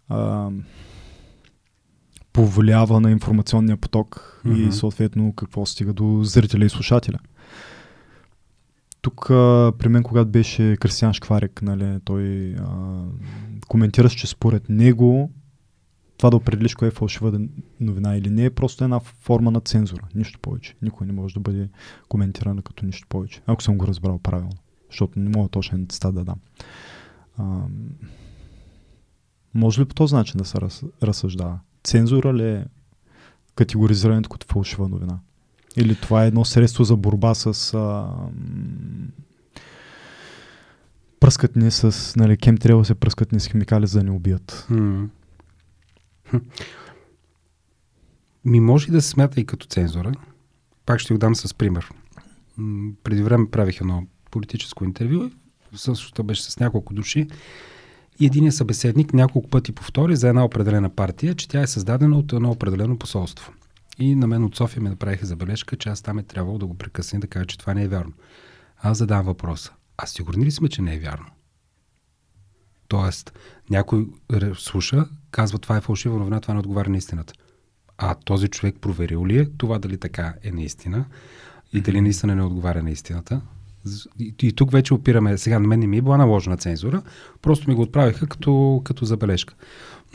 [0.10, 0.50] а,
[2.34, 4.68] повлиява на информационния поток Мгм.
[4.68, 7.20] и съответно какво стига до зрителя и слушателя.
[9.08, 13.04] Тук а, при мен, когато беше Кристиан Шкварик, нали, той а,
[13.68, 15.32] коментираше, че според него
[16.18, 17.40] това да определиш кое е фалшива
[17.80, 20.08] новина или не е просто една форма на цензура.
[20.16, 20.76] Нищо повече.
[20.82, 21.70] Никой не може да бъде
[22.10, 23.42] коментиран като нищо повече.
[23.46, 24.58] Ако съм го разбрал правилно.
[24.90, 26.40] Защото не мога точно цитат да дам.
[27.38, 27.62] А,
[29.54, 31.60] може ли по този начин да се раз, разсъждава?
[31.84, 32.66] Цензура ли е
[33.56, 35.20] категоризирането като фалшива новина?
[35.78, 38.10] Или това е едно средство за борба с а,
[41.20, 44.12] пръскат ни с, нали, кем трябва да се пръскат ни с химикали, за да не
[44.12, 44.68] убият.
[48.46, 50.12] Ми може и да се смята и като цензура.
[50.86, 51.90] Пак ще го дам с пример.
[53.04, 55.30] Преди време правих едно политическо интервю.
[55.76, 57.28] Същото беше с няколко души.
[58.20, 62.34] И един събеседник няколко пъти повтори за една определена партия, че тя е създадена от
[62.34, 63.54] едно определено посолство.
[64.00, 66.78] И на мен от София ми направиха забележка, че аз там е трябвало да го
[66.78, 68.14] прекъсна и да кажа, че това не е вярно.
[68.78, 69.74] Аз задавам въпроса.
[69.98, 71.26] А сигурни ли сме, че не е вярно?
[72.88, 73.34] Тоест,
[73.70, 74.08] някой
[74.56, 77.34] слуша, казва това е фалшива новина, това не отговаря на истината.
[77.98, 81.06] А този човек проверил ли е това дали така е наистина
[81.74, 83.42] и дали наистина не отговаря на истината?
[84.20, 87.02] И, и тук вече опираме, сега на мен не ми е била наложена цензура,
[87.42, 89.54] просто ми го отправиха като, като забележка.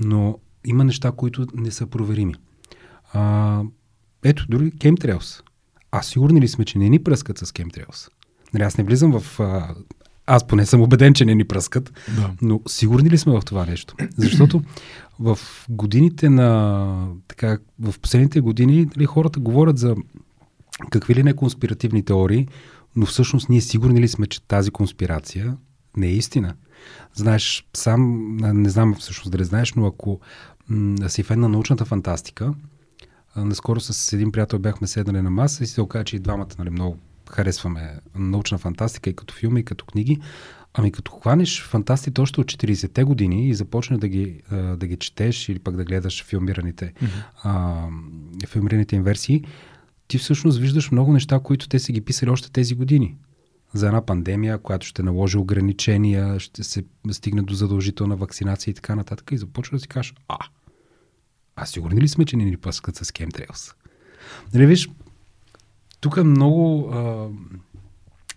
[0.00, 2.34] Но има неща, които не са проверими.
[3.12, 3.60] А,
[4.24, 5.42] ето, дори Chemtrails.
[5.90, 8.08] А сигурни ли сме, че не ни пръскат с Chemtrails?
[8.54, 9.40] Нали, аз не влизам в...
[9.40, 9.74] А,
[10.26, 12.30] аз поне съм убеден, че не ни пръскат, Да.
[12.42, 13.94] но сигурни ли сме в това нещо?
[14.16, 14.62] Защото
[15.18, 15.38] в
[15.68, 17.08] годините на...
[17.28, 19.96] Така, в последните години нали, хората говорят за
[20.90, 22.48] какви ли не конспиративни теории,
[22.96, 25.56] но всъщност ние сигурни ли сме, че тази конспирация
[25.96, 26.54] не е истина?
[27.14, 30.20] Знаеш, сам, не знам всъщност дали знаеш, но ако
[30.68, 32.54] м- си фен на научната фантастика,
[33.34, 36.48] а, наскоро с един приятел бяхме седнали на маса и се оказа, че и двамата
[36.58, 36.98] нали, много
[37.30, 40.20] харесваме научна фантастика и като филми, и като книги.
[40.74, 44.42] Ами като хванеш фантастите още от 40-те години и започнеш да ги,
[44.76, 46.92] да ги четеш или пък да гледаш филмираните,
[47.42, 47.86] а,
[48.48, 49.44] филмираните им версии,
[50.08, 53.16] ти всъщност виждаш много неща, които те са ги писали още тези години.
[53.74, 58.94] За една пандемия, която ще наложи ограничения, ще се стигне до задължителна вакцинация и така
[58.94, 59.32] нататък.
[59.32, 60.36] И започва да си кажеш, а,
[61.62, 63.74] а сигурни ли сме, че не ни пъскат с Chemtrails?
[64.54, 64.88] Нали, виж,
[66.00, 67.28] тук е много, а,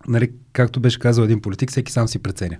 [0.08, 2.58] нали, както беше казал един политик, всеки сам си преценя.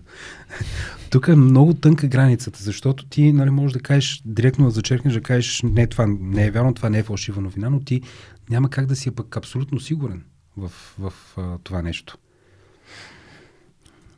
[1.10, 5.22] тук е много тънка границата, защото ти нали, можеш да кажеш, директно да зачеркнеш, да
[5.22, 8.02] кажеш, не, това не е вярно, това не е фалшива новина, но ти
[8.50, 10.24] няма как да си е пък абсолютно сигурен
[10.58, 12.18] в, в а, това нещо.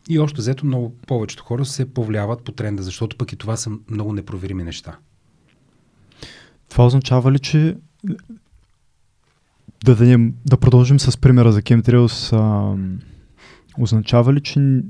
[0.10, 3.72] И още взето много повечето хора се повлияват по тренда, защото пък и това са
[3.90, 4.98] много непроверими неща.
[6.70, 7.76] Това означава ли, че
[9.86, 12.76] да, дадем, да продължим с примера за Chemtrails, а,
[13.80, 14.82] означава ли, че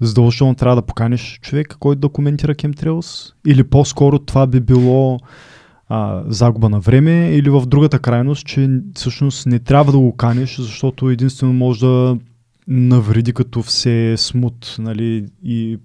[0.00, 3.32] задължително трябва да поканиш човек, който да коментира Chemtrails?
[3.46, 5.18] Или по-скоро това би било
[5.88, 7.30] а, загуба на време?
[7.30, 12.18] Или в другата крайност, че всъщност не трябва да го каниш, защото единствено може да
[12.68, 15.78] навреди като все смут нали, и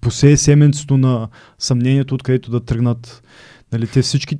[0.00, 1.28] посее семенцето на
[1.58, 3.22] съмнението, откъдето да тръгнат
[3.72, 4.38] нали, те всички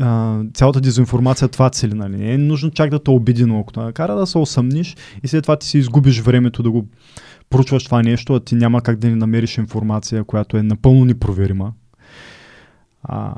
[0.00, 2.16] а, цялата дезинформация това цели, нали?
[2.16, 5.28] Не е нужно чак да те обиди, но ако те накара да се осъмниш и
[5.28, 6.86] след това ти си изгубиш времето да го
[7.50, 11.72] проучваш това нещо, а ти няма как да не намериш информация, която е напълно непроверима.
[13.02, 13.34] А,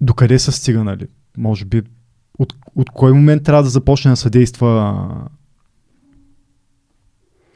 [0.00, 1.06] докъде се стига, нали?
[1.38, 1.82] Може би
[2.38, 5.28] от, от кой момент трябва да започне да се действа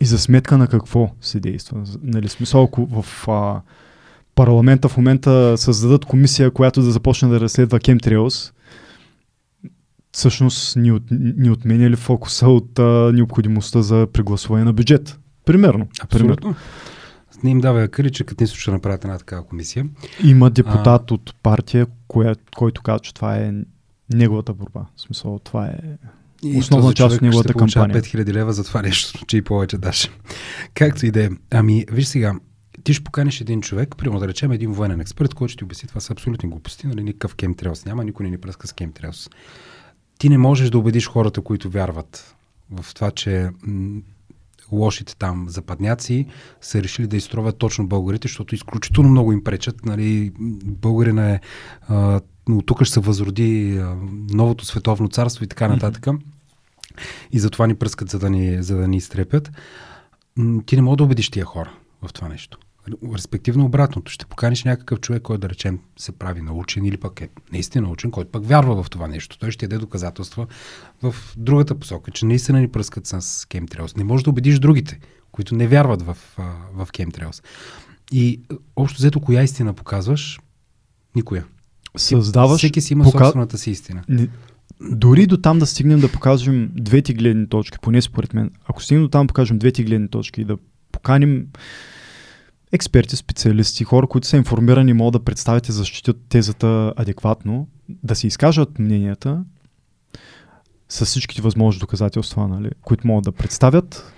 [0.00, 1.82] и за сметка на какво се действа?
[2.02, 3.60] Нали, смисъл, ако в а,
[4.34, 8.52] парламента в момента създадат комисия, която да започне да разследва Chemtrails,
[10.12, 15.18] всъщност ни, от, ни отменя ли фокуса от а, необходимостта за прегласуване на бюджет?
[15.44, 15.88] Примерно.
[16.08, 16.32] Примерно.
[16.32, 16.54] Абсолютно.
[17.44, 19.86] Не им дава къли, че като ще направят една такава комисия.
[20.24, 21.14] Има депутат а...
[21.14, 23.52] от партия, коя, който казва, че това е
[24.12, 24.86] неговата борба.
[24.96, 25.78] В смисъл, това е
[26.42, 28.02] И Основна част от неговата кампания.
[28.02, 30.10] 5000 лева за това нещо, че и повече даш.
[30.74, 31.28] Както и да е.
[31.50, 32.34] Ами, виж сега,
[32.84, 35.88] ти ще поканиш един човек, примерно да речем един военен експерт, който ще ти обясни
[35.88, 39.30] това са абсолютни глупости, нали, никакъв кемтреос няма, никой не ни пръска с кемтреос.
[40.18, 42.36] ти не можеш да убедиш хората, които вярват
[42.70, 43.48] в това, че
[44.72, 46.26] лошите там западняци
[46.60, 49.84] са решили да изтровят точно българите, защото изключително много им пречат.
[49.84, 50.32] Нали,
[50.64, 51.40] българина е
[51.88, 53.96] а, от тук ще се възроди а,
[54.30, 56.04] новото световно царство и така нататък.
[56.04, 56.20] Mm-hmm.
[57.32, 59.52] И затова ни пръскат, за да ни, за да ни изтрепят.
[60.66, 62.58] Ти не мога да убедиш тия хора в това нещо.
[63.14, 64.12] Респективно обратното.
[64.12, 68.10] Ще поканиш някакъв човек, който да речем се прави научен или пък е наистина научен,
[68.10, 69.38] който пък вярва в това нещо.
[69.38, 70.46] Той ще даде доказателства
[71.02, 73.96] в другата посока, че наистина ни пръскат с Chemtrails.
[73.96, 75.00] Не можеш да убедиш другите,
[75.32, 76.16] които не вярват в,
[76.74, 77.44] в Chemtrails.
[78.12, 78.40] И
[78.76, 80.40] общо взето, коя истина показваш?
[81.16, 81.44] Никоя.
[81.96, 82.58] Създаваш...
[82.58, 83.24] Всеки си има пока...
[83.24, 84.04] собствената си истина.
[84.08, 84.28] Не,
[84.80, 89.02] дори до там да стигнем да покажем двете гледни точки, поне според мен, ако стигнем
[89.02, 90.56] до там да покажем двете гледни точки и да
[90.92, 91.46] поканим
[92.72, 98.26] експерти, специалисти, хора, които са информирани, могат да представят и защитят тезата адекватно, да се
[98.26, 99.44] изкажат мненията
[100.88, 104.12] с всичките възможни доказателства, нали, които могат да представят.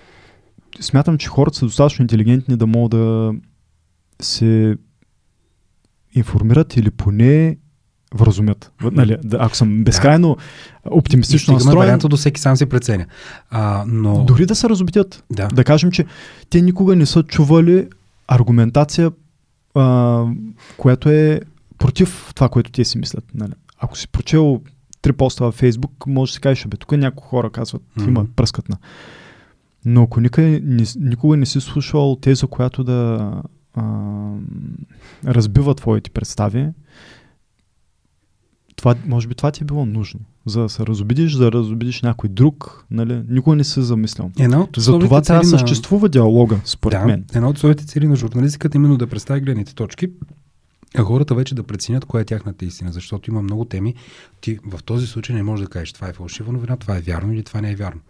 [0.79, 3.33] Смятам, че хората са достатъчно интелигентни да могат да
[4.21, 4.77] се
[6.15, 7.57] информират или поне
[8.15, 8.71] вразумят.
[8.81, 10.37] Нали, ако съм безкрайно
[10.85, 10.95] да.
[10.95, 11.77] оптимистично настроен...
[11.77, 13.05] варианта до всеки сам си преценя.
[13.49, 14.23] А, но...
[14.23, 15.23] Дори да се разобедят.
[15.31, 15.47] Да.
[15.47, 16.05] да кажем, че
[16.49, 17.87] те никога не са чували
[18.27, 19.11] аргументация,
[19.75, 20.25] а,
[20.77, 21.41] която е
[21.77, 23.25] против това, което те си мислят.
[23.33, 23.53] Нали.
[23.77, 24.61] Ако си прочел
[25.01, 28.07] три поста във Фейсбук, може да си кажеш, бе, тук някои хора казват, mm-hmm.
[28.07, 28.77] има пръскатна.
[29.85, 30.59] Но ако никога,
[30.95, 33.31] никога не си слушал теза, която да
[33.73, 33.83] а,
[35.25, 36.69] разбива твоите представи,
[38.75, 42.01] това, може би това ти е било нужно, за да се разобидиш, за да разобидиш
[42.01, 43.23] някой друг, нали?
[43.29, 44.31] Никога не се замислял.
[44.39, 47.25] Едно за това трябва да съществува диалога, според да, мен.
[47.35, 50.07] Едно от своите цели на журналистиката е именно да представи гледните точки,
[50.95, 53.93] а хората вече да преценят коя е тяхната истина, защото има много теми.
[54.41, 57.33] Ти в този случай не можеш да кажеш това е фалшива новина, това е вярно
[57.33, 58.01] или това не е вярно.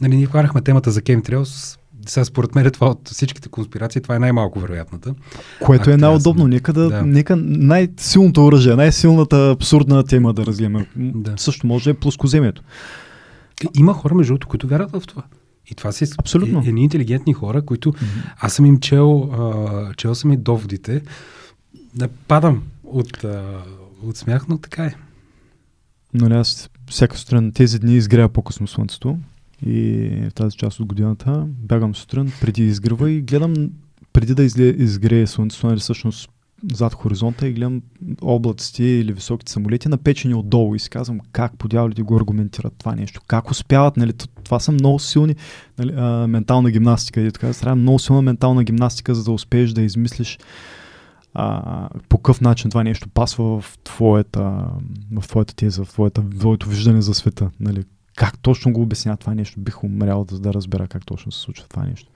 [0.00, 1.78] Нали, ние хванахме темата за Chemtrails,
[2.10, 5.14] сега според мен това от всичките конспирации, това е най-малко вероятната.
[5.62, 6.46] Което е най-удобно.
[6.46, 7.02] Нека, да, да.
[7.02, 10.86] нека най-силното оръжие, най-силната абсурдна тема да разгледаме.
[10.96, 11.34] Да.
[11.36, 12.62] Също може да е плоскоземието.
[13.76, 15.22] Има хора, между другото, които вярват в това.
[15.70, 16.62] И това са Абсолютно.
[16.66, 18.32] едни интелигентни хора, които mm-hmm.
[18.40, 21.02] аз съм им чел, а, чел съм и доводите.
[21.94, 23.64] Да падам от, а,
[24.02, 24.94] от смях, но така е.
[26.14, 29.18] Нали аз всяка сутрин тези дни изгря по-късно слънцето
[29.66, 33.70] и в тази част от годината бягам сутрин преди изгрева и гледам
[34.12, 36.30] преди да изле, изгрее слънцето, нали всъщност
[36.72, 37.82] зад хоризонта и гледам
[38.22, 40.74] облаците или високите самолети напечени отдолу.
[40.74, 44.12] И си казвам как по дяволите го аргументират това нещо, как успяват, нали,
[44.44, 45.36] това са много силни
[45.78, 49.82] нали, а, ментална гимнастика, и така, трябва много силна ментална гимнастика, за да успееш да
[49.82, 50.38] измислиш
[51.34, 54.64] а, по какъв начин това нещо пасва в твоята,
[55.20, 57.84] в твоята теза, в твоята, в твоето виждане за света, нали,
[58.18, 59.60] как точно го обясня това нещо.
[59.60, 62.10] Бих умрял да, да разбера как точно се случва това нещо.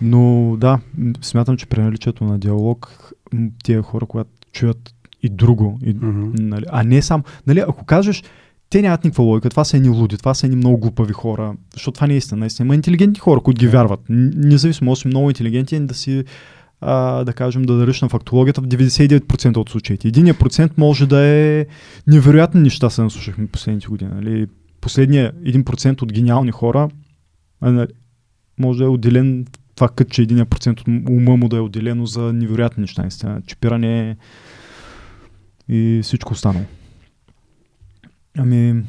[0.00, 0.78] Но да,
[1.22, 3.12] смятам, че при наличието на диалог
[3.64, 6.40] тия хора, когато чуят и друго, и, mm-hmm.
[6.40, 8.22] нали, а не само, нали, ако кажеш,
[8.70, 11.94] те нямат никаква логика, това са едни луди, това са едни много глупави хора, защото
[11.94, 14.00] това не е истина, наистина има интелигентни хора, които ги вярват.
[14.08, 16.24] Независимо, може си много интелигентен да си
[16.80, 20.08] а, да кажем, да дадеш на фактологията в 99% от случаите.
[20.08, 21.66] Единият процент може да е
[22.06, 24.10] невероятни неща, се наслушахме последните години.
[24.14, 24.46] Нали?
[24.80, 26.88] Последния 1% от гениални хора
[27.60, 27.86] а,
[28.58, 32.06] може да е отделен това кът, че единия процент от ума му да е отделено
[32.06, 33.42] за невероятни неща, наистина.
[33.46, 34.16] Чипиране
[35.68, 36.64] и всичко останало.
[38.38, 38.82] Ами,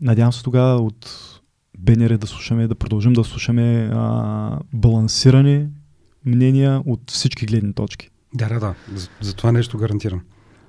[0.00, 1.10] надявам се тогава от
[1.78, 5.66] БНР да слушаме, да продължим да слушаме а, балансирани
[6.26, 8.10] мнения от всички гледни точки.
[8.34, 8.74] Да, да, да.
[8.94, 10.20] За, за това нещо гарантирам.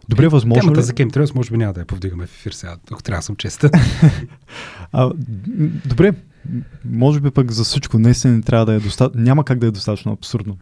[0.10, 0.84] Добре, възможно Темата ли?
[0.84, 3.36] за Chemtrails може би няма да я повдигаме в ефир сега, ако трябва да съм
[3.36, 3.70] честа.
[4.92, 5.12] а,
[5.86, 6.14] добре,
[6.86, 9.72] може би пък за всичко наистина не трябва да е достатъчно, няма как да е
[9.72, 10.58] достатъчно абсурдно.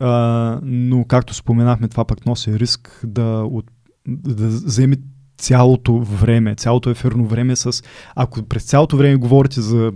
[0.00, 3.70] А, но както споменахме, това пък носи риск да, от,
[4.08, 4.96] да вземе
[5.38, 7.82] цялото време, цялото ефирно време с...
[8.16, 9.92] Ако през цялото време говорите за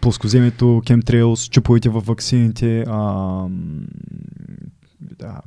[0.00, 3.46] плоскоземието, Chemtrails, чуповете във ваксините, а,
[5.00, 5.40] да,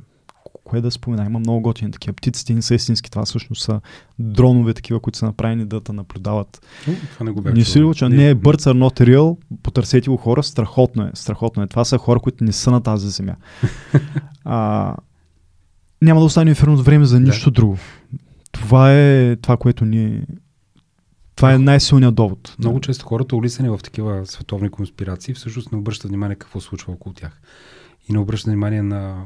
[0.64, 2.14] кое да спомена, има много готини такива.
[2.14, 3.80] Птиците не са истински, това всъщност са
[4.18, 6.66] дронове такива, които са направени да те наблюдават.
[7.12, 10.16] Това не го бях не си че не е Birds are not real, потърсете го
[10.16, 11.66] хора, страхотно е, страхотно е.
[11.66, 13.34] Това са хора, които не са на тази земя.
[14.44, 14.96] а,
[16.02, 17.54] няма да остане ефирното време за нищо да.
[17.54, 17.78] друго.
[18.52, 20.26] Това е това, което ние
[21.36, 22.56] това е най-силният довод.
[22.58, 27.14] Много често хората, улисани в такива световни конспирации, всъщност не обръщат внимание какво случва около
[27.14, 27.40] тях.
[28.08, 29.24] И не обръщат внимание на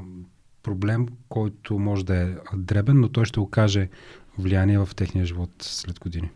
[0.62, 3.88] проблем, който може да е дребен, но той ще окаже
[4.38, 6.30] влияние в техния живот след години.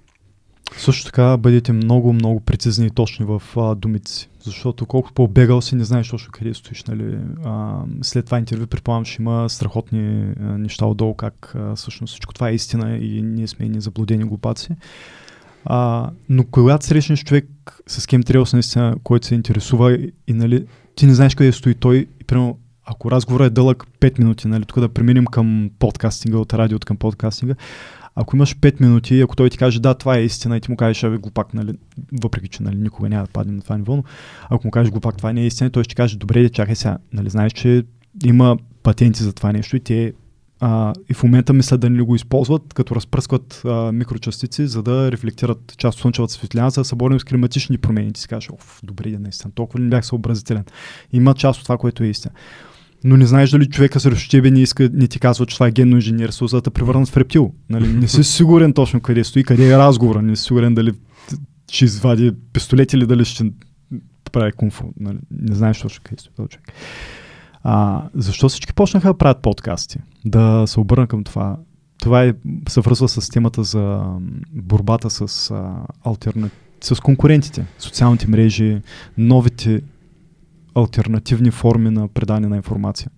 [0.79, 4.29] Също така бъдете много, много прецизни и точни в а, думите си.
[4.41, 6.85] Защото колкото по-бегал си, не знаеш точно къде стоиш.
[6.85, 7.19] Нали?
[7.45, 12.35] А, след това интервю, предполагам, ще има страхотни а, неща отдолу, как а, всъщност всичко
[12.35, 14.69] това е истина и ние сме ни заблудени глупаци.
[15.65, 17.47] А, но когато срещнеш човек,
[17.87, 22.25] с трябва наистина, който се интересува и, нали, ти не знаеш къде стои той, и
[22.25, 26.87] примерно ако разговорът е дълъг 5 минути, нали, тук да преминем към подкастинга, от радиото
[26.87, 27.55] към подкастинга,
[28.15, 30.77] ако имаш 5 минути, ако той ти каже да, това е истина и ти му
[30.77, 31.73] кажеш, абе глупак, нали,
[32.23, 34.05] въпреки че нали, никога няма да паднем на това ниво, но
[34.51, 37.31] ако му кажеш глупак, това не е истина, той ще каже, добре, чакай сега, нали,
[37.31, 37.85] знаеш, че
[38.25, 40.13] има патенти за това нещо и те
[40.65, 45.13] а, и в момента мислят да не го използват, като разпръскват а, микрочастици, за да
[45.13, 48.13] рефлектират част от слънчевата светлина, за да се борим с климатични промени.
[48.13, 50.65] Ти си кажеш, оф, добре, да наистина, толкова не бях съобразителен.
[51.13, 52.35] Има част от това, което е истина
[53.05, 55.71] но не знаеш дали човека срещу тебе не, иска, не ти казва, че това е
[55.71, 57.53] генно инженерство, за да те превърнат в рептил.
[57.71, 57.93] Нали?
[57.93, 60.93] Не си сигурен точно къде стои, къде е разговора, не си сигурен дали
[61.73, 63.53] ще извади пистолет или дали ще
[64.33, 64.85] прави кунфу.
[65.01, 65.19] Нали?
[65.31, 66.73] Не знаеш точно къде стои този човек.
[67.63, 69.99] А, защо всички почнаха да правят подкасти?
[70.25, 71.57] Да се обърна към това.
[71.99, 72.35] Това е,
[72.69, 74.05] се връзва с темата за
[74.53, 76.51] борбата с, а, альтерна...
[76.81, 78.83] с конкурентите, социалните мрежи,
[79.19, 79.83] новите
[80.75, 83.11] альтернативни форми на предане на информация?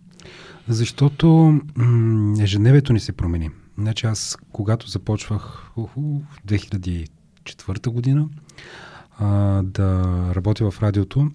[0.68, 3.50] Защото м- ежедневието ни се промени.
[3.78, 5.88] Значи аз, когато започвах в
[6.46, 8.28] 2004 година
[9.18, 11.30] а, да работя в радиото,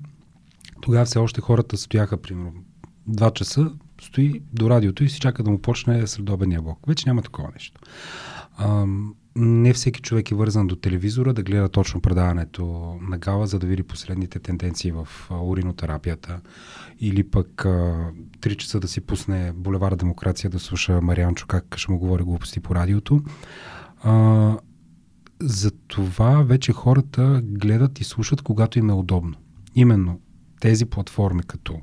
[0.81, 2.53] тогава все още хората стояха, примерно,
[3.09, 6.79] два часа, стои до радиото и си чака да му почне средобедния блок.
[6.87, 7.81] Вече няма такова нещо.
[8.57, 8.85] А,
[9.35, 13.67] не всеки човек е вързан до телевизора да гледа точно предаването на Гала, за да
[13.67, 16.41] види последните тенденции в уринотерапията
[16.99, 17.69] или пък а,
[18.39, 22.59] 3 часа да си пусне Булевар Демокрация да слуша Марианчо как ще му говори глупости
[22.59, 23.21] по радиото.
[24.03, 24.57] А,
[25.41, 29.35] за това вече хората гледат и слушат, когато им е удобно.
[29.75, 30.19] Именно
[30.59, 31.79] тези платформи, като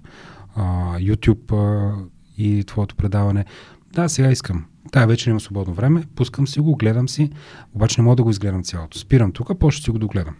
[1.00, 1.92] YouTube
[2.38, 3.44] и твоето предаване.
[3.92, 7.30] Да, сега искам Тая вечер имам свободно време, пускам си го, гледам си,
[7.74, 8.98] обаче не мога да го изгледам цялото.
[8.98, 10.34] Спирам тук, после си го догледам.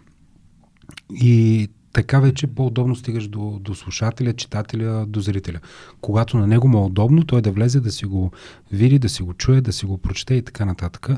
[1.10, 5.60] И така вече по-удобно стигаш до, до слушателя, читателя, до зрителя.
[6.00, 8.32] Когато на него му е удобно, той да влезе, да си го
[8.72, 11.08] види, да си го чуе, да си го прочете и така нататък.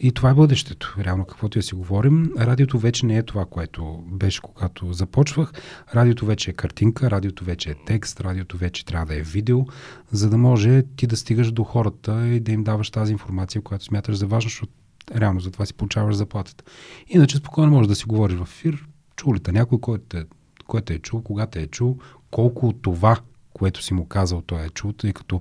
[0.00, 0.94] И това е бъдещето.
[0.98, 5.52] Реално, каквото я си говорим, радиото вече не е това, което беше когато започвах.
[5.94, 9.66] Радиото вече е картинка, радиото вече е текст, радиото вече трябва да е видео,
[10.12, 13.84] за да може ти да стигаш до хората и да им даваш тази информация, която
[13.84, 14.72] смяташ за важна, защото
[15.16, 16.64] реално за това си получаваш заплатата.
[17.08, 18.86] Иначе спокойно можеш да си говориш в ефир,
[19.20, 20.24] Чул ли те някой, който е,
[20.66, 21.98] който е чул, кога те е чул,
[22.30, 23.18] колко от това,
[23.52, 25.40] което си му казал, той е чул, тъй като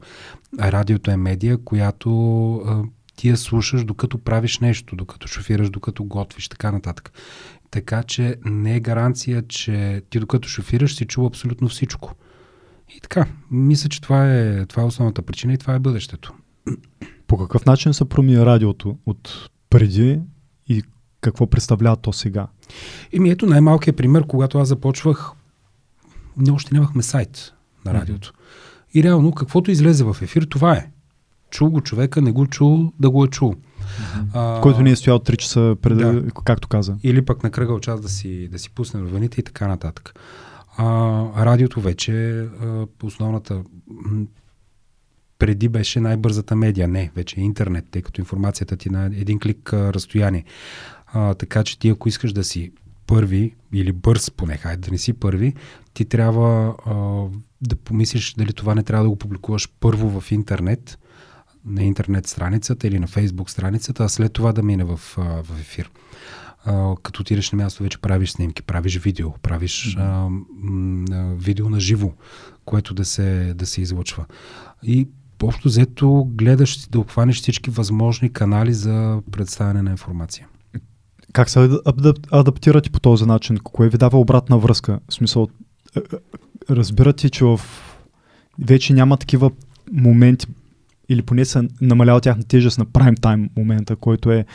[0.60, 2.10] радиото е медия, която
[3.16, 7.12] ти я слушаш докато правиш нещо, докато шофираш, докато готвиш, така нататък.
[7.72, 12.16] Така че не е гаранция, че ти докато шофираш си чул абсолютно всичко.
[12.98, 16.34] И така, мисля, че това е, това е основната причина и това е бъдещето.
[17.28, 20.20] По какъв начин се промени радиото от преди
[20.68, 20.84] и
[21.22, 22.48] какво представлява то сега?
[23.14, 25.32] Еми ето най-малкият пример, когато аз започвах,
[26.38, 27.54] не още нямахме сайт
[27.86, 28.34] на радиото.
[28.94, 30.90] И реално, каквото излезе в ефир, това е.
[31.50, 33.56] Чул го човека, не го чул, да го е чул.
[34.34, 36.32] А, Който не е стоял 3 часа преди, да.
[36.46, 36.96] както каза.
[37.04, 40.20] Или пък на кръгъл час да си, да си пусне новините и така нататък.
[40.78, 40.86] А,
[41.46, 43.64] радиото вече а, основната
[45.40, 46.88] преди беше най-бързата медия.
[46.88, 50.44] Не, вече е интернет, тъй като информацията ти на един клик а, разстояние.
[51.14, 52.72] А, така че ти ако искаш да си
[53.08, 55.54] първи или бърз поне, хайде да не си първи,
[55.94, 56.94] ти трябва а,
[57.62, 61.00] да помислиш дали това не трябва да го публикуваш първо в интернет,
[61.66, 65.60] на интернет страницата или на фейсбук страницата, а след това да мине в, а, в
[65.60, 65.92] ефир.
[66.66, 70.30] А, като отидеш на място, вече правиш снимки, правиш видео, правиш а,
[70.64, 72.12] м, видео на живо,
[72.66, 74.26] което да се, да се излъчва.
[74.84, 75.08] И
[75.44, 80.48] общо взето гледаш да обхванеш всички възможни канали за представяне на информация.
[81.34, 81.70] Как се
[82.32, 83.58] адаптирате по този начин?
[83.58, 85.00] Кое ви дава обратна връзка?
[85.10, 85.48] В смисъл,
[85.96, 86.18] е, е,
[86.76, 87.62] разбирате, че в...
[88.60, 89.52] вече няма такива
[89.92, 90.48] моменти,
[91.10, 94.46] или поне се намалява тяхна тежест на прайм тайм момента, който е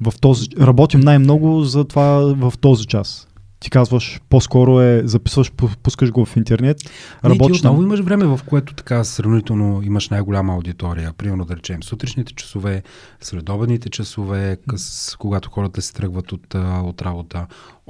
[0.00, 0.48] в този...
[0.60, 3.29] Работим най-много за това в този час
[3.60, 5.52] ти казваш, по-скоро е записваш,
[5.82, 6.76] пускаш го в интернет.
[7.24, 11.12] Работиш ти отново имаш време, в което така сравнително имаш най-голяма аудитория.
[11.12, 12.82] Примерно да речем сутрешните часове,
[13.20, 17.46] следобедните часове, къс, когато хората се тръгват от, от работа,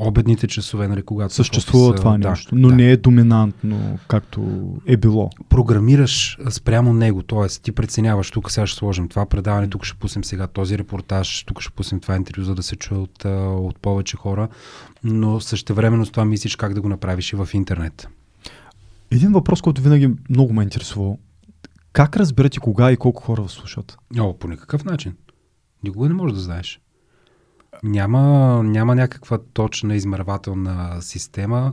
[0.07, 2.75] обедните часове, нали, когато Съществува това да, нещо, но да.
[2.75, 5.31] не е доминантно, както е било.
[5.49, 7.49] Програмираш спрямо него, т.е.
[7.49, 11.61] ти преценяваш, тук сега ще сложим това предаване, тук ще пуснем сега този репортаж, тук
[11.61, 14.49] ще пуснем това интервю, за да се чуе от, от повече хора,
[15.05, 18.09] но същевременно с това мислиш как да го направиш и в интернет.
[19.11, 21.19] Един въпрос, който винаги много ме е интересувал.
[21.93, 23.99] Как разбирате кога и колко хора слушат?
[24.19, 25.15] О, по никакъв начин.
[25.85, 26.81] Никога не можеш да знаеш.
[27.83, 28.21] Няма,
[28.63, 31.73] няма някаква точна измервателна система.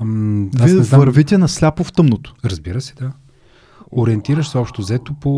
[0.00, 1.00] Ам, Вие не знам.
[1.00, 2.34] вървите на сляпо в тъмното.
[2.44, 3.12] Разбира се, да.
[3.92, 5.30] Ориентираш се общо взето по,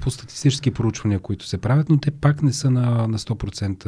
[0.00, 3.86] по статистически проучвания, които се правят, но те пак не са на, на 100%.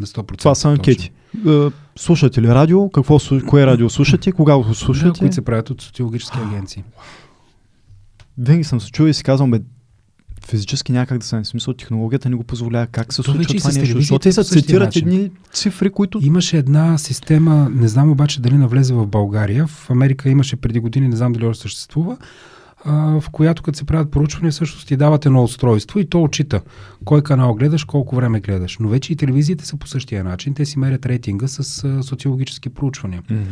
[0.00, 1.12] На 100% Това са анкети.
[1.48, 2.90] Е, Слушате ли радио?
[2.90, 4.32] Какво, кое радио слушате?
[4.32, 5.18] Кога го Да, слушате?
[5.18, 6.84] които се правят от социологически агенции.
[8.38, 9.60] Винаги съм се чул и си казвам, бе,
[10.46, 11.42] физически някак да стане.
[11.42, 12.86] В смисъл, технологията не го позволява.
[12.86, 13.98] Как се случва това нещо?
[13.98, 15.08] Защото те се същия цитират начин.
[15.08, 16.20] едни цифри, които...
[16.22, 19.66] Имаше една система, не знам обаче дали навлезе в България.
[19.66, 22.16] В Америка имаше преди години, не знам дали още съществува,
[22.86, 26.60] в която като се правят проучвания, всъщност ти дават едно устройство и то отчита
[27.04, 28.78] кой канал гледаш, колко време гледаш.
[28.80, 30.54] Но вече и телевизиите са по същия начин.
[30.54, 33.22] Те си мерят рейтинга с социологически проучвания.
[33.30, 33.42] Мгм.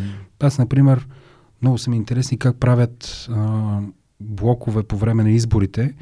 [0.41, 1.07] Аз, например,
[1.62, 3.78] много са ми интересни как правят а,
[4.20, 5.95] блокове по време на изборите.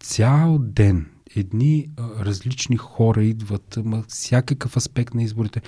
[0.00, 5.60] Цял ден едни а, различни хора идват, ама всякакъв аспект на изборите.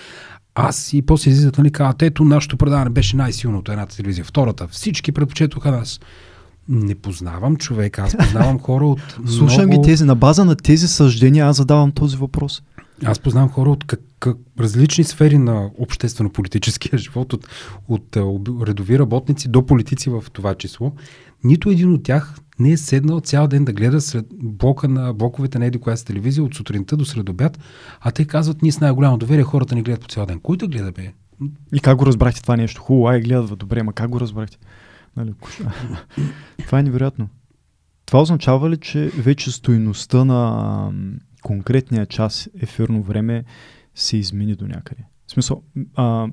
[0.55, 4.25] Аз и после излизат, нали, казват, ето нашето предаване беше най-силното, едната телевизия.
[4.25, 6.01] Втората, всички предпочетоха нас.
[6.69, 9.83] Не познавам човек, аз познавам хора от Слушам много...
[9.83, 10.05] ги тези.
[10.05, 12.63] На база на тези съждения аз задавам този въпрос.
[13.05, 17.49] Аз познавам хора от как, как, различни сфери на обществено-политическия живот, от,
[17.89, 20.93] от об- редови работници до политици в това число.
[21.45, 25.59] Нито един от тях не е седнал цял ден да гледа сред блока на блоковете
[25.59, 27.59] на еди коя си телевизия от сутринта до средобяд,
[28.01, 30.41] а те казват, ние с най-голямо доверие хората ни гледат по цял ден.
[30.41, 31.13] Кой да гледа, бе?
[31.73, 32.81] И как го разбрахте това нещо?
[32.81, 34.59] Хубаво, ай, гледат, добре, ма как го разбрахте?
[35.17, 35.35] Нали,
[36.67, 37.29] това е невероятно.
[38.07, 40.93] Това означава ли, че вече стоиността на
[41.43, 43.45] конкретния час ефирно време
[43.95, 45.03] се измени до някъде?
[45.27, 45.63] В смисъл,
[45.95, 46.29] а,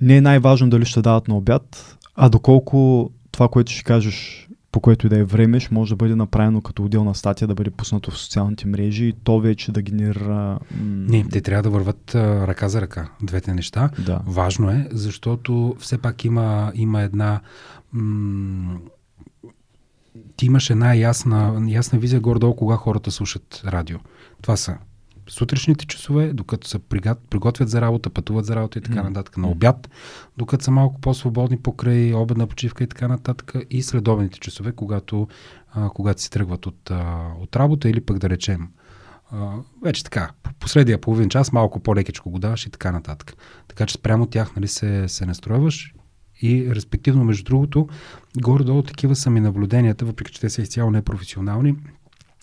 [0.00, 4.80] не е най-важно дали ще дават на обяд, а доколко това, което ще кажеш по
[4.80, 7.70] което и да е време, ще може да бъде направено като отделна статия, да бъде
[7.70, 10.58] пуснато в социалните мрежи и то вече да генерира...
[10.80, 13.90] Не, те трябва да върват а, ръка за ръка, двете неща.
[14.06, 14.20] Да.
[14.26, 17.40] Важно е, защото все пак има, има една.
[17.92, 18.78] М-
[20.36, 23.98] ти имаш една ясна, ясна визия горе-долу кога хората слушат радио.
[24.42, 24.76] Това са
[25.28, 26.78] сутрешните часове, докато се
[27.30, 29.36] приготвят за работа, пътуват за работа и така нататък.
[29.36, 29.90] На обяд,
[30.36, 33.54] докато са малко по-свободни покрай обедна почивка и така нататък.
[33.70, 35.28] И следобедните часове, когато,
[35.72, 38.68] а, когато си тръгват от, а, от работа или пък да речем
[39.30, 39.52] а,
[39.82, 43.36] вече така, по- последния половин час малко по-лекичко го даваш и така нататък.
[43.68, 45.94] Така че спрямо тях нали, се, се настройваш
[46.42, 47.88] и респективно, между другото,
[48.42, 51.76] горе-долу такива са ми наблюденията, въпреки че те са изцяло непрофесионални,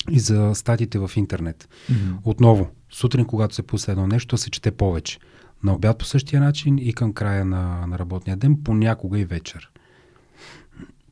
[0.10, 1.70] и за статиите в интернет.
[1.89, 2.14] Мгм.
[2.24, 5.20] Отново, сутрин, когато се пусне едно нещо, се чете повече.
[5.64, 9.72] На обяд по същия начин и към края на, на работния ден, понякога и вечер.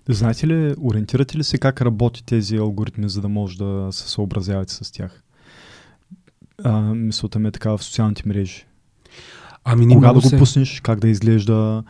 [0.10, 4.74] Знаете ли, ориентирате ли се как работи тези алгоритми, за да може да се съобразявате
[4.74, 5.24] с тях?
[6.64, 8.66] А, мисълта ми е така в социалните мрежи.
[9.64, 11.84] Ами Кога да го се пуснеш, как да изглежда,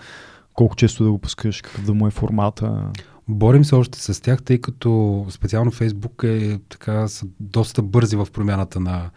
[0.53, 2.91] колко често да го пускаш, какъв да му е формата.
[3.29, 8.27] Борим се още с тях, тъй като специално Фейсбук е така са доста бързи в
[8.33, 9.09] промяната на,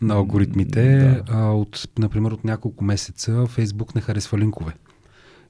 [0.00, 0.98] на алгоритмите.
[0.98, 1.22] да.
[1.28, 4.72] А, от, например, от няколко месеца Фейсбук не харесва линкове.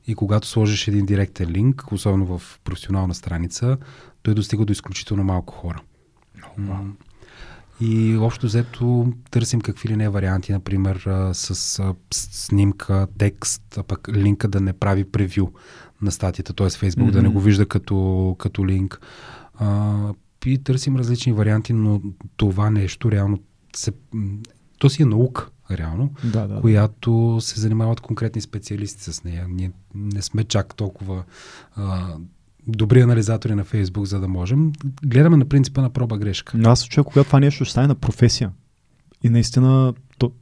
[0.06, 3.76] И когато сложиш един директен линк, особено в професионална страница,
[4.22, 5.80] той достига до изключително малко хора.
[7.80, 11.00] И общо взето търсим какви ли не варианти, например
[11.32, 15.48] с- снимка, текст, а пък линка да не прави превю
[16.02, 16.70] на статията, т.е.
[16.70, 19.00] Фейсбук да не го вижда като, като линк.
[19.58, 19.94] А,
[20.46, 22.02] и търсим различни варианти, но
[22.36, 23.38] това нещо реално
[23.76, 23.92] се,
[24.78, 26.60] то си е наука, реално, Да, да.
[26.60, 29.46] която се занимават конкретни специалисти с нея.
[29.50, 31.24] Ние не сме чак толкова
[31.76, 32.14] а,
[32.66, 34.72] добри анализатори на Фейсбук, за да можем.
[35.04, 36.58] Гледаме на принципа на проба грешка.
[36.58, 38.50] Но аз се чуя, когато това нещо ще стане на професия.
[39.22, 40.32] И наистина, то...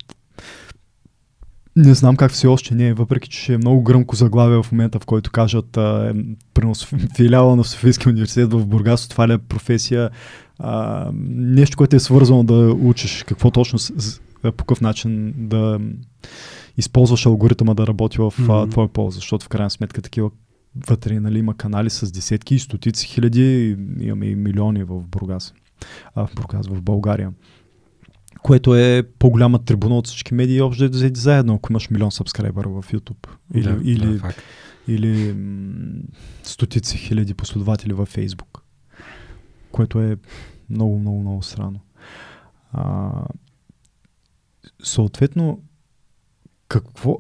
[1.76, 5.00] не знам как все още не е, въпреки че е много гръмко заглавие в момента,
[5.00, 6.12] в който кажат а,
[6.60, 6.74] е,
[7.16, 10.10] филиала на Софийския университет в Бургас, това ли е професия,
[10.58, 15.80] а, нещо, което е свързано да учиш какво точно, с, по какъв начин да
[16.76, 18.70] използваш алгоритъма да работи в mm-hmm.
[18.70, 20.30] Твоя полза, защото в крайна сметка такива
[20.88, 25.54] вътре нали, има канали с десетки и стотици хиляди, имаме и милиони в Бургас.
[26.14, 27.30] А, в Бургас, в България.
[28.44, 32.68] Което е по-голяма трибуна от всички медии, общо да взети заедно, ако имаш милион сабскрайбъра
[32.68, 33.28] в YouTube.
[33.54, 34.42] Или, да, или, да, факт.
[34.88, 36.02] или м-
[36.42, 38.60] стотици хиляди последователи във Facebook.
[39.72, 40.16] Което е
[40.70, 41.80] много, много, много странно.
[42.72, 43.12] А,
[44.82, 45.60] съответно,
[46.68, 47.18] какво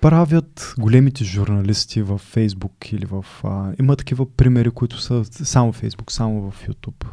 [0.00, 3.24] правят големите журналисти в Фейсбук или в...
[3.44, 7.06] А, има такива примери, които са само в Фейсбук, само в YouTube.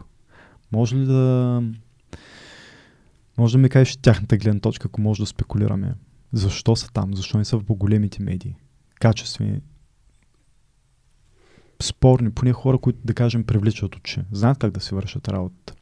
[0.71, 1.63] Може ли да...
[3.37, 5.95] Може да ми кажеш тяхната гледна точка, ако може да спекулираме.
[6.33, 7.15] Защо са там?
[7.15, 8.55] Защо не са в по-големите медии?
[8.99, 9.61] Качествени.
[11.81, 14.21] Спорни, поне хора, които, да кажем, привличат очи.
[14.31, 15.73] Знаят как да си вършат работата.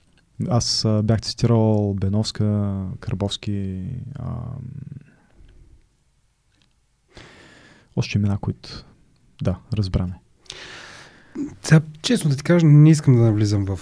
[0.48, 3.86] Аз а, бях цитирал Беновска, Карбовски,
[4.16, 4.36] а,
[7.96, 8.86] още имена, които
[9.42, 10.20] да, разбраме.
[11.62, 13.80] Сега, честно да ти кажа, не искам да навлизам в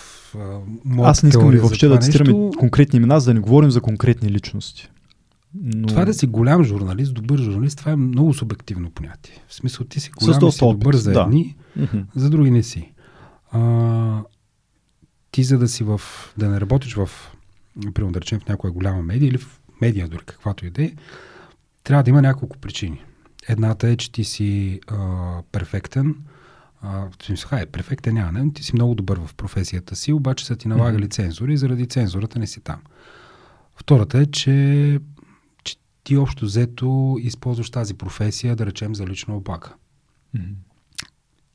[0.85, 2.59] моята Аз не искам теория въобще да цитираме нещо.
[2.59, 4.89] конкретни имена, за да не говорим за конкретни личности.
[5.63, 5.87] Но...
[5.87, 9.43] Това да си голям журналист, добър журналист, това е много субективно понятие.
[9.47, 11.21] В смисъл, ти си голям и си добър за да.
[11.21, 11.97] едни, Мгм.
[12.15, 12.91] за други не си.
[13.51, 14.21] А,
[15.31, 16.01] ти за да си в,
[16.37, 17.09] да не работиш в,
[17.93, 20.91] примерно да речем в някоя голяма медия или в медия дори каквато и да е,
[21.83, 23.03] трябва да има няколко причини.
[23.47, 24.97] Едната е, че ти си а,
[25.51, 26.15] перфектен,
[26.81, 30.55] а, смисъл, хай, перфектен няма, не, ти си много добър в професията си, обаче са
[30.55, 32.79] ти налагали цензури и заради цензурата не си там.
[33.75, 34.99] Втората е, че,
[35.63, 39.73] че ти общо взето използваш тази професия, да речем, за лична облага.
[40.33, 40.45] Мгм.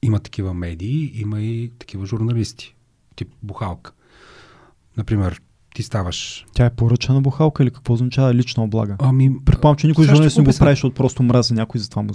[0.03, 2.75] Има такива медии, има и такива журналисти,
[3.17, 3.93] тип бухалка.
[4.97, 5.41] Например,
[5.75, 6.47] ти ставаш...
[6.55, 8.97] Тя е поръчана бухалка или какво означава лична облага?
[8.99, 10.65] Ами, Предполагам, че никой ще журналист не го обясня.
[10.65, 12.13] прави, защото просто мрази някой, затова му...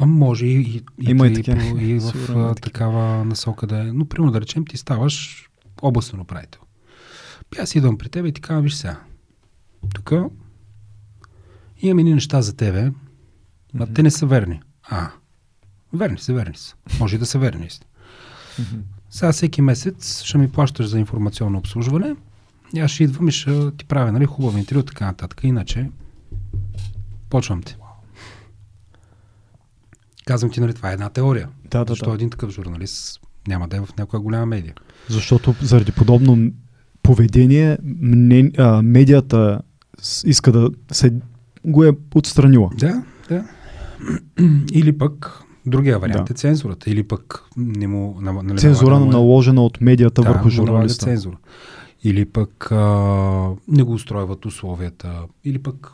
[0.00, 3.84] А може и, и, Има и и, по- и в Сигурно такава насока да е.
[3.84, 5.48] Но, примерно да речем, ти ставаш
[5.82, 6.60] областен управител.
[7.56, 9.00] И Аз идвам при теб и ти казвам, виж сега,
[9.94, 10.12] тук
[11.78, 12.92] имам едни неща за тебе,
[13.74, 13.94] а Мгм.
[13.94, 14.60] те не са верни.
[14.82, 15.10] А,
[15.92, 16.74] верни са, верни са.
[17.00, 17.68] Може и да са верни.
[19.10, 22.16] Сега всеки месец ще ми плащаш за информационно обслужване
[22.74, 25.40] и аз ще идвам и ще ти правя нали, хубаво интервю, така нататък.
[25.44, 25.90] Иначе,
[27.30, 27.76] почвам те.
[30.26, 31.48] Казвам ти, нали, това е една теория.
[31.64, 32.14] Да, да, Защо да.
[32.14, 34.74] един такъв журналист няма да е в някоя голяма медия?
[35.08, 36.50] Защото заради подобно
[37.02, 39.60] поведение мне, а, медията
[40.24, 41.12] иска да се
[41.64, 42.70] го е отстранила.
[42.74, 43.44] Да, да.
[44.72, 46.32] Или пък другия вариант Да.
[46.32, 46.90] е цензурата.
[46.90, 48.18] Или пък не му...
[48.20, 51.04] на- Нали, Цензура му е- наложена от медията да, върху журналиста.
[51.04, 51.36] цензура.
[52.04, 52.76] Или пък а,
[53.68, 55.12] не го устройват условията.
[55.44, 55.92] Или пък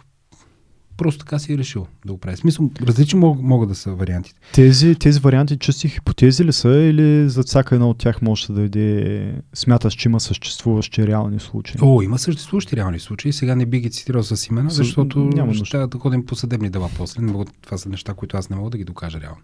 [0.97, 2.36] просто така си е решил да го прави.
[2.36, 4.39] Смисъл, различни мог, могат да са вариантите.
[4.55, 8.52] Тези, тези варианти чисти хипотези ли са или за всяка една от тях може да
[8.52, 11.77] даде, смяташ, че има съществуващи реални случаи?
[11.82, 13.32] О, има съществуващи реални случаи.
[13.32, 16.70] Сега не би ги цитирал с имена, С- защото няма ще да ходим по съдебни
[16.70, 17.23] дела после.
[17.23, 19.40] Не мога, това са неща, които аз не мога да ги докажа реално.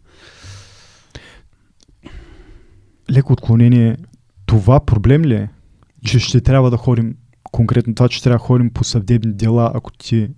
[3.11, 3.97] Леко отклонение.
[4.47, 5.49] Това проблем ли е?
[6.05, 9.93] Че ще трябва да ходим, конкретно това, че трябва да ходим по съдебни дела, ако
[9.93, 10.29] ти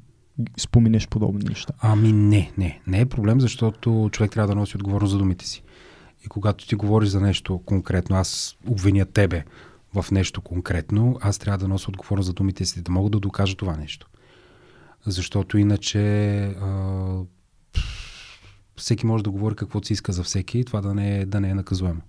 [0.58, 1.72] споменеш подобни неща.
[1.80, 2.80] Ами не, не.
[2.86, 5.62] Не е проблем, защото човек трябва да носи отговорност за думите си.
[6.24, 9.44] И когато ти говориш за нещо конкретно, аз обвиня тебе
[9.94, 13.56] в нещо конкретно, аз трябва да нося отговорност за думите си, да мога да докажа
[13.56, 14.06] това нещо.
[15.06, 17.22] Защото иначе а,
[18.76, 21.40] всеки може да говори каквото си иска за всеки и това да не е, да
[21.40, 22.00] не е наказуемо.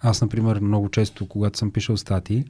[0.00, 2.44] Аз, например, много често, когато съм пишал статии,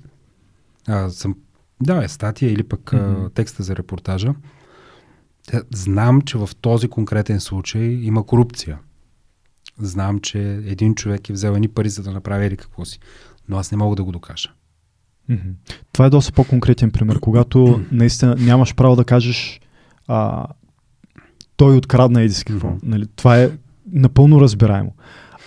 [0.89, 1.37] а, съм,
[1.83, 4.35] да, е статия или пък а, текста за репортажа,
[5.75, 8.79] знам, че в този конкретен случай има корупция.
[9.79, 12.99] Знам, че един човек е взел едни пари, за да направи или какво си.
[13.49, 14.51] Но аз не мога да го докажа.
[15.29, 15.49] Мгм.
[15.93, 19.61] Това е доста по-конкретен пример, когато наистина нямаш право да кажеш
[20.07, 20.47] а,
[21.57, 22.69] той открадна еди какво.
[22.69, 22.79] Мгм.
[22.83, 23.07] Нали?
[23.17, 23.51] Това е
[23.93, 24.95] напълно разбираемо.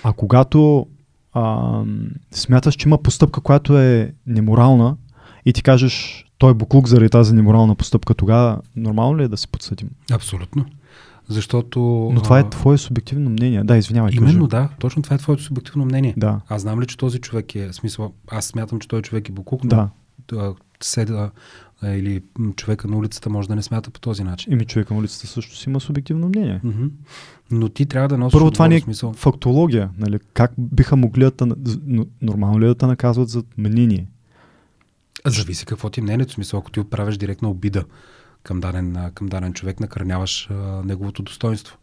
[0.04, 0.88] А когато
[1.34, 1.84] а,
[2.32, 4.98] смяташ, че има постъпка, която е неморална
[5.46, 9.38] и ти кажеш той е буклук заради тази неморална постъпка, тогава нормално ли е да
[9.38, 9.90] се подсъдим?
[10.12, 10.66] Абсолютно.
[11.28, 11.80] Защото...
[12.14, 13.64] Но това е твое субективно мнение.
[13.64, 14.12] Да, извинявай.
[14.14, 14.64] Именно кажи.
[14.64, 16.14] да, точно това е твоето субективно мнение.
[16.18, 19.32] Да, Аз знам ли, че този човек е, смисъл, аз смятам, че той човек е
[19.32, 19.90] буклук, но
[20.30, 20.54] да.
[20.82, 21.32] седа
[21.84, 22.22] или
[22.56, 24.54] човека на улицата може да не смята по този начин.
[24.54, 26.60] Ими човека на улицата също си има субективно мнение.
[26.64, 26.86] Мгм.
[27.52, 29.14] Но ти трябва да носиш Първо това не е смисъл.
[29.14, 29.90] фактология.
[29.98, 30.20] Нали?
[30.34, 31.56] Как биха могли да
[32.22, 34.08] нормално ли е да те наказват за мнение?
[35.26, 36.34] Зависи какво ти е мнението.
[36.34, 37.86] Смисъл, ако ти отправяш директна обида
[38.44, 40.54] към даден, към даден човек, накърняваш а,
[40.84, 41.78] неговото достоинство.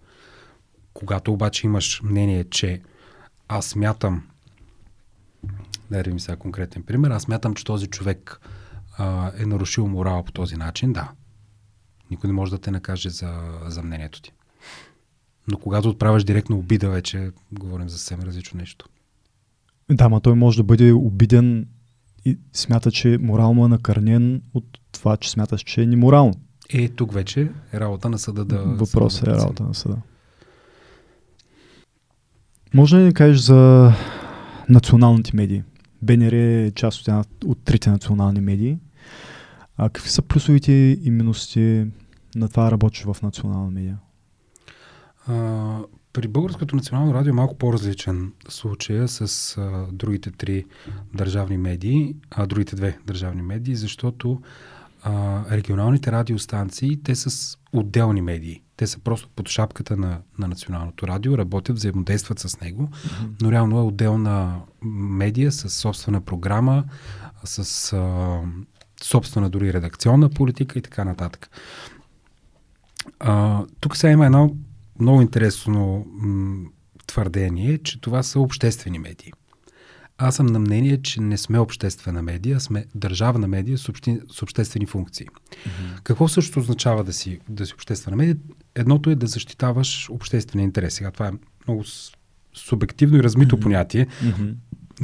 [0.95, 2.81] Когато обаче имаш мнение, че
[3.49, 4.23] аз смятам,
[5.91, 8.41] да видим сега конкретен пример, аз смятам, че този човек
[8.99, 11.11] а, е нарушил морал по този начин, да.
[12.11, 14.33] Никой не може да те накаже за, за мнението ти.
[15.49, 18.89] Но когато отправяш директно обида, вече говорим за съвсем различно нещо.
[19.91, 21.67] Да, ма той може да бъде обиден
[22.25, 26.35] и смята, че морално е накърнен от това, че смяташ, че е неморално.
[26.71, 28.59] Е, тук вече е работа на съда да...
[28.59, 29.97] Въпрос е работа на съда.
[32.75, 33.93] Може ли да кажеш за
[34.69, 35.63] националните медии?
[36.03, 38.79] БНР е част от, една, от трите национални медии.
[39.77, 40.73] А какви са плюсовите
[41.03, 41.89] и минусите
[42.35, 43.99] на това работиш в национална медия?
[45.27, 45.79] А,
[46.13, 50.65] при Българското национално радио е малко по-различен случая с а, другите три
[51.15, 54.41] държавни медии, а другите две държавни медии, защото
[55.03, 58.63] а, регионалните радиостанции, те са с отделни медии.
[58.77, 63.29] Те са просто под шапката на, на националното радио, работят, взаимодействат с него, mm-hmm.
[63.43, 64.61] но реално е отделна
[64.93, 66.85] медия с собствена програма,
[67.45, 68.41] с а,
[69.03, 71.51] собствена дори редакционна политика и така нататък.
[73.21, 74.55] А, тук сега има едно
[75.01, 76.69] много интересно м-
[77.07, 79.33] твърдение, че това са обществени медии.
[80.19, 84.43] Аз съм на мнение, че не сме обществена медия, сме държавна медия с, общи, с
[84.43, 85.27] обществени функции.
[85.27, 86.03] Mm-hmm.
[86.03, 88.37] Какво също означава да си, да си обществена медия?
[88.75, 90.95] Едното е да защитаваш обществения интерес.
[90.95, 91.33] Сега това е
[91.69, 91.85] много
[92.55, 93.63] субективно и размито mm-hmm.
[93.63, 94.07] понятие.
[94.07, 94.55] Mm-hmm.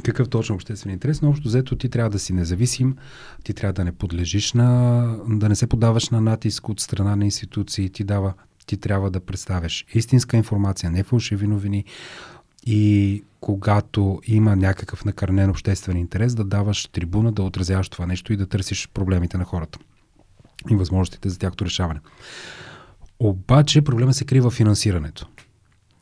[0.03, 2.97] Какъв точно обществен интерес, но общо взето ти трябва да си независим,
[3.45, 7.25] ти трябва да не подлежиш на, да не се подаваш на натиск от страна на
[7.25, 8.35] институции, ти дава,
[8.69, 11.85] ти трябва да представяш истинска информация, не фалшиви новини,
[12.67, 18.37] и когато има някакъв накърнен обществен интерес, да даваш трибуна, да отразяваш това нещо и
[18.37, 19.79] да търсиш проблемите на хората
[20.71, 22.01] и възможностите за тяхното решаване.
[23.21, 25.27] Обаче проблема се крива в финансирането.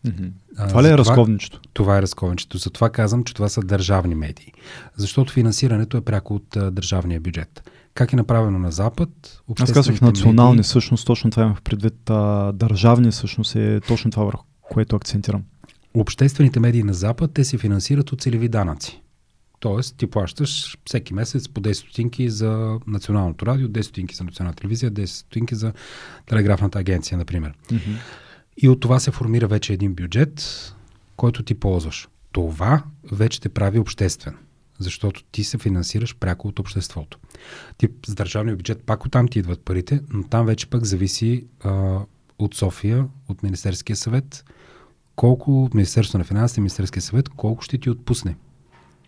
[0.07, 0.69] Mm-hmm.
[0.69, 1.61] Това ли е разковничето?
[1.73, 2.59] Това е разковничето.
[2.59, 4.53] Затова казвам, че това са държавни медии.
[4.97, 7.71] Защото финансирането е пряко от а, държавния бюджет.
[7.97, 9.43] Как е направено на Запад?
[9.61, 10.63] Аз казах национални, медии...
[10.63, 12.11] всъщност точно това имах предвид.
[12.11, 15.43] А, държавни всъщност е точно това върху което акцентирам
[16.01, 19.03] обществените медии на Запад, те се финансират от целеви данъци.
[19.61, 24.55] Тоест, ти плащаш всеки месец по 10 стотинки за националното радио, 10 стотинки за национална
[24.55, 25.73] телевизия, 10 стотинки за
[26.27, 27.53] телеграфната агенция, например.
[27.69, 27.97] Mm-hmm.
[28.57, 30.75] И от това се формира вече един бюджет,
[31.17, 32.09] който ти ползваш.
[32.33, 32.83] Това
[33.13, 34.37] вече те прави обществен,
[34.79, 37.19] защото ти се финансираш пряко от обществото.
[37.79, 42.01] Ти с държавния бюджет пак оттам ти идват парите, но там вече пък зависи а,
[42.39, 44.45] от София, от Министерския съвет,
[45.17, 48.37] колко Министерството на финансите Министерския съвет, колко ще ти отпусне.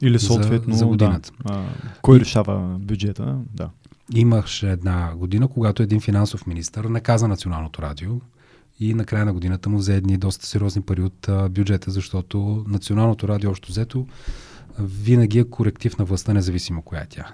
[0.02, 1.31] Или съответно за, за годината.
[1.47, 1.65] Да, а,
[2.02, 3.39] кой решава бюджета?
[3.55, 3.70] Да.
[4.15, 8.10] Имаше една година, когато един финансов министр наказа Националното радио
[8.81, 12.65] и на края на годината му взе едни доста сериозни пари от а, бюджета, защото
[12.69, 14.06] Националното радио, още взето,
[14.78, 17.27] винаги е коректив на властта, независимо коя е тя.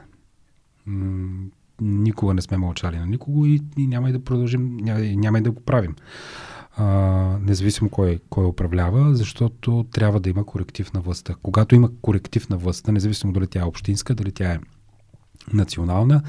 [0.86, 1.47] М-
[1.81, 5.43] никога не сме мълчали на никого и, и няма и да продължим, няма, няма и
[5.43, 5.94] да го правим
[6.77, 6.85] а,
[7.43, 11.35] независимо кой, кой управлява, защото трябва да има коректив на властта.
[11.43, 14.59] Когато има коректив на властта, независимо дали тя е общинска, дали тя е
[15.52, 16.23] национална,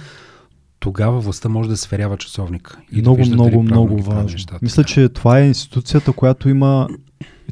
[0.79, 2.81] тогава властта може да сверява часовника.
[2.91, 4.23] И много, да много, много важно.
[4.23, 4.59] Нещата.
[4.61, 6.87] Мисля, че това е институцията, която има.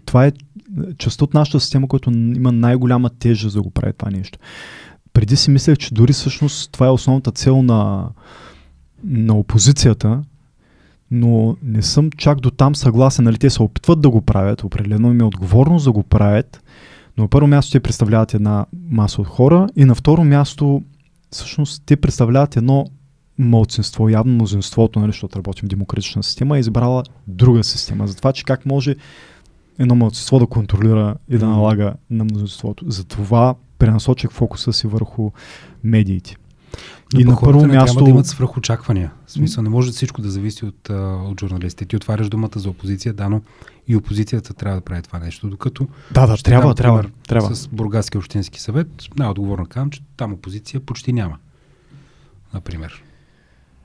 [0.06, 0.32] Това е
[0.98, 4.40] част от нашата система, която има най-голяма тежест да го прави това нещо.
[5.14, 8.10] Преди си мислех, че дори всъщност това е основната цел на,
[9.04, 10.24] на опозицията,
[11.12, 13.26] но не съм чак до там съгласен.
[13.26, 16.64] Нали, те се опитват да го правят, определено им е отговорност да го правят,
[17.18, 20.82] но на първо място те представляват една маса от хора и на второ място
[21.32, 22.86] всъщност те представляват едно
[23.38, 28.08] мълцинство, явно мнозинството, нали, защото работим в демократична система, е избрала друга система.
[28.08, 28.96] За това, че как може
[29.80, 32.86] едно мълцинство да контролира и да налага на мнозинството.
[32.88, 35.32] Затова пренасочих фокуса си върху
[35.84, 36.36] медиите.
[37.14, 37.86] Но и на първо място.
[37.86, 39.12] Трябва да имат свръхочаквания.
[39.26, 40.90] В смисъл, не може всичко да зависи от,
[41.30, 41.86] от журналистите.
[41.86, 43.42] Ти отваряш думата за опозиция, да, но
[43.88, 45.48] и опозицията трябва да прави това нещо.
[45.48, 45.88] Докато.
[46.12, 47.56] Да, да, трябва, дам, трябва, пример, трябва.
[47.56, 48.88] С Бургаския общински съвет,
[49.18, 51.38] най-отговорно казвам, че там опозиция почти няма.
[52.54, 53.04] Например.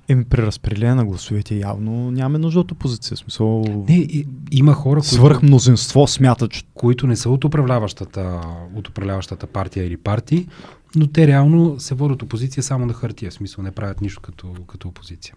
[0.09, 3.16] Еми, при разпределение на гласовете явно нямаме нужда от опозиция.
[3.16, 3.64] Смисъл...
[3.89, 5.14] Не, и, има хора, които...
[5.14, 6.62] Свърх мнозинство смятат, че...
[6.74, 8.40] Които не са от управляващата,
[8.74, 10.48] от управляващата партия или партии,
[10.97, 13.30] но те реално се водят опозиция само на хартия.
[13.30, 15.35] В смисъл не правят нищо като, като опозиция.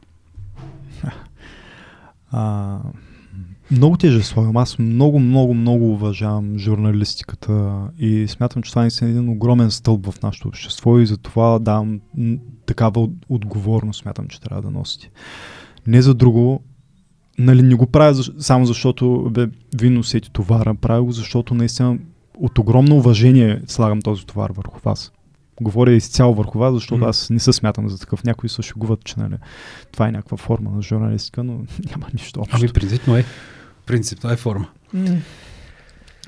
[2.31, 2.80] А,
[3.72, 4.57] много тежък слагам.
[4.57, 10.22] Аз много, много, много уважавам журналистиката и смятам, че това е един огромен стълб в
[10.22, 11.99] нашето общество и затова давам
[12.65, 15.10] такава отговорност, смятам, че трябва да носите.
[15.88, 16.61] Не за друго,
[17.39, 21.98] нали, не го правя само защото бе, ви носите товара, правя го защото наистина
[22.38, 25.11] от огромно уважение слагам този товар върху вас.
[25.61, 27.10] говоря изцяло върху вас, защото mm.
[27.10, 28.23] аз не се смятам за такъв.
[28.23, 29.35] Някои се шегуват, че нали,
[29.91, 31.53] това е някаква форма на журналистика, но
[31.91, 32.57] няма нищо общо.
[32.60, 33.26] Ами принципно е.
[33.85, 34.67] Принципно е форма.
[34.95, 35.17] Mm.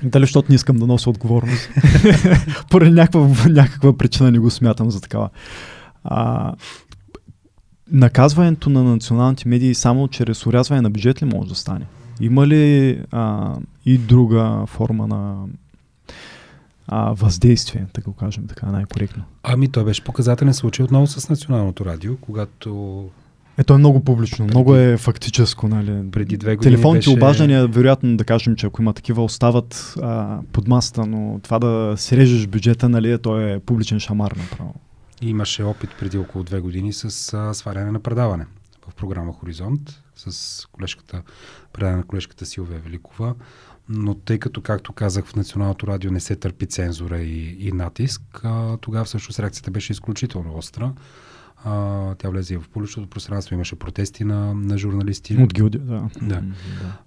[0.02, 1.70] Дали, защото не искам да нося отговорност.
[2.70, 5.30] Поради някаква, някаква причина не го смятам за такава.
[6.04, 6.52] А,
[7.92, 11.86] наказването на националните медии само чрез урязване на бюджет ли може да стане?
[12.20, 13.54] Има ли а,
[13.86, 15.44] и друга форма на
[16.86, 19.24] а, въздействие, да го кажем така най-коректно?
[19.42, 23.04] Ами той беше показателен случай отново с Националното радио, когато
[23.58, 25.68] ето е много публично, преди, много е фактическо.
[25.68, 26.10] Нали.
[26.10, 27.16] Преди две години Телефонните беше...
[27.16, 31.94] обаждания, вероятно да кажем, че ако има такива, остават а, под масата, но това да
[31.96, 34.74] си режеш бюджета, нали, то е публичен шамар направо.
[35.22, 38.46] И имаше опит преди около две години с а, сваляне на предаване
[38.88, 41.22] в програма Хоризонт с колежката,
[41.72, 43.34] предаване на колежката Силвия Великова.
[43.88, 48.22] Но тъй като, както казах, в Националното радио не се търпи цензура и, и натиск,
[48.42, 50.92] а, тогава всъщност реакцията беше изключително остра.
[51.64, 55.36] А, тя влезе и в публичното пространство, имаше протести на, на журналисти.
[55.36, 56.08] От гилдия, да.
[56.22, 56.42] да.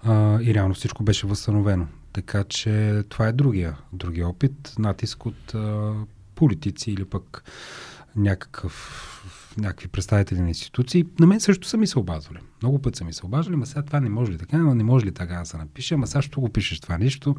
[0.03, 1.87] А, и реално всичко беше възстановено.
[2.13, 4.73] Така че това е другия, другия опит.
[4.79, 5.93] Натиск от а,
[6.35, 7.43] политици или пък
[8.15, 11.05] някакъв, някакви представители на институции.
[11.19, 12.39] На мен също са ми се обазвали.
[12.61, 15.05] Много път са ми се обаждали, ма сега това не може ли така, не може
[15.05, 17.35] ли така да се напише, ама сега ще го пишеш това нещо.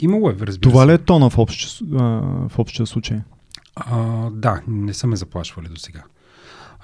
[0.00, 3.20] Имало е, разбира Това ли е тона в, общ, в общия случай?
[3.80, 6.02] А, да, не са ме заплашвали до сега.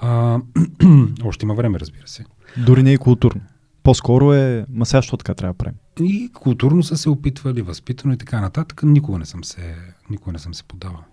[1.25, 2.25] Още има време, разбира се.
[2.57, 3.41] Дори не е културно.
[3.83, 5.79] По-скоро е, ма сега, що така трябва да правим?
[6.01, 8.83] И културно са се опитвали, възпитано и така нататък.
[8.83, 9.77] Никога не съм се,
[10.11, 11.05] никога не съм се подавал.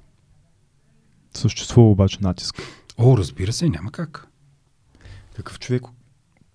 [1.34, 2.56] Съществува обаче натиск.
[2.98, 4.28] О, разбира се, няма как.
[5.36, 5.84] Такъв човек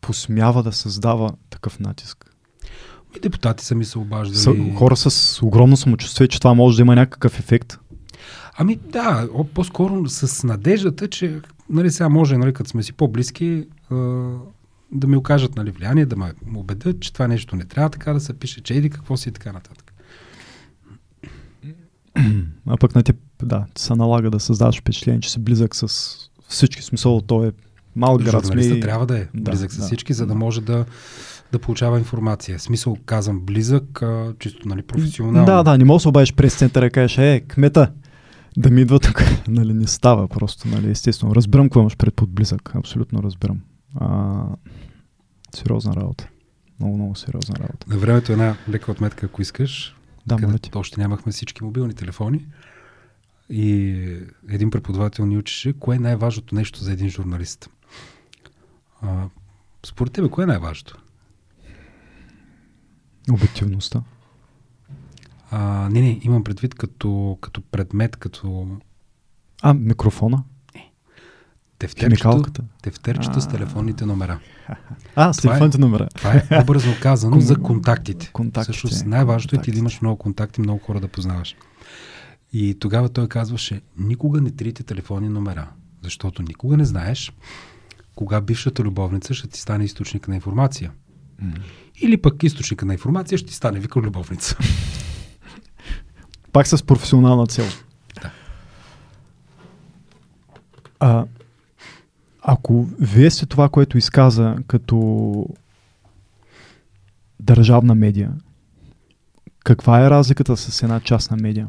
[0.00, 2.36] посмява да създава такъв натиск.
[3.16, 4.38] И депутати са ми се обаждали.
[4.38, 7.78] Са, хора с огромно самочувствие, че това може да има някакъв ефект.
[8.58, 13.66] Ами да, по-скоро с надеждата, че нали, сега може, нали, като сме си по-близки,
[14.92, 18.20] да ми окажат нали, влияние, да ме убедят, че това нещо не трябва така да
[18.20, 19.92] се пише, че еди какво си и така нататък.
[22.66, 26.14] А пък на теб, да, се налага да създаваш впечатление, че си близък с
[26.48, 26.82] всички.
[26.82, 27.52] Смисъл, то е
[27.96, 28.46] малък град.
[28.46, 30.84] Сме трябва да е близък да, с всички, да, за да може да,
[31.52, 32.58] да получава информация.
[32.58, 35.46] Смисъл, казвам близък, а, чисто нали, професионално.
[35.46, 37.90] Да, да, не можеш да обадиш през центъра и кажеш, е, кмета,
[38.56, 39.22] да ми идва тук.
[39.48, 41.34] нали, не става просто, нали, естествено.
[41.34, 42.74] Разбирам какво имаш пред под близък.
[42.74, 43.60] Абсолютно разбирам.
[43.94, 44.44] А,
[45.54, 46.28] сериозна работа.
[46.80, 47.86] Много, много сериозна работа.
[47.90, 49.96] На времето една лека отметка, ако искаш.
[50.26, 50.70] Да, моля ти.
[50.74, 52.46] Още нямахме всички мобилни телефони.
[53.50, 53.92] И
[54.48, 57.70] един преподавател ни учеше, кое е най-важното нещо за един журналист.
[59.02, 59.28] А,
[59.86, 61.02] според тебе, кое е най-важното?
[63.30, 64.02] Обективността.
[65.50, 68.68] А, не, не, имам предвид като, като предмет, като...
[69.62, 70.44] А, микрофона?
[70.74, 70.90] Не.
[71.78, 72.42] Тефтерчето,
[72.82, 74.38] тефтерчето с телефонните номера.
[75.16, 76.08] А, с е- телефонните номера.
[76.14, 78.30] Това е образно казано за контактите.
[78.32, 78.78] контактите.
[78.78, 81.56] Също най-важното е ти да имаш много контакти, много хора да познаваш.
[82.52, 85.68] И тогава той казваше, никога не трите телефонни номера,
[86.02, 87.32] защото никога не знаеш
[88.14, 90.92] кога бившата любовница ще ти стане източник на информация.
[91.42, 91.60] Mm.
[92.00, 94.56] Или пък източника на информация ще ти стане вика любовница.
[96.56, 97.64] Пак с професионална цел.
[98.22, 98.30] Да.
[101.00, 101.24] А,
[102.42, 105.46] ако вие сте това, което изказа като
[107.40, 108.32] държавна медия,
[109.64, 111.68] каква е разликата с една частна медия?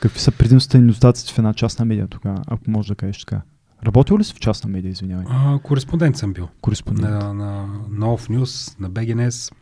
[0.00, 3.42] Какви са предимствата и недостатъците в една частна медия тогава, ако може да кажеш така?
[3.86, 5.26] Работил ли си в частна медия, извинявай?
[5.28, 6.48] А, кореспондент съм бил.
[6.60, 7.08] Кореспондент.
[7.10, 9.52] На, на, на Off News, на BGNS.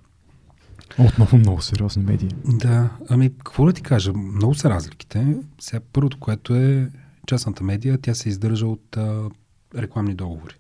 [0.99, 2.31] Отново много сериозни медии.
[2.45, 5.37] Да, ами какво да ти кажа, много са разликите.
[5.61, 6.91] Сега първото, което е
[7.27, 9.31] частната медия, тя се издържа от а,
[9.77, 10.55] рекламни договори.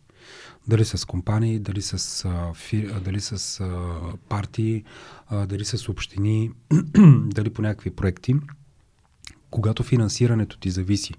[0.68, 3.68] Дали с компании, дали с, а, фи, а, дали с а,
[4.28, 4.84] партии,
[5.28, 6.50] а, дали с общини,
[7.26, 8.34] дали по някакви проекти.
[9.50, 11.14] Когато финансирането ти зависи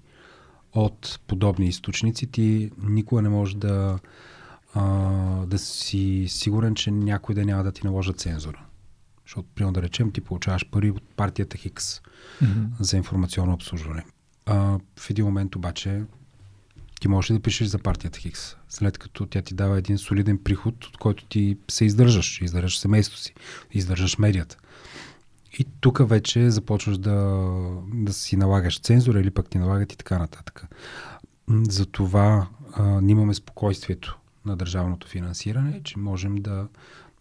[0.72, 3.98] от подобни източници, ти никога не можеш да,
[4.74, 4.82] а,
[5.46, 8.64] да си сигурен, че някой да няма да ти наложа цензура.
[9.30, 12.66] Защото, примерно да речем, ти получаваш пари от партията Хикс mm-hmm.
[12.80, 14.04] за информационно обслужване.
[14.46, 16.02] А, в един момент обаче
[17.00, 20.84] ти можеш да пишеш за партията Хикс, след като тя ти дава един солиден приход,
[20.84, 23.34] от който ти се издържаш, издържаш семейството си,
[23.72, 24.56] издържаш медията.
[25.58, 27.48] И тук вече започваш да,
[27.94, 30.64] да си налагаш цензура или пък ти налагат и така нататък.
[31.48, 36.68] Затова а, ние имаме спокойствието на държавното финансиране, че можем да,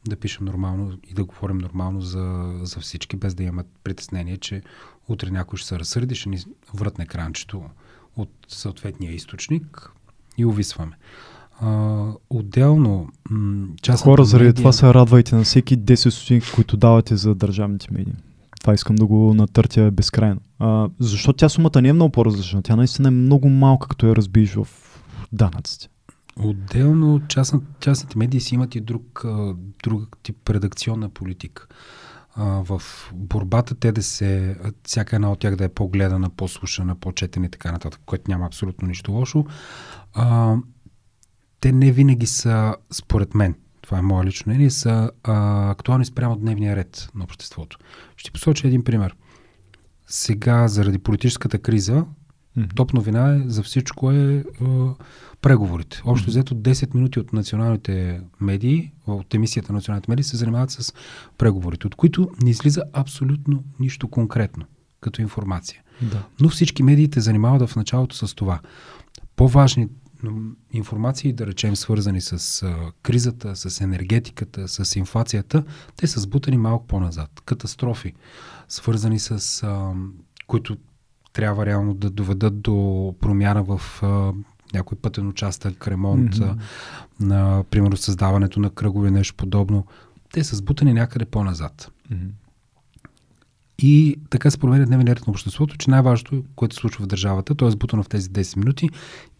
[0.07, 4.61] да пишем нормално и да говорим нормално за, за всички, без да имаме притеснение, че
[5.09, 6.39] утре някой ще се разсърди, ще ни
[6.73, 7.63] вратне кранчето
[8.17, 9.91] от съответния източник
[10.37, 10.97] и увисваме.
[11.61, 13.67] А, отделно, м-
[13.97, 14.57] Хора, заради медия...
[14.57, 18.13] това се радвайте на всеки 10 стотинки, които давате за държавните медии.
[18.61, 20.41] Това искам да го натъртя безкрайно.
[20.59, 22.61] А, защото тя сумата не е много по-различна.
[22.61, 24.67] Тя наистина е много малка, като я разбиеш в
[25.31, 25.88] данъците.
[26.43, 29.25] Отделно частна, частните медии си имат и друг,
[29.83, 31.67] друг тип редакционна политика.
[32.37, 32.81] В
[33.13, 37.71] борбата те да се, всяка една от тях да е по-гледана, по-слушана, по-четена и така
[37.71, 39.45] нататък, което няма абсолютно нищо лошо.
[41.59, 46.75] Те не винаги са, според мен, това е мое лично мнение, са актуални спрямо дневния
[46.75, 47.77] ред на обществото.
[48.17, 49.15] Ще посоча един пример.
[50.07, 52.05] Сега, заради политическата криза,
[52.57, 52.75] mm-hmm.
[52.75, 54.93] топ новина е, за всичко е а,
[55.41, 56.01] преговорите.
[56.05, 60.93] Общо взето 10 минути от националните медии, от емисията на националните медии се занимават с
[61.37, 64.65] преговорите, от които не излиза абсолютно нищо конкретно
[65.01, 65.81] като информация.
[66.01, 66.23] Да.
[66.41, 68.59] Но всички медии те занимават в началото с това.
[69.35, 69.87] По-важни
[70.71, 75.63] информации, да речем, свързани с а, кризата, с енергетиката, с инфлацията,
[75.95, 77.41] те са сбутани малко по-назад.
[77.45, 78.13] Катастрофи,
[78.67, 79.93] свързани с, а,
[80.47, 80.77] които
[81.33, 84.33] трябва реално да доведат до промяна в а,
[84.73, 86.59] някой пътен участък, ремонт, mm-hmm.
[87.19, 89.85] на, примерно, създаването на кръгове, нещо подобно.
[90.33, 91.91] Те са сбутани някъде по-назад.
[92.11, 92.29] Mm-hmm.
[93.81, 97.55] И така се променя дневен ред на обществото, че най-важното, което се случва в държавата,
[97.55, 98.89] то е сбутано в тези 10 минути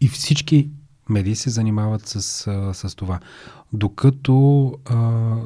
[0.00, 0.70] и всички
[1.08, 2.22] медии се занимават с,
[2.74, 3.20] с това.
[3.72, 4.96] Докато а,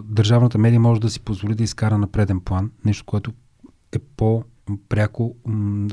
[0.05, 3.33] държавната медия може да си позволи да изкара на преден план нещо, което
[3.93, 3.99] е
[4.67, 5.35] по-пряко,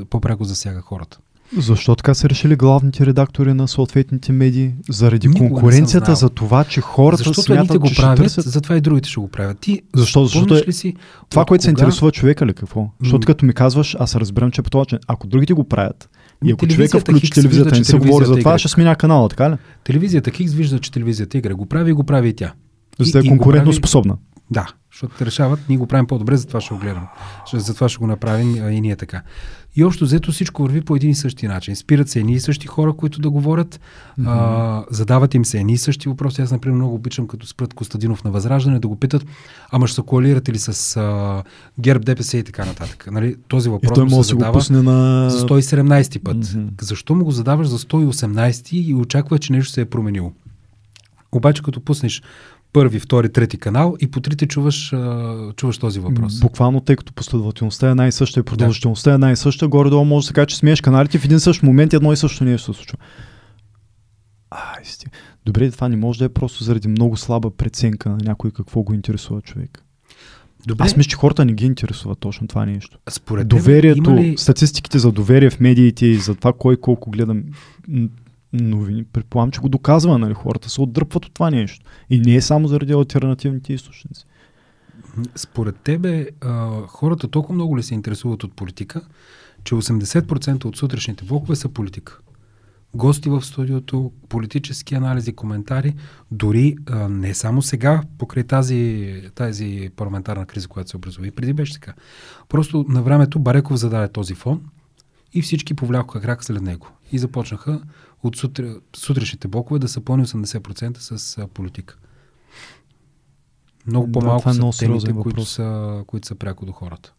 [0.10, 1.19] по-пряко засяга хората.
[1.57, 4.73] Защо така са решили главните редактори на съответните медии?
[4.89, 8.45] Заради Никога конкуренцията за това, че хората Защото смятат, го че правят, ще търсят...
[8.45, 9.60] затова и другите ще го правят.
[9.60, 10.26] Ти Защо?
[10.26, 10.64] Защото е...
[10.68, 10.95] ли си
[11.30, 11.64] това, което кога...
[11.64, 12.89] се интересува човека ли какво?
[12.99, 16.10] Защото като ми казваш, аз разбирам, че е по това, че ако другите го правят,
[16.45, 19.56] и ако човека включи телевизията, не се говори за това, ще сменя канала, така ли?
[19.84, 22.53] Телевизията Хикс вижда, че телевизията игра го прави и го прави и тя.
[22.99, 24.18] За да е конкурентно способна.
[24.51, 27.07] Да, защото решават, ние го правим по-добре, затова ще го гледам.
[27.53, 29.21] Затова ще го направим и ние така.
[29.75, 31.75] И общо взето всичко върви по един и същи начин.
[31.75, 33.79] Спират се едни и същи хора, които да говорят,
[34.19, 34.25] mm-hmm.
[34.27, 36.41] а, задават им се едни и същи въпроси.
[36.41, 39.25] Аз, например, много обичам, като спрат Костадинов на Възраждане, да го питат,
[39.71, 41.43] ама ще се коалирате ли с а,
[41.79, 43.07] ГЕРБ, ДПС и така нататък.
[43.11, 45.29] Нали, този въпрос и той може се задава на...
[45.29, 46.37] за 117 път.
[46.37, 46.81] Mm-hmm.
[46.81, 50.31] Защо му го задаваш за 118 и очаква, че нещо се е променило?
[51.31, 52.21] Обаче, като пуснеш
[52.73, 54.93] първи, втори, трети канал и по трите чуваш,
[55.56, 56.39] чуваш този въпрос.
[56.39, 59.15] Буквално, тъй като последователността е най-съща и продължителността да.
[59.15, 62.14] е най-съща, горе-долу може да се каже, че смееш каналите в един същ момент едно
[62.14, 62.98] и също нещо се случва.
[64.52, 65.06] Ай, сти...
[65.45, 68.93] Добре, това не може да е просто заради много слаба преценка на някой какво го
[68.93, 69.84] интересува човек.
[70.68, 70.84] Добре.
[70.84, 72.98] Аз мисля, че хората не ги интересува точно това нещо.
[73.10, 74.38] Според Доверието, ли...
[74.38, 77.43] статистиките за доверие в медиите и за това кой колко гледам
[78.53, 80.33] новини, предполагам, че го доказва, нали?
[80.33, 81.85] Хората се отдръпват от това нещо.
[82.09, 84.25] И не е само заради альтернативните източници.
[85.35, 89.01] Според тебе, а, хората толкова много ли се интересуват от политика,
[89.63, 92.19] че 80% от сутрешните блокове са политика.
[92.95, 95.95] Гости в студиото, политически анализи, коментари,
[96.31, 101.27] дори а, не само сега, покрай тази, тази парламентарна криза, която се образува.
[101.27, 101.93] И преди беше така.
[102.49, 104.61] Просто на времето Бареков зададе този фон
[105.33, 106.87] и всички повлякоха крак след него.
[107.11, 107.81] И започнаха
[108.23, 111.98] от сутри, сутрешните блокове да са пълни 80% с а, политика.
[113.88, 117.14] Много по-малко да, е са темите, които са, които са пряко до хората.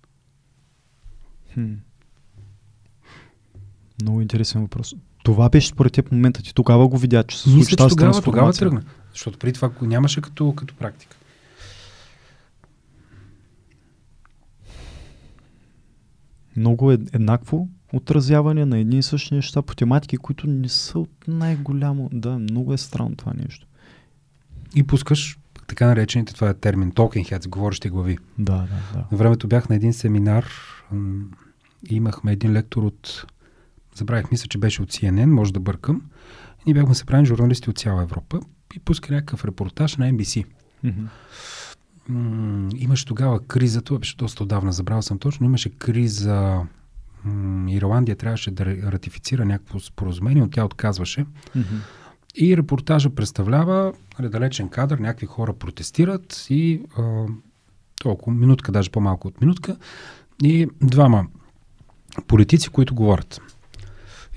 [1.54, 1.72] Хм.
[4.02, 4.94] Много интересен въпрос.
[5.24, 6.42] Това беше според теб момента.
[6.42, 8.82] Ти тогава го видя, че се случи тази тогава, тогава тръгна.
[9.12, 11.16] Защото преди това го нямаше като, като практика.
[16.56, 21.10] Много е еднакво отразяване на едни и същи неща по тематики, които не са от
[21.28, 22.10] най-голямо.
[22.12, 23.66] Да, много е странно това нещо.
[24.74, 28.18] И пускаш така наречените, това е термин, talking heads, говорещи глави.
[28.38, 29.04] Да, да, да.
[29.12, 30.46] На времето бях на един семинар
[31.90, 33.26] и имахме един лектор от,
[33.94, 36.02] забравих, мисля, че беше от CNN, може да бъркам.
[36.58, 38.40] И ние бяхме се правим журналисти от цяла Европа
[38.74, 40.44] и пуска някакъв репортаж на NBC.
[40.84, 41.06] Mm-hmm.
[42.08, 46.60] М- имаше тогава криза, това беше доста отдавна, забравял съм точно, имаше криза
[47.68, 51.20] Ирландия трябваше да ратифицира някакво споразумение, но тя отказваше.
[51.56, 51.80] Mm-hmm.
[52.34, 57.26] И репортажа представлява нали, далечен кадър, някакви хора протестират и а,
[58.00, 59.76] толкова, минутка, даже по-малко от минутка,
[60.42, 61.26] и двама
[62.26, 63.40] политици, които говорят.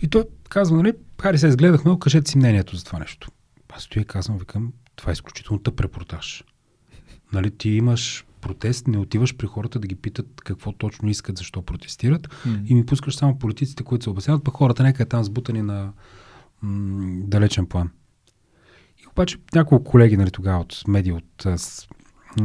[0.01, 3.29] И той казва, нали, хари се изгледахме, кажете си мнението за това нещо.
[3.69, 6.43] Аз стоя и казвам, викам, това е изключително тъп репортаж.
[7.33, 11.61] Нали, ти имаш протест, не отиваш при хората да ги питат какво точно искат, защо
[11.61, 12.65] протестират mm.
[12.67, 15.91] и ми пускаш само политиците, които се обясняват, пък хората нека е там сбутани на
[16.61, 17.89] м- далечен план.
[19.03, 21.87] И обаче няколко колеги нали, тогава от медии от с,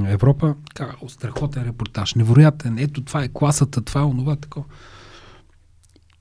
[0.06, 4.66] Европа казаха, страхотен репортаж, невероятен, ето това е класата, това е онова, такова.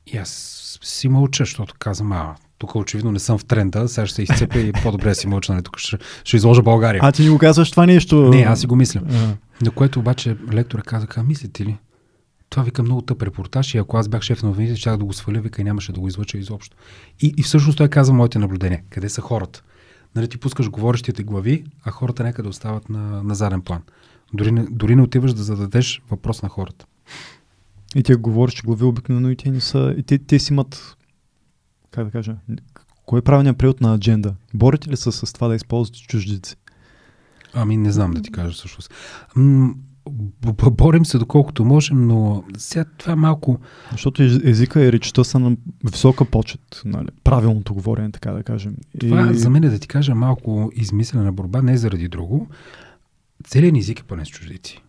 [0.08, 4.16] И аз си мълча, защото казвам, а, тук очевидно не съм в тренда, сега ще
[4.16, 7.00] се изцепя и по-добре си мълча, нали, тук ще, ще изложа България.
[7.04, 8.30] А ти ни го казваш това нещо?
[8.30, 9.02] Не, аз си го мисля.
[9.12, 9.36] А.
[9.62, 11.78] На което обаче лектора каза, а мислите ли?
[12.50, 15.14] Това вика много тъп репортаж и ако аз бях шеф на новините, ще да го
[15.14, 16.78] сваля, вика и нямаше да го излъча изобщо.
[17.22, 18.84] И, и всъщност той каза моите наблюдения.
[18.90, 19.64] Къде са хората?
[20.16, 23.82] Нали, ти пускаш говорещите глави, а хората нека да остават на, на заден план.
[24.34, 26.86] Дори не, дори не отиваш да зададеш въпрос на хората.
[27.96, 29.96] И те говорещи глави обикновено и те не са...
[29.98, 30.98] И те, те си имат...
[31.92, 32.36] Как да кажа?
[33.06, 34.36] Кой е правилният превод на адженда?
[34.54, 36.56] Борите ли са с това да използвате чуждици?
[37.54, 38.94] Ами не знам да ти кажа всъщност.
[40.72, 43.60] Борим се доколкото можем, но сега това малко...
[43.92, 45.58] Защото езика и речта са на
[45.92, 47.08] висока почет, нали?
[47.24, 48.76] правилното говорене, така да кажем.
[49.00, 49.34] Това и...
[49.34, 52.48] за мен е да ти кажа малко измислена борба, не заради друго.
[53.44, 54.82] Целият език е пълен с чуждици.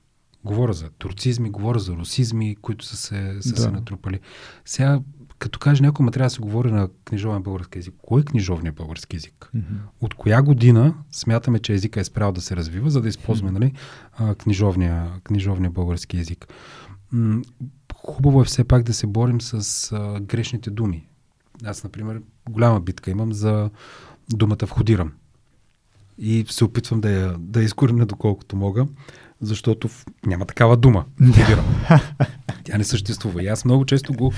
[0.44, 3.60] Говоря за турцизми, говоря за русизми, които са се, са да.
[3.60, 4.20] се натрупали.
[4.64, 5.00] Сега
[5.40, 7.94] като каже някой, ма трябва да се говори на книжовен български язик.
[8.02, 9.50] Кой е книжовният български язик?
[9.56, 9.78] Mm-hmm.
[10.00, 13.72] От коя година смятаме, че езика е спрял да се развива, за да използваме mm-hmm.
[14.20, 16.48] нали, книжовния, книжовния български язик?
[17.12, 17.42] М-
[17.94, 21.06] хубаво е все пак да се борим с а, грешните думи.
[21.64, 23.70] Аз, например, голяма битка имам за
[24.32, 25.12] думата входирам.
[26.18, 28.86] И се опитвам да я, да я изкореня доколкото мога,
[29.40, 30.06] защото в...
[30.26, 31.04] няма такава дума.
[31.20, 31.64] Входирам.
[32.64, 33.42] Тя не съществува.
[33.42, 34.32] И аз много често го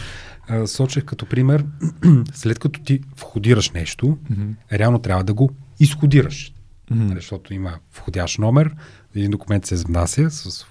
[0.52, 1.64] а, сочех като пример.
[2.34, 4.54] След като ти входираш нещо, mm-hmm.
[4.72, 5.50] реално трябва да го
[5.80, 6.52] изходираш.
[6.92, 7.14] Mm-hmm.
[7.14, 8.74] Защото има входящ номер,
[9.14, 10.66] един документ се внася с,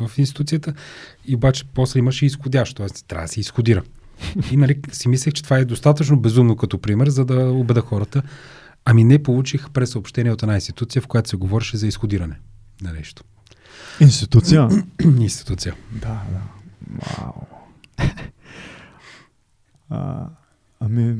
[0.00, 0.74] в институцията
[1.26, 2.86] и обаче после имаш и изходящ, т.е.
[3.08, 3.82] трябва да се изходира.
[4.50, 8.22] И нали, си мислех, че това е достатъчно безумно като пример, за да убеда хората.
[8.84, 12.38] Ами не получих през съобщение от една институция, в която се говореше за изходиране
[12.82, 13.24] на нещо.
[14.00, 14.68] Институция?
[15.20, 15.74] Институция.
[15.92, 16.40] Да, да.
[16.90, 17.32] Вау.
[19.90, 20.26] А,
[20.80, 21.16] ами,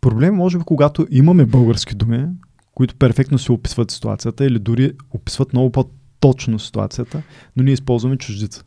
[0.00, 2.26] проблем може би, когато имаме български думи,
[2.74, 7.22] които перфектно се описват ситуацията или дори описват много по-точно ситуацията,
[7.56, 8.64] но ние използваме чуждица.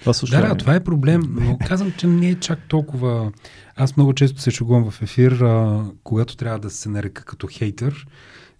[0.00, 0.48] Това също да, е...
[0.48, 3.32] да, това е проблем, но казвам, че не е чак толкова...
[3.76, 8.06] Аз много често се шугувам в ефир, а, когато трябва да се нарека като хейтър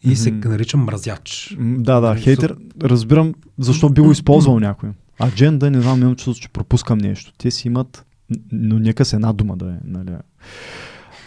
[0.03, 0.15] и mm-hmm.
[0.15, 1.57] се наричам мразяч.
[1.61, 4.91] Да, да, нали, хейтер, разбирам защо би го използвал някой.
[5.23, 7.33] Адженда, не знам, имам чувство, че пропускам нещо.
[7.39, 8.07] Те си имат,
[8.53, 9.77] но нека с една дума да е.
[9.85, 10.11] Нали.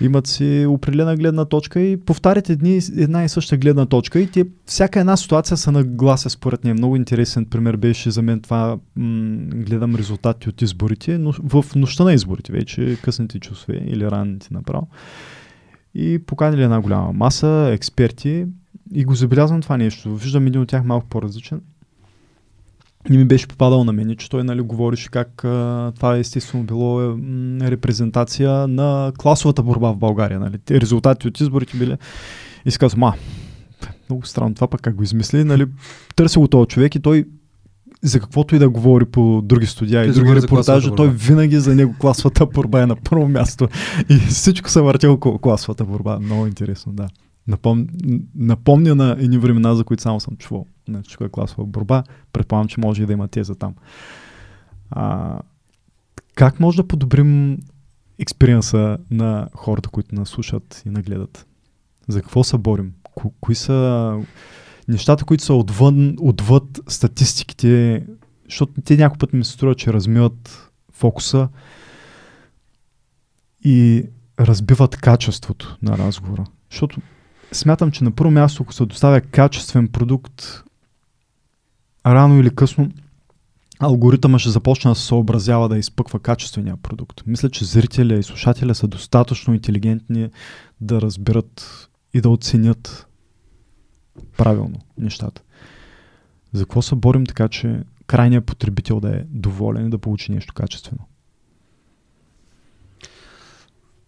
[0.02, 4.46] Имат си определена гледна точка и повтарят едни, една и съща гледна точка и те,
[4.66, 6.74] всяка една ситуация са наглася според нея.
[6.74, 12.04] Много интересен пример беше за мен това, м- гледам резултати от изборите, но в нощта
[12.04, 14.88] на изборите, вече късните часове или ранните направо.
[15.94, 18.46] И поканили една голяма маса експерти
[18.94, 20.16] и го забелязвам това нещо.
[20.16, 21.62] Виждам един от тях малко по-различен
[23.10, 27.02] не ми беше попадал на мен, че той нали, говореше как а, това естествено било
[27.02, 30.40] е, м, репрезентация на класовата борба в България.
[30.40, 30.57] Нали.
[30.65, 31.98] Те резултати от изборите били
[32.65, 33.14] и си казвам, а,
[34.10, 35.44] много странно това пък как го измисли.
[35.44, 35.65] Нали,
[36.15, 37.26] търся го този човек и той
[38.03, 41.95] за каквото и да говори по други студия и други репортажи, той винаги за него
[41.99, 43.68] класовата борба е на първо място.
[44.10, 46.19] И всичко се върти около класовата борба.
[46.19, 47.07] Много интересно, да.
[47.48, 47.88] Напом...
[48.36, 50.66] Напомня на едни времена, за които само съм чувал.
[50.88, 52.04] На всичко е класова борба.
[52.34, 53.76] Предполагам, че може и да има теза там.
[54.90, 55.40] А,
[56.36, 57.60] как може да подобрим
[58.20, 61.48] експириенса на хората, които нас слушат и нагледат?
[62.08, 62.94] За какво се борим?
[63.16, 64.20] Ко- кои са
[64.88, 68.04] нещата, които са отвън, отвъд статистиките,
[68.46, 71.50] защото те някой път ми се струва, че размиват фокуса
[73.64, 74.06] и
[74.40, 76.44] разбиват качеството на разговора.
[76.72, 77.02] Защото
[77.56, 80.64] смятам, че на първо място, ако се доставя качествен продукт,
[82.06, 82.91] рано или късно
[83.80, 87.23] алгоритъма ще започне да се съобразява да изпъква качествения продукт.
[87.26, 90.30] Мисля, че зрителя и слушателя са достатъчно интелигентни
[90.82, 93.07] да разберат и да оценят
[94.38, 95.41] правилно нещата.
[96.53, 100.53] За какво се борим така, че крайният потребител да е доволен и да получи нещо
[100.53, 101.02] качествено?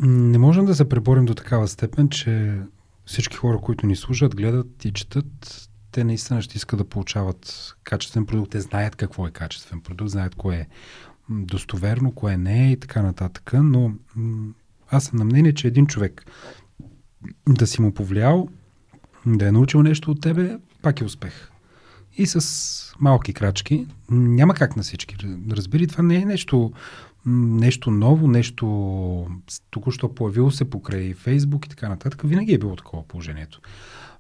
[0.01, 2.59] Не можем да се преборим до такава степен, че
[3.07, 8.25] всички хора, които ни слушат, гледат и четат, те наистина ще искат да получават качествен
[8.25, 8.51] продукт.
[8.51, 10.67] Те знаят какво е качествен продукт, знаят кое е
[11.29, 13.51] достоверно, кое не е и така нататък.
[13.53, 13.93] Но
[14.89, 16.25] аз съм на мнение, че един човек
[17.49, 18.49] да си му повлиял,
[19.25, 21.51] да е научил нещо от тебе, пак е успех.
[22.17, 23.87] И с малки крачки.
[24.09, 25.15] Няма как на всички.
[25.51, 26.71] Разбери, това не е нещо,
[27.27, 29.27] нещо ново, нещо
[29.69, 32.21] току-що появило се покрай Фейсбук и така нататък.
[32.23, 33.61] Винаги е било такова положението.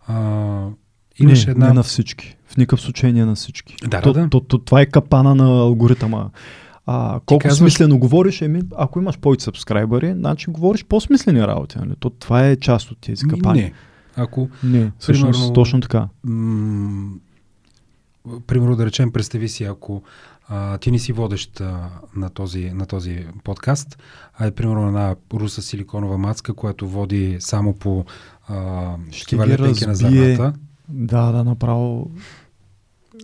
[0.07, 0.67] А,
[1.19, 1.67] имаше не, една...
[1.67, 2.37] не на всички.
[2.45, 3.75] В никакъв случай не на всички.
[3.87, 4.29] Да, то, да, да.
[4.29, 6.29] То, то, това е капана на алгоритъма.
[6.85, 7.57] А, колко казваш...
[7.57, 11.77] смислено говориш, еми, ако имаш повече сабскрайбъри, значи говориш по-смислени работи.
[11.77, 11.93] Нали?
[11.99, 13.61] То, това е част от тези капани.
[13.61, 13.73] Не.
[14.15, 16.07] Ако, не, всъщност примерно, точно така.
[16.23, 17.11] М-
[18.47, 20.03] примерно да речем, представи си, ако
[20.47, 23.97] а, ти не си водещ а, на, този, на този подкаст,
[24.33, 28.05] а е примерно една руса силиконова мацка, която води само по
[28.47, 30.53] а, такива лепенки на зърната.
[30.89, 32.11] Да, да, направо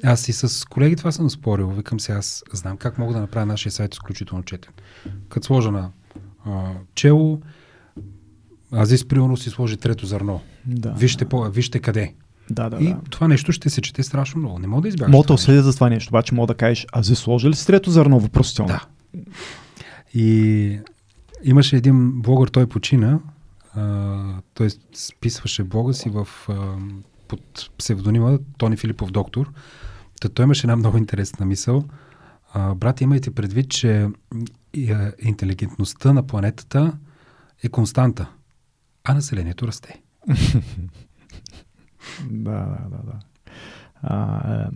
[0.03, 1.69] аз и с колеги това съм спорил.
[1.69, 4.73] Викам се, аз знам как мога да направя нашия сайт изключително четен.
[5.29, 5.91] Като сложа на
[6.45, 7.39] а, чело,
[8.73, 10.41] Азис примерно си сложи трето зърно.
[10.65, 12.13] Да, вижте, по, вижте къде.
[12.53, 12.99] Да, да, и да.
[13.09, 14.59] това нещо ще се чете страшно много.
[14.59, 15.11] Не мога да избягаш.
[15.11, 17.67] Мога да осъдя за това нещо, обаче мога да кажеш, а за сложи ли си
[17.67, 18.67] трето зърно въпросително?
[18.67, 18.85] Да.
[20.13, 20.79] И
[21.43, 23.19] имаше един блогър, той почина.
[23.75, 24.21] А,
[24.53, 26.53] той списваше блога си в, а,
[27.27, 29.51] под псевдонима Тони Филипов доктор.
[30.21, 31.83] Та той имаше една много интересна мисъл.
[32.53, 34.07] А, брат, имайте предвид, че
[35.19, 36.93] интелигентността на планетата
[37.63, 38.29] е константа,
[39.03, 40.01] а населението расте.
[42.31, 43.03] да, да, да.
[43.03, 43.19] да.
[44.01, 44.67] А, е,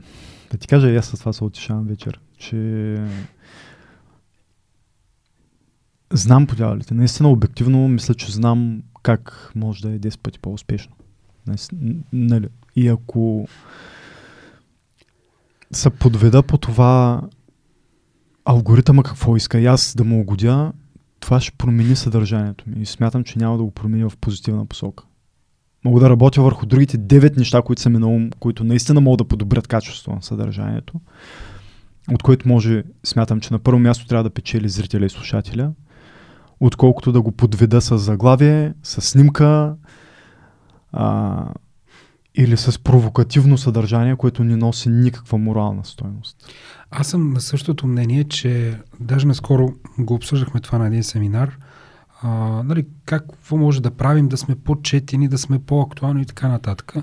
[0.51, 2.95] да ти кажа, аз с това се отишавам вечер, че
[6.14, 6.93] знам подявалите.
[6.93, 10.95] Наистина, обективно, мисля, че знам как може да е 10 пъти по-успешно.
[12.14, 12.47] Нали?
[12.76, 13.47] И ако
[15.72, 17.22] се подведа по това
[18.45, 20.73] алгоритъма какво иска и аз да му угодя,
[21.19, 25.03] това ще промени съдържанието ми и смятам, че няма да го промени в позитивна посока.
[25.88, 29.18] Мога да работя върху другите 9 неща, които са ми на ум, които наистина могат
[29.18, 30.93] да подобрят качеството на съдържанието,
[32.11, 35.72] от което може, смятам, че на първо място трябва да печели зрителя и слушателя,
[36.59, 39.76] отколкото да го подведа с заглавие, с снимка,
[40.91, 41.45] а,
[42.35, 46.53] или с провокативно съдържание, което не носи никаква морална стойност.
[46.91, 49.69] Аз съм на същото мнение, че даже наскоро
[49.99, 51.57] го обсъждахме това на един семинар.
[52.22, 52.30] А,
[52.64, 56.94] нали, какво може да правим, да сме по-четени, да сме по-актуални и така нататък.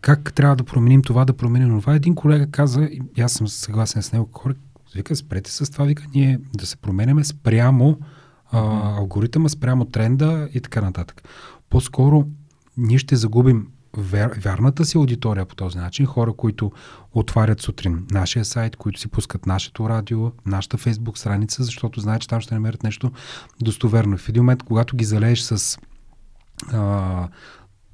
[0.00, 1.94] Как трябва да променим това, да променим това.
[1.94, 4.54] Един колега каза, и аз съм съгласен с него, хора,
[4.94, 7.98] вика, спрете с това, вика, ние да се променяме спрямо
[8.50, 8.58] а,
[8.96, 11.22] алгоритъма, спрямо тренда и така нататък.
[11.70, 12.26] По-скоро
[12.76, 13.66] ние ще загубим
[13.96, 16.72] вер, вярната си аудитория по този начин, хора, които
[17.12, 22.28] отварят сутрин нашия сайт, които си пускат нашето радио, нашата фейсбук страница, защото знаят, че
[22.28, 23.12] там ще намерят нещо
[23.60, 24.18] достоверно.
[24.18, 25.78] В един момент, когато ги залееш с
[26.72, 27.28] а,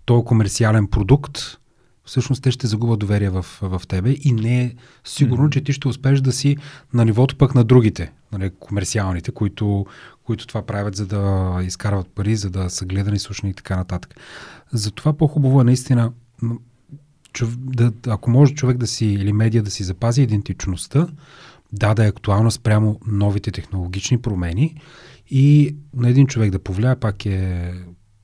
[0.05, 1.39] този комерциален продукт,
[2.05, 4.75] всъщност те ще загубят доверие в, в тебе и не е
[5.05, 5.53] сигурно, mm-hmm.
[5.53, 6.57] че ти ще успееш да си
[6.95, 9.87] на нивото пък на другите, нали, комерциалните, които,
[10.25, 14.15] които това правят, за да изкарват пари, за да са гледани, слушани и така нататък.
[14.73, 16.13] Затова по-хубаво е наистина,
[17.57, 21.09] да, ако може човек да си или медия да си запази идентичността,
[21.73, 24.81] да, да е актуална спрямо новите технологични промени
[25.31, 27.73] и на един човек да повлияе, пак е,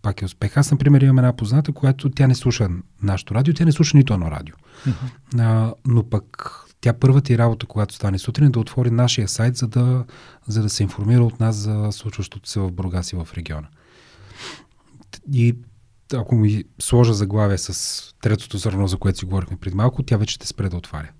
[0.02, 0.56] пак е успех.
[0.56, 2.68] Аз, например, имам една позната, която тя не слуша
[3.02, 4.54] нашето радио, тя не слуша нито едно радио.
[4.86, 5.40] Uh-huh.
[5.40, 9.56] А, но пък тя първата и работа, когато стане сутрин, е да отвори нашия сайт,
[9.56, 10.04] за да,
[10.46, 13.68] за да се информира от нас за случващото се в Бургас и в региона.
[15.32, 15.56] И
[16.14, 20.34] ако ми сложа заглавие с третото зърно, за което си говорихме преди малко, тя вече
[20.34, 21.10] ще спре да отваря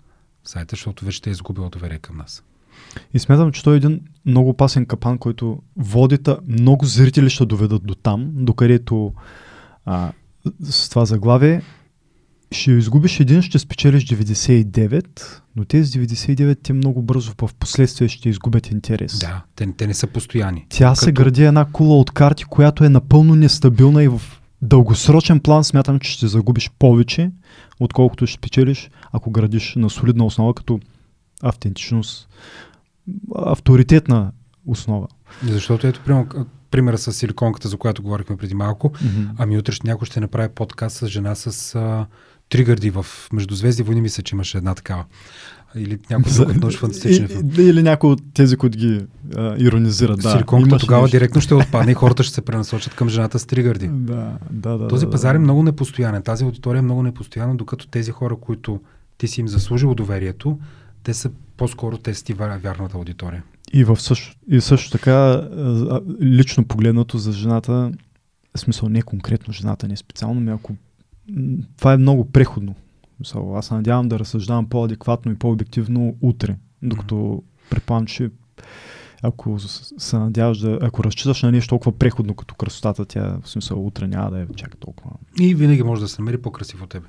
[0.45, 2.43] сайта, защото вече те е изгубила доверие към нас.
[3.15, 7.87] И смятам, че той е един много опасен капан, който водите много зрители ще доведат
[7.87, 9.13] до там, докъдето
[9.85, 10.13] а,
[10.63, 11.63] с това заглавие
[12.51, 15.21] ще изгубиш един, ще спечелиш 99,
[15.57, 19.19] но тези 99 те много бързо в последствие ще изгубят интерес.
[19.19, 20.67] Да, те, те не са постоянни.
[20.69, 21.01] Тя Като...
[21.01, 24.23] се гради една кула от карти, която е напълно нестабилна и в
[24.67, 27.31] дългосрочен план смятам, че ще загубиш повече,
[27.81, 30.81] отколкото ще печелиш, ако градиш на солидна основа, като
[31.43, 32.29] автентичност,
[33.37, 34.33] авторитетна
[34.67, 35.09] основа.
[35.45, 36.27] Защото ето, пример,
[36.71, 39.29] примера с силиконката, за която говорихме преди малко, mm-hmm.
[39.39, 42.07] ами утре някой ще направи подкаст с жена с а,
[42.49, 45.05] тригърди в Междузвезди войни, мисля, че имаше една такава.
[45.75, 47.51] Или някой друг от нощ фантастичен филм.
[47.59, 49.07] Или някой от тези, които ги
[49.37, 50.21] а, иронизират.
[50.21, 51.17] Да, Силиконката тогава нещо.
[51.17, 53.89] директно ще отпадне и хората ще се пренасочат към жената с тригърди.
[53.93, 54.89] Да, да, да.
[54.89, 55.37] Този да, пазар да.
[55.37, 56.23] е много непостоянен.
[56.23, 58.81] Тази аудитория е много непостоянна, докато тези хора, които
[59.19, 60.59] ти си им заслужил доверието,
[61.03, 63.43] те са по-скоро те си вярната аудитория.
[63.73, 65.49] И, в също, и също така,
[66.23, 67.93] лично погледнато за жената,
[68.57, 70.75] в смисъл не конкретно жената, не специално, но ако
[71.77, 72.75] това е много преходно
[73.21, 77.71] Мисъл, аз се надявам да разсъждавам по-адекватно и по-обективно утре, докато mm-hmm.
[77.71, 78.31] предполагам, че
[79.23, 79.59] ако
[79.99, 84.07] се надяваш да, ако разчиташ на нещо толкова преходно като красотата, тя в смисъл утре
[84.07, 85.11] няма да е чак толкова.
[85.41, 87.07] И винаги може да се намери по-красив от тебе.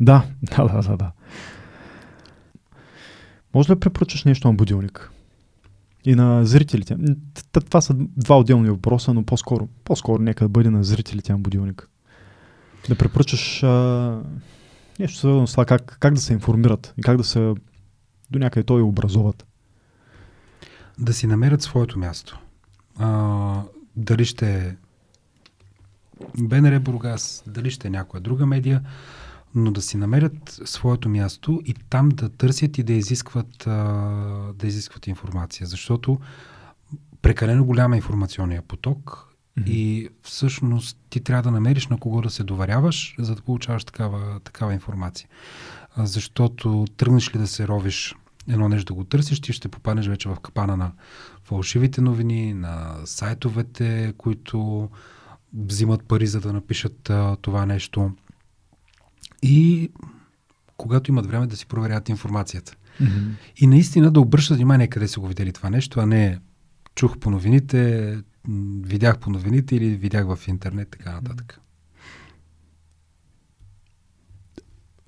[0.00, 0.24] Да,
[0.56, 1.12] да, да, да, да.
[3.54, 5.10] Може да препоръчаш нещо на будилник?
[6.04, 6.96] И на зрителите.
[7.52, 11.88] Това са два отделни въпроса, но по-скоро, по-скоро нека да бъде на зрителите на будилник.
[12.88, 14.22] Да препоръчаш а,
[14.98, 17.54] нещо свързано с това как, как да се информират и как да се
[18.30, 19.46] до някъде той образуват.
[20.98, 22.38] Да си намерят своето място.
[22.98, 23.62] А,
[23.96, 24.76] дали ще е
[26.38, 28.82] БНР Бургас, дали ще е някоя друга медия,
[29.54, 33.72] но да си намерят своето място и там да търсят и да изискват, а,
[34.54, 35.66] да изискват информация.
[35.66, 36.20] Защото
[37.22, 39.25] прекалено голяма информационния поток
[39.58, 39.70] mm-hmm.
[39.70, 44.40] и всъщност ти трябва да намериш на кого да се доверяваш, за да получаваш такава,
[44.40, 45.28] такава информация.
[45.96, 48.14] А, защото тръгнеш ли да се ровиш
[48.48, 50.92] едно нещо да го търсиш, ти ще попаднеш вече в капана на
[51.44, 54.90] фалшивите новини, на сайтовете, които
[55.54, 58.12] взимат пари за да напишат а, това нещо
[59.42, 59.90] и
[60.76, 62.76] когато имат време да си проверят информацията.
[63.02, 63.30] Mm-hmm.
[63.56, 66.38] И наистина да обръщат внимание къде са го видели това нещо, а не
[66.94, 68.18] чух по новините,
[68.82, 71.60] видях по новините или видях в интернет, така нататък.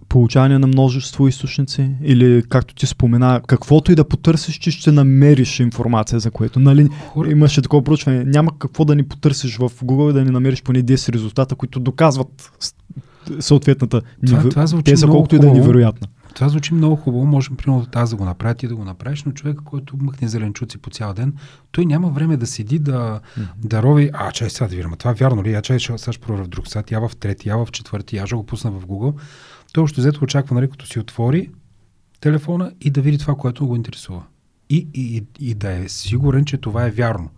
[0.08, 5.60] Получаване на множество източници или както ти спомена, каквото и да потърсиш, че ще намериш
[5.60, 6.60] информация за което.
[6.60, 7.30] Нали, Хора...
[7.30, 8.24] имаше такова проучване.
[8.24, 11.80] Няма какво да ни потърсиш в Google и да ни намериш поне 10 резултата, които
[11.80, 12.52] доказват
[13.40, 14.02] съответната.
[14.26, 16.08] Това, това звучи Те са колкото и да е невероятна.
[16.34, 17.26] Това звучи много хубаво.
[17.26, 20.78] Можем, примерно, тази да го направя и да го направиш, но човек, който мъкне зеленчуци
[20.78, 21.34] по цял ден,
[21.72, 23.46] той няма време да седи да, mm-hmm.
[23.56, 24.10] да рови.
[24.12, 25.52] А, чай сега да видим, това вярно ли?
[25.52, 28.26] Я чай сега ще проверя в друг сайт, я в трети, я в четвърти, я
[28.26, 29.20] ще го пусна в Google.
[29.72, 31.50] Той още взето очаква, нали, като си отвори
[32.20, 34.22] телефона и да види това, което го интересува.
[34.70, 37.30] И, и, и, и да е сигурен, че това е вярно.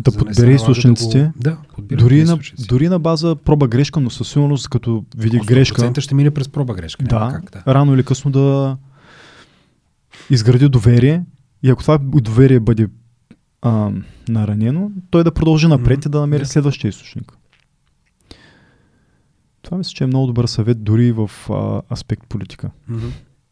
[0.00, 1.32] Да подбере източниците.
[1.36, 1.56] Да, го...
[1.62, 2.38] да подбира дори, на,
[2.68, 5.92] дори на база проба грешка, но със сигурност като види грешка.
[6.00, 7.04] ще мине през проба грешка.
[7.04, 8.76] Да, как, да, рано или късно да
[10.30, 11.24] изгради доверие
[11.62, 12.88] и ако това доверие бъде
[13.62, 13.90] а,
[14.28, 16.06] наранено, той да продължи напред mm-hmm.
[16.06, 16.46] и да намери yeah.
[16.46, 17.32] следващия източник.
[19.62, 22.70] Това мисля, че е много добър съвет дори в а, аспект политика.
[22.90, 23.10] Mm-hmm.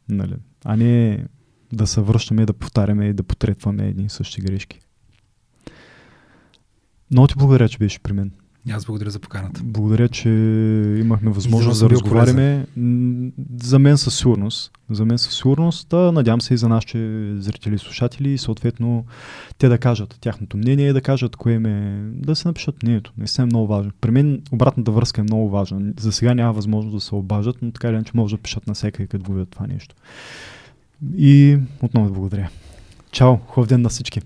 [0.09, 0.35] Нали?
[0.65, 1.25] А не
[1.73, 4.81] да се връщаме, да повтаряме и да потретваме едни и същи грешки.
[7.11, 8.31] Много ти благодаря, че беше при мен.
[8.71, 9.61] Аз благодаря за поканата.
[9.65, 10.29] Благодаря, че
[11.01, 12.67] имахме възможност да разговаряме.
[13.63, 14.73] За мен със сигурност.
[14.91, 15.89] За мен със сигурност.
[15.89, 16.99] Да, надявам се и за нашите
[17.37, 19.05] зрители и слушатели и съответно
[19.59, 22.05] те да кажат тяхното мнение, да кажат кое ме...
[22.15, 23.13] да се напишат мнението.
[23.19, 23.93] Наистина е много важно.
[24.01, 25.93] При мен обратната връзка е много важна.
[26.01, 28.75] За сега няма възможност да се обажат, но така или иначе може да пишат на
[28.75, 29.95] всеки, като го видят това нещо.
[31.17, 32.49] И отново благодаря.
[33.13, 34.21] Чао, хубав ден на всички!